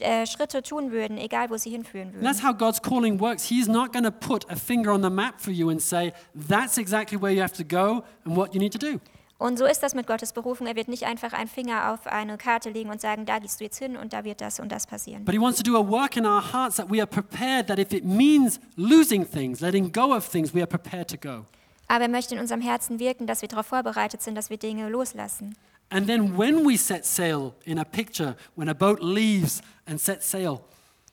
äh, 0.00 0.26
Schritte 0.26 0.62
tun 0.62 0.90
würden, 0.90 1.18
egal 1.18 1.50
wo 1.50 1.56
sie 1.56 1.70
hinführen 1.70 2.12
würden. 2.12 2.24
that's 2.24 2.42
how 2.42 2.52
God's 2.52 2.82
calling 2.82 3.20
works. 3.20 3.44
He's 3.44 3.68
not 3.68 3.92
going 3.92 4.04
to 4.04 4.10
put 4.10 4.44
a 4.50 4.56
finger 4.56 4.92
on 4.92 5.02
the 5.02 5.10
map 5.10 5.40
for 5.40 5.52
you 5.52 5.70
and 5.70 5.80
say, 5.80 6.12
that's 6.34 6.78
exactly 6.78 7.20
where 7.20 7.32
you 7.32 7.40
have 7.42 7.54
to 7.54 7.64
go 7.64 8.02
and 8.24 8.36
what 8.36 8.54
you 8.54 8.60
need 8.60 8.72
to 8.72 8.78
do. 8.78 9.00
Und 9.38 9.56
so 9.56 9.66
ist 9.66 9.84
das 9.84 9.94
mit 9.94 10.08
Gottes 10.08 10.32
Berufung. 10.32 10.66
Er 10.66 10.74
wird 10.74 10.88
nicht 10.88 11.04
einfach 11.04 11.32
einen 11.32 11.46
Finger 11.48 11.92
auf 11.92 12.08
eine 12.08 12.36
Karte 12.36 12.70
legen 12.70 12.90
und 12.90 13.00
sagen, 13.00 13.24
da 13.24 13.38
gehst 13.38 13.60
du 13.60 13.64
jetzt 13.64 13.78
hin 13.78 13.96
und 13.96 14.12
da 14.12 14.24
wird 14.24 14.40
das 14.40 14.58
und 14.58 14.72
das 14.72 14.84
passieren. 14.88 15.24
But 15.24 15.32
He 15.32 15.40
wants 15.40 15.62
to 15.62 15.62
do 15.62 15.78
a 15.78 15.88
work 15.88 16.16
in 16.16 16.26
our 16.26 16.42
hearts 16.52 16.74
that 16.76 16.90
we 16.90 16.98
are 16.98 17.06
prepared, 17.06 17.68
that 17.68 17.78
if 17.78 17.92
it 17.92 18.04
means 18.04 18.58
losing 18.74 19.24
things, 19.24 19.60
letting 19.60 19.92
go 19.92 20.12
of 20.12 20.28
things, 20.28 20.52
we 20.52 20.58
are 20.60 20.66
prepared 20.66 21.08
to 21.08 21.16
go. 21.16 21.46
Aber 21.86 22.02
er 22.02 22.10
möchte 22.10 22.34
in 22.34 22.40
unserem 22.40 22.60
Herzen 22.60 22.98
wirken, 22.98 23.28
dass 23.28 23.40
wir 23.40 23.48
darauf 23.48 23.66
vorbereitet 23.66 24.22
sind, 24.22 24.34
dass 24.34 24.50
wir 24.50 24.56
Dinge 24.58 24.88
loslassen. 24.88 25.54
And 25.90 26.06
then 26.06 26.36
when 26.36 26.66
we 26.66 26.76
set 26.76 27.06
sail 27.06 27.54
in 27.64 27.78
a 27.78 27.84
picture, 27.84 28.36
when 28.56 28.68
a 28.68 28.74
boat 28.74 29.00
leaves 29.00 29.62
and 29.86 29.98
sets 30.00 30.30
sail, 30.30 30.60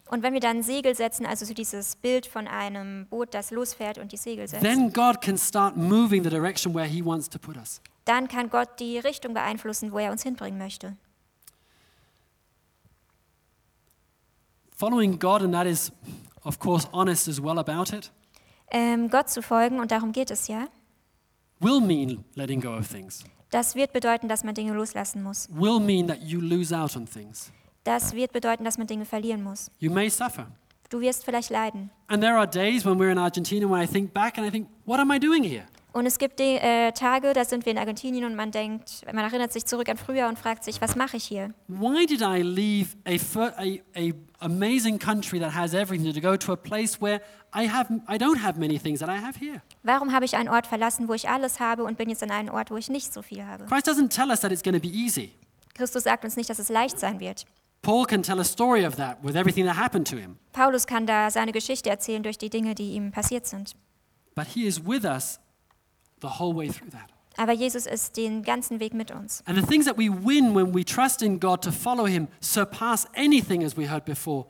Und 0.07 0.21
wenn 0.21 0.33
wir 0.33 0.39
dann 0.39 0.61
Segel 0.61 0.93
setzen, 0.95 1.25
also 1.25 1.45
so 1.45 1.53
dieses 1.55 1.95
Bild 1.95 2.27
von 2.27 2.47
einem 2.47 3.07
Boot, 3.07 3.33
das 3.33 3.49
losfährt 3.51 3.97
und 3.97 4.11
die 4.11 4.17
Segel 4.17 4.47
setzt, 4.47 4.63
then 4.63 4.93
God 4.93 5.19
can 5.21 5.37
start 5.37 5.75
moving 5.77 6.23
the 6.23 6.29
direction 6.29 6.75
where 6.75 6.85
He 6.87 7.03
wants 7.03 7.27
to 7.29 7.39
put 7.39 7.57
us. 7.57 7.81
dann 8.05 8.27
kann 8.27 8.49
Gott 8.51 8.79
die 8.79 8.99
Richtung 8.99 9.33
beeinflussen, 9.33 9.91
wo 9.91 9.97
er 9.97 10.11
uns 10.11 10.21
hinbringen 10.21 10.59
möchte. 10.59 10.95
Following 14.75 15.17
God, 15.17 15.41
and 15.41 15.53
that 15.53 15.65
is, 15.65 15.91
of 16.43 16.59
course, 16.59 16.87
honest 16.91 17.27
as 17.27 17.39
well 17.41 17.57
about 17.59 17.91
it, 17.95 18.11
Ähm, 18.71 19.09
Gott 19.09 19.29
zu 19.29 19.41
folgen, 19.41 19.79
und 19.79 19.91
darum 19.91 20.11
geht 20.11 20.31
es 20.31 20.47
ja, 20.47 20.67
will 21.59 21.79
mean 21.79 22.25
letting 22.35 22.59
go 22.59 22.75
of 22.75 22.87
things, 22.87 23.23
das 23.55 23.73
wird 23.73 23.93
bedeuten, 23.93 24.27
dass 24.27 24.43
man 24.43 24.53
Dinge 24.53 24.73
loslassen 24.73 25.23
muss. 25.23 25.47
will 25.49 25.79
mean 25.79 26.07
that 26.07 26.21
you 26.21 26.41
lose 26.41 26.75
out 26.75 26.97
on 26.97 27.07
things. 27.07 27.51
Das 27.85 28.13
wird 28.13 28.33
bedeuten, 28.33 28.65
dass 28.65 28.77
man 28.77 28.85
Dinge 28.85 29.05
verlieren 29.05 29.43
muss. 29.43 29.71
You 29.79 29.91
may 29.91 30.09
suffer. 30.09 30.47
Du 30.89 30.99
wirst 30.99 31.23
vielleicht 31.23 31.49
leiden. 31.49 31.89
And 32.07 32.21
there 32.21 32.35
are 32.35 32.45
days 32.45 32.85
when 32.85 32.99
we're 32.99 33.11
in 33.11 33.17
Argentina 33.17 33.65
when 33.65 33.81
I 33.81 33.87
think 33.87 34.13
back 34.13 34.37
and 34.37 34.45
I 34.45 34.51
think, 34.51 34.67
what 34.85 34.99
am 34.99 35.09
I 35.09 35.19
doing 35.19 35.41
here? 35.41 35.63
Und 35.95 36.05
es 36.05 36.17
gibt 36.17 36.39
die, 36.39 36.57
äh, 36.57 36.91
Tage, 36.91 37.31
da 37.31 37.45
sind 37.45 37.65
wir 37.65 37.71
in 37.71 37.77
Argentinien 37.77 38.25
und 38.25 38.35
man 38.35 38.51
denkt, 38.51 39.05
man 39.05 39.23
erinnert 39.23 39.53
sich 39.53 39.65
zurück 39.65 39.87
an 39.87 39.95
früher 39.95 40.27
und 40.27 40.37
fragt 40.37 40.65
sich, 40.65 40.81
was 40.81 40.97
mache 40.97 41.15
ich 41.15 41.23
hier? 41.23 41.53
Why 41.69 42.05
did 42.05 42.19
I 42.19 42.41
leave 42.41 42.97
a, 43.05 43.15
a, 43.57 43.79
a 43.95 44.11
amazing 44.41 44.99
country 44.99 45.39
that 45.39 45.55
has 45.55 45.73
everything 45.73 46.13
to 46.13 46.19
go 46.19 46.35
to 46.35 46.51
a 46.51 46.57
place 46.57 46.99
where 46.99 47.21
I, 47.55 47.69
have, 47.69 47.89
I 48.09 48.17
don't 48.17 48.43
have 48.43 48.59
many 48.59 48.77
things 48.77 48.99
that 48.99 49.07
I 49.07 49.21
have 49.21 49.39
here? 49.39 49.61
Warum 49.83 50.11
habe 50.11 50.25
ich 50.25 50.35
einen 50.35 50.49
Ort 50.49 50.67
verlassen, 50.67 51.07
wo 51.07 51.13
ich 51.13 51.29
alles 51.29 51.61
habe 51.61 51.85
und 51.85 51.97
bin 51.97 52.09
jetzt 52.09 52.23
an 52.23 52.31
einen 52.31 52.49
Ort, 52.49 52.71
wo 52.71 52.75
ich 52.75 52.89
nicht 52.89 53.13
so 53.13 53.21
viel 53.21 53.45
habe? 53.45 53.63
Christ 53.63 53.87
doesn't 53.87 54.09
tell 54.09 54.29
us 54.31 54.41
that 54.41 54.51
it's 54.51 54.63
going 54.63 54.75
to 54.75 54.85
be 54.85 54.93
easy. 54.93 55.31
Christus 55.75 56.03
sagt 56.03 56.25
uns 56.25 56.35
nicht, 56.35 56.49
dass 56.49 56.59
es 56.59 56.67
leicht 56.67 56.99
sein 56.99 57.21
wird. 57.21 57.45
Paul 57.83 58.05
can 58.05 58.21
tell 58.21 58.41
a 58.41 58.43
story 58.43 58.85
of 58.85 58.97
that 58.97 59.23
with 59.23 59.37
everything 59.37 59.65
that 59.65 59.77
happened 59.77 60.09
to 60.09 60.17
him. 60.17 60.35
Paulus 60.51 60.87
kann 60.87 61.07
da 61.07 61.31
seine 61.31 61.53
Geschichte 61.53 61.89
erzählen 61.89 62.21
durch 62.21 62.37
die 62.37 62.49
Dinge, 62.49 62.75
die 62.75 62.95
ihm 62.95 63.13
passiert 63.13 63.47
sind. 63.47 63.77
But 64.35 64.47
he 64.47 64.67
is 64.67 64.85
with 64.85 65.05
us 65.05 65.39
the 66.25 66.39
whole 66.39 66.53
way 66.53 66.67
through 66.67 66.91
that. 66.91 67.09
Aber 67.37 67.53
Jesus 67.53 67.85
ist 67.85 68.15
den 68.15 68.43
ganzen 68.43 68.79
Weg 68.79 68.93
mit 68.93 69.11
uns. 69.11 69.43
And 69.45 69.57
the 69.57 69.65
things 69.65 69.85
that 69.85 69.97
we 69.97 70.09
win 70.09 70.55
when 70.55 70.73
we 70.73 70.83
trust 70.85 71.21
in 71.21 71.39
God 71.39 71.61
to 71.63 71.71
follow 71.71 72.05
him 72.05 72.27
surpass 72.39 73.07
anything, 73.13 73.63
as 73.63 73.75
we 73.75 73.87
heard 73.87 74.05
before, 74.05 74.45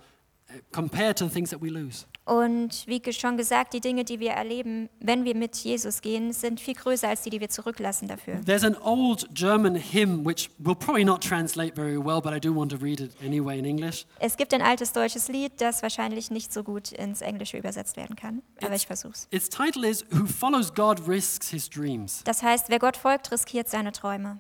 compared 0.71 1.17
to 1.17 1.25
the 1.27 1.33
things 1.33 1.49
that 1.49 1.61
we 1.61 1.69
lose. 1.69 2.05
Und 2.25 2.87
wie 2.87 3.01
schon 3.13 3.37
gesagt, 3.37 3.73
die 3.73 3.81
Dinge, 3.81 4.03
die 4.03 4.19
wir 4.19 4.31
erleben, 4.31 4.89
wenn 4.99 5.25
wir 5.25 5.35
mit 5.35 5.55
Jesus 5.57 6.01
gehen, 6.01 6.33
sind 6.33 6.59
viel 6.59 6.73
größer 6.73 7.07
als 7.07 7.21
die, 7.21 7.29
die 7.29 7.39
wir 7.39 7.49
zurücklassen 7.49 8.07
dafür. 8.07 8.41
There's 8.43 8.63
an 8.63 8.75
old 8.77 9.27
German 9.35 9.75
hymn 9.75 10.25
which 10.25 10.49
will 10.57 10.73
probably 10.73 11.05
not 11.05 11.21
translate 11.21 11.75
very 11.75 11.97
well, 12.03 12.19
but 12.21 12.33
I 12.33 12.39
do 12.39 12.51
want 12.51 12.71
to 12.71 12.77
read 12.77 12.99
it 12.99 13.11
anyway 13.23 13.59
in 13.59 13.65
English. 13.65 14.07
Es 14.19 14.37
gibt 14.37 14.55
ein 14.55 14.63
altes 14.63 14.91
deutsches 14.91 15.27
Lied, 15.27 15.61
das 15.61 15.83
wahrscheinlich 15.83 16.31
nicht 16.31 16.51
so 16.51 16.63
gut 16.63 16.91
ins 16.93 17.21
Englische 17.21 17.57
übersetzt 17.59 17.95
werden 17.95 18.15
kann, 18.15 18.41
aber 18.57 18.71
It's- 18.71 18.77
ich 18.77 18.87
versuch's. 18.87 19.27
Its 19.29 19.47
title 19.47 19.87
is 19.87 20.03
Who 20.09 20.25
Follows 20.25 20.73
God 20.73 21.07
Risks 21.07 21.49
His 21.49 21.69
Dreams. 21.69 22.21
Das 22.23 22.41
heißt, 22.41 22.69
wer 22.69 22.79
Gott 22.79 22.97
folgt, 22.97 23.31
riskiert 23.31 23.69
seine 23.69 23.91
Träume. 23.91 24.39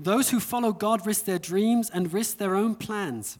Those 0.00 0.32
who 0.34 0.40
follow 0.40 0.72
God 0.72 1.04
risk 1.06 1.24
their 1.24 1.38
dreams 1.40 1.90
and 1.90 2.12
risk 2.12 2.38
their 2.38 2.54
own 2.54 2.76
plans. 2.76 3.38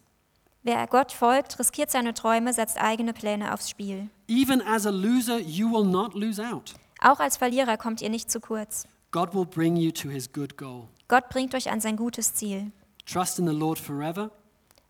Wer 0.67 0.87
Gott 0.87 1.13
folgt, 1.13 1.59
riskiert 1.59 1.91
seine 1.91 2.15
Träume, 2.15 2.55
setzt 2.55 2.81
eigene 2.81 3.13
Pläne 3.13 3.53
aufs 3.53 3.69
Spiel. 3.69 4.09
Even 4.29 4.63
as 4.63 4.87
a 4.87 4.91
loser, 4.91 5.39
you 5.39 5.71
will 5.71 5.85
not 5.85 6.15
lose 6.15 6.43
out. 6.43 6.75
Auch 7.03 7.21
als 7.21 7.37
Verlierer 7.37 7.77
kommt 7.77 8.01
ihr 8.01 8.09
nicht 8.09 8.31
zu 8.31 8.41
kurz. 8.41 8.89
God 9.11 9.35
will 9.35 9.45
bring 9.45 9.77
you 9.77 9.91
to 9.91 10.09
his 10.09 10.33
good 10.33 10.57
goal. 10.57 10.89
Gott 11.09 11.29
bringt 11.29 11.55
euch 11.55 11.71
an 11.71 11.81
sein 11.81 11.97
gutes 11.99 12.33
Ziel. 12.33 12.73
Trust 13.05 13.39
in 13.39 13.47
the 13.47 13.53
Lord 13.55 13.79
forever, 13.79 14.31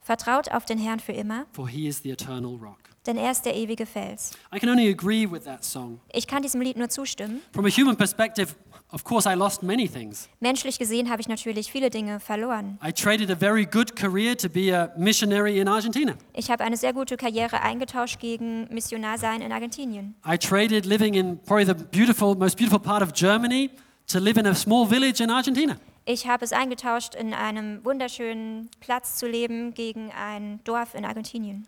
Vertraut 0.01 0.49
auf 0.53 0.65
den 0.65 0.79
Herrn 0.79 1.01
für 1.01 1.13
immer, 1.13 1.47
for 1.53 1.69
he 1.69 1.89
is 1.89 2.03
the 2.03 2.11
eternal 2.11 2.55
rock. 2.55 2.79
denn 3.07 3.17
er 3.17 3.33
ist 3.33 3.45
der 3.45 3.57
ewige 3.57 3.85
Fels. 3.85 4.31
I 4.55 4.61
can 4.61 4.69
only 4.69 4.89
agree 4.89 5.29
with 5.29 5.43
that 5.43 5.65
song. 5.65 5.99
Ich 6.13 6.29
kann 6.29 6.43
diesem 6.43 6.61
Lied 6.61 6.77
nur 6.77 6.89
zustimmen. 6.89 7.41
From 7.53 7.65
a 7.67 7.69
human 7.69 7.97
perspective, 7.97 8.55
of 8.95 9.03
course, 9.03 9.27
I 9.27 9.35
lost 9.35 9.65
many 9.65 9.89
things. 9.89 10.29
Menschlich 10.39 10.79
gesehen 10.79 11.11
habe 11.11 11.21
ich 11.21 11.27
natürlich 11.27 11.73
viele 11.73 11.91
Dinge 11.91 12.21
verloren. 12.21 12.79
I 12.81 12.93
traded 12.93 13.29
a 13.29 13.35
very 13.35 13.67
good 13.67 13.97
career 13.97 14.37
to 14.37 14.49
be 14.49 14.73
a 14.73 14.93
missionary 14.97 15.59
in 15.59 15.67
Argentina. 15.67 16.15
Ich 16.33 16.49
habe 16.49 16.63
eine 16.63 16.77
sehr 16.77 16.93
gute 16.93 17.17
Karriere 17.17 17.61
eingetauscht 17.61 18.21
gegen 18.21 18.73
Missionarsein 18.73 19.43
in 19.43 19.51
Argentinien. 19.51 20.15
I 20.25 20.39
traded 20.39 20.87
living 20.87 21.15
in 21.15 21.39
probably 21.39 21.67
the 21.67 21.75
beautiful, 21.75 22.37
most 22.37 22.57
beautiful 22.57 22.79
part 22.79 23.03
of 23.03 23.13
Germany 23.13 23.71
to 24.07 24.21
live 24.21 24.39
in 24.39 24.47
a 24.47 24.55
small 24.55 24.89
village 24.89 25.21
in 25.21 25.29
Argentina. 25.29 25.77
Ich 26.07 26.29
habe 26.29 26.45
es 26.45 26.53
eingetauscht, 26.53 27.17
in 27.17 27.35
einem 27.35 27.85
wunderschönen 27.85 28.71
Platz 28.79 29.17
zu 29.17 29.27
leben 29.27 29.75
gegen 29.75 30.13
ein 30.13 30.61
Dorf 30.63 30.95
in 30.95 31.05
Argentinien. 31.05 31.67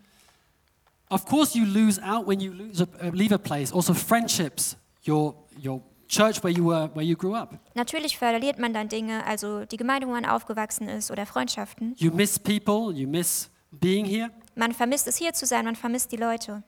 Of 1.08 1.24
course, 1.24 1.58
you 1.58 1.64
lose 1.64 2.00
out 2.00 2.26
when 2.28 2.40
you 2.40 2.52
lose 2.52 2.80
a, 2.80 3.06
uh, 3.06 3.10
leave 3.12 3.34
a 3.34 3.38
place. 3.38 3.72
Also, 3.72 3.94
friendships, 3.94 4.76
your, 5.06 5.34
your 5.64 5.80
church 6.08 6.42
where 6.42 6.52
you, 6.52 6.64
were, 6.66 6.90
where 6.94 7.04
you 7.04 7.16
grew 7.16 7.34
up. 7.34 7.54
Natürlich 7.74 8.18
verliert 8.18 8.58
man 8.58 8.72
dann 8.72 8.88
Dinge, 8.88 9.24
also 9.26 9.64
die 9.64 9.76
Gemeinde, 9.76 10.06
wo 10.06 10.12
man 10.12 10.24
aufgewachsen 10.24 10.88
ist 10.88 11.10
oder 11.10 11.26
Freundschaften. 11.26 11.94
You 11.98 12.10
miss 12.12 12.38
people, 12.38 12.92
you 12.94 13.08
miss 13.08 13.50
being 13.70 14.04
here. 14.04 14.30
Man 14.54 14.72
vermisst 14.72 15.06
es 15.06 15.16
hier 15.16 15.32
zu 15.32 15.44
sein, 15.46 15.64
man 15.64 15.76
vermisst 15.76 16.12
die 16.12 16.16
Leute. 16.16 16.62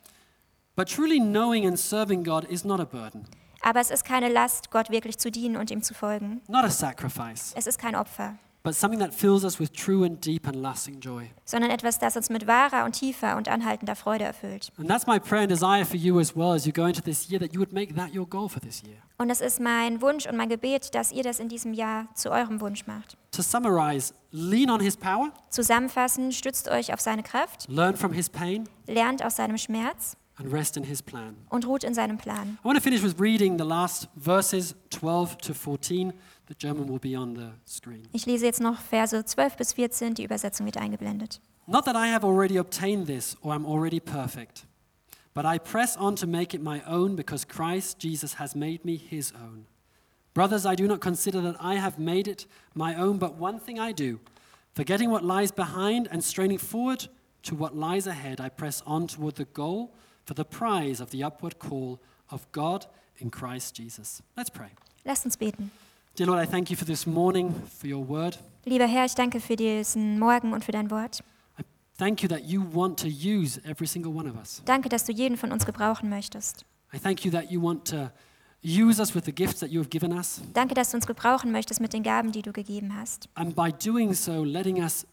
But 0.77 0.89
truly 0.89 1.19
knowing 1.19 1.67
and 1.67 1.79
serving 1.79 2.23
God 2.25 2.45
is 2.45 2.65
not 2.65 2.81
a 2.81 2.85
burden, 2.85 3.25
Aber 3.63 3.81
es 3.81 3.91
ist 3.91 4.05
keine 4.05 4.29
Last, 4.29 4.71
Gott 4.71 4.91
wirklich 4.91 5.19
zu 5.19 5.31
dienen 5.31 5.57
und 5.57 5.71
ihm 5.71 5.83
zu 5.83 5.95
folgen. 5.95 6.41
not 6.49 6.65
a 6.65 6.71
sacrifice, 6.71 7.53
Es 7.57 7.67
ist 7.67 7.79
kein 7.79 7.97
Opfer, 7.97 8.37
but 8.69 8.75
something 8.75 9.01
that 9.01 9.15
fills 9.15 9.45
us 9.45 9.59
with 9.59 9.73
true 9.73 10.05
and 10.05 10.21
deep 10.21 10.47
and 10.47 10.61
lasting 10.61 11.01
joy. 11.01 11.31
sondern 11.47 11.71
etwas, 11.71 11.99
das 11.99 12.17
uns 12.17 12.29
mit 12.29 12.47
wahrer 12.47 12.85
und 12.85 12.93
tiefer 12.93 13.39
und 13.39 13.49
anhaltender 13.49 13.97
Freude 13.97 14.25
erfüllt. 14.25 14.71
And 14.77 14.89
that's 14.91 15.07
my 15.07 15.19
prayer 15.19 15.43
and 15.43 15.51
desire 15.51 15.87
for 15.87 15.97
you 15.97 16.21
as 16.21 16.37
well 16.37 16.53
as 16.53 16.67
you 16.67 16.73
go 16.73 16.85
into 16.85 17.01
this 17.01 17.31
year, 17.31 17.41
that 17.41 17.55
you 17.55 17.61
would 17.61 17.73
make 17.73 17.95
that 17.95 18.15
your 18.15 18.27
goal 18.27 18.47
for 18.47 18.61
this 18.61 18.83
year. 18.83 18.99
Und 19.17 19.31
es 19.31 19.41
ist 19.41 19.59
mein 19.59 20.03
Wunsch 20.03 20.27
und 20.27 20.37
mein 20.37 20.51
Gebet, 20.51 20.95
dass 20.95 21.13
ihr 21.13 21.23
das 21.23 21.41
in 21.41 21.49
diesem 21.49 21.73
Jahr 21.73 22.09
zu 22.15 22.31
eurem 22.31 22.61
Wunsch 22.61 22.87
macht. 22.87 23.17
To 23.33 23.41
summarize, 23.41 24.13
lean 24.33 24.69
on 24.69 24.81
His 24.81 24.99
power, 24.99 25.33
Zusammenfassen, 25.49 26.31
stützt 26.33 26.69
euch 26.69 26.93
auf 26.93 27.01
seine 27.01 27.23
Kraft, 27.23 27.67
learn 27.71 27.97
from 27.97 28.13
His 28.13 28.29
pain, 28.29 28.69
lernt 28.87 29.25
aus 29.25 29.37
seinem 29.37 29.57
Schmerz 29.57 30.15
and 30.37 30.53
rest 30.53 30.77
in 30.77 30.85
His 30.85 31.03
plan. 31.03 31.37
und 31.49 31.67
ruht 31.67 31.85
in 31.85 31.95
seinem 31.95 32.19
Plan. 32.19 32.59
I 32.63 32.67
want 32.67 32.77
to 32.77 32.83
finish 32.83 33.03
with 33.03 33.19
reading 33.19 33.59
the 33.59 33.65
last 33.65 34.09
verses 34.15 34.75
12 34.91 35.39
to 35.39 35.55
14. 35.55 36.13
The 36.49 36.55
German 36.55 36.89
will 36.89 36.99
be 36.99 37.15
on 37.15 37.35
the 37.35 37.53
screen. 37.67 38.09
Ich 38.13 38.25
lese 38.25 38.47
jetzt 38.47 38.61
noch 38.61 38.81
Verse 38.81 39.23
12 39.23 39.57
bis 39.57 39.75
14, 39.75 40.15
die 40.15 40.25
Übersetzung 40.25 40.65
wird 40.65 40.79
eingeblendet. 40.79 41.41
Not 41.67 41.85
that 41.85 41.95
I 41.95 42.09
have 42.09 42.25
already 42.25 42.59
obtained 42.59 43.07
this 43.07 43.37
or 43.43 43.53
am 43.53 43.67
already 43.67 44.01
perfect, 44.01 44.65
but 45.35 45.45
I 45.45 45.59
press 45.59 45.95
on 45.99 46.17
to 46.17 46.27
make 46.27 46.55
it 46.55 46.63
my 46.63 46.83
own 46.87 47.17
because 47.17 47.45
Christ 47.45 47.99
Jesus 47.99 48.35
has 48.39 48.55
made 48.55 48.87
me 48.87 48.97
his 48.97 49.33
own. 49.33 49.67
Brothers, 50.33 50.65
I 50.65 50.75
do 50.75 50.87
not 50.87 51.01
consider 51.03 51.43
that 51.43 51.57
I 51.61 51.75
have 51.75 51.99
made 51.99 52.27
it 52.27 52.47
my 52.75 52.95
own, 52.95 53.19
but 53.19 53.35
one 53.35 53.61
thing 53.61 53.79
I 53.79 53.93
do, 53.93 54.19
forgetting 54.73 55.11
what 55.11 55.25
lies 55.25 55.51
behind 55.51 56.09
and 56.11 56.25
straining 56.25 56.59
forward 56.59 57.09
to 57.43 57.55
what 57.55 57.77
lies 57.77 58.07
ahead, 58.07 58.41
I 58.41 58.49
press 58.49 58.83
on 58.87 59.07
toward 59.07 59.35
the 59.35 59.45
goal 59.45 59.93
for 60.25 60.33
the 60.33 60.47
prize 60.47 61.01
of 61.01 61.11
the 61.11 61.23
upward 61.23 61.59
call 61.59 62.01
of 62.31 62.51
God 62.53 62.87
in 63.19 63.31
Christ 63.31 63.75
Jesus. 63.75 64.23
Let's 64.35 64.51
pray. 64.51 64.71
Lasst 65.05 65.27
uns 65.27 65.37
beten. 65.37 65.71
Dear 66.19 66.27
Lord, 66.27 66.41
I 66.41 66.47
thank 66.47 66.69
you 66.69 66.77
for 66.77 66.85
this 66.85 67.07
morning, 67.07 67.55
for 67.79 67.87
your 67.87 68.05
word. 68.05 68.37
Lieber 68.65 68.89
Herr, 68.89 69.05
ich 69.05 69.15
danke 69.15 69.39
für 69.39 69.55
diesen 69.55 70.19
Morgen 70.19 70.53
und 70.53 70.65
für 70.65 70.73
dein 70.73 70.91
Wort. 70.91 71.23
I 71.61 71.63
thank 71.97 72.25
you 72.25 72.29
that 72.29 72.43
you 72.43 72.61
want 72.73 72.99
to 72.99 73.07
use 73.07 73.61
every 73.65 73.87
single 73.87 74.13
one 74.13 74.29
of 74.29 74.37
us. 74.37 74.61
Danke, 74.65 74.89
dass 74.89 75.05
du 75.05 75.13
jeden 75.13 75.37
von 75.37 75.53
uns 75.53 75.65
gebrauchen 75.65 76.09
möchtest. 76.09 76.65
I 76.93 76.99
thank 76.99 77.25
you 77.25 77.31
that 77.31 77.53
you 77.53 77.63
want 77.63 77.85
to 77.91 78.11
use 78.65 78.99
us 79.01 79.15
with 79.15 79.27
the 79.27 79.33
gifts 79.33 79.61
that 79.61 79.71
you 79.71 79.79
have 79.79 79.91
given 79.91 80.13
us, 80.13 80.41
Danke, 80.55 80.75
dass 80.75 80.91
du 80.91 80.97
uns 80.97 81.07
gebrauchen 81.07 81.53
möchtest 81.53 81.81
mit 81.81 81.93
den 81.93 82.03
Gaben, 82.03 82.33
die 82.33 82.43
du 82.43 82.53
gegeben 82.53 82.97
hast. 82.97 83.29
and 83.37 83.55
by 83.55 83.71
doing 83.71 84.13
so, 84.13 84.43
letting 84.43 84.83
us 84.83 85.07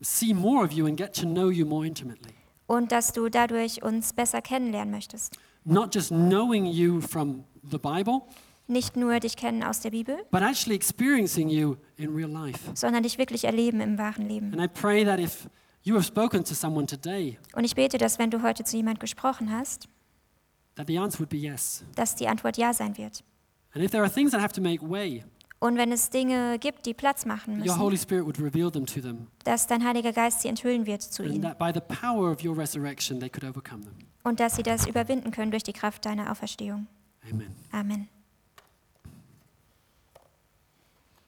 see 0.00 0.32
more 0.32 0.64
of 0.64 0.72
you 0.72 0.86
and 0.86 0.96
get 0.96 1.14
to 1.14 1.26
know 1.26 1.50
you 1.50 1.66
more 1.66 1.86
intimately. 1.86 2.32
Und 2.66 2.92
dass 2.92 3.12
du 3.12 3.28
dadurch 3.28 3.82
uns 3.82 4.14
besser 4.14 4.40
kennenlernen 4.40 4.90
möchtest. 4.90 5.36
Not 5.64 5.94
just 5.94 6.08
knowing 6.08 6.64
you 6.64 7.02
from 7.02 7.44
the 7.70 7.76
Bible, 7.76 8.22
Nicht 8.70 8.96
nur 8.96 9.18
dich 9.18 9.36
kennen 9.36 9.64
aus 9.64 9.80
der 9.80 9.90
Bibel, 9.90 10.16
but 10.30 10.42
actually 10.42 10.76
experiencing 10.76 11.48
you 11.48 11.74
in 11.96 12.14
real 12.14 12.30
life. 12.30 12.60
sondern 12.74 13.02
dich 13.02 13.18
wirklich 13.18 13.44
erleben 13.44 13.80
im 13.80 13.98
wahren 13.98 14.28
Leben. 14.28 14.52
And 14.52 14.62
I 14.62 14.68
pray 14.68 15.04
that 15.04 15.18
if 15.18 15.48
you 15.82 15.94
have 15.96 16.04
spoken 16.04 16.44
to 16.44 16.54
someone 16.54 16.86
today, 16.86 17.36
Und 17.54 17.64
ich 17.64 17.74
bete, 17.74 17.98
dass 17.98 18.18
wenn 18.20 18.30
du 18.30 18.42
heute 18.42 18.62
zu 18.62 18.76
jemand 18.76 19.00
gesprochen 19.00 19.50
hast, 19.50 19.88
that 20.76 20.86
the 20.86 20.98
answer 20.98 21.18
would 21.18 21.30
be 21.30 21.36
yes. 21.36 21.82
dass 21.96 22.14
die 22.14 22.28
Antwort 22.28 22.56
ja 22.58 22.72
sein 22.72 22.96
wird. 22.96 23.24
And 23.74 23.84
if 23.84 23.90
there 23.90 24.02
are 24.04 24.12
things 24.12 24.30
that 24.30 24.40
have 24.40 24.52
to 24.54 24.60
make 24.62 24.88
way, 24.88 25.24
Und 25.58 25.76
wenn 25.76 25.90
es 25.90 26.08
Dinge 26.08 26.58
gibt, 26.60 26.86
die 26.86 26.94
Platz 26.94 27.26
machen 27.26 27.54
your 27.54 27.60
müssen, 27.64 27.78
Holy 27.80 27.98
Spirit 27.98 28.24
would 28.24 28.38
reveal 28.40 28.70
them 28.70 28.86
to 28.86 29.00
them, 29.00 29.26
dass 29.44 29.66
dein 29.66 29.84
Heiliger 29.84 30.12
Geist 30.12 30.42
sie 30.42 30.48
enthüllen 30.48 30.86
wird 30.86 31.02
zu 31.02 31.24
and 31.24 31.32
ihnen 31.32 31.42
that 31.42 31.58
by 31.58 31.72
the 31.74 31.80
power 31.80 32.30
of 32.30 32.44
your 32.44 32.56
resurrection, 32.56 33.18
they 33.18 33.28
could 33.28 33.42
overcome 33.44 33.82
them. 33.82 33.94
und 34.22 34.38
dass 34.38 34.54
sie 34.54 34.62
das 34.62 34.86
überwinden 34.86 35.32
können 35.32 35.50
durch 35.50 35.64
die 35.64 35.72
Kraft 35.72 36.04
deiner 36.06 36.30
Auferstehung. 36.30 36.86
Amen. 37.28 37.52
Amen. 37.72 38.08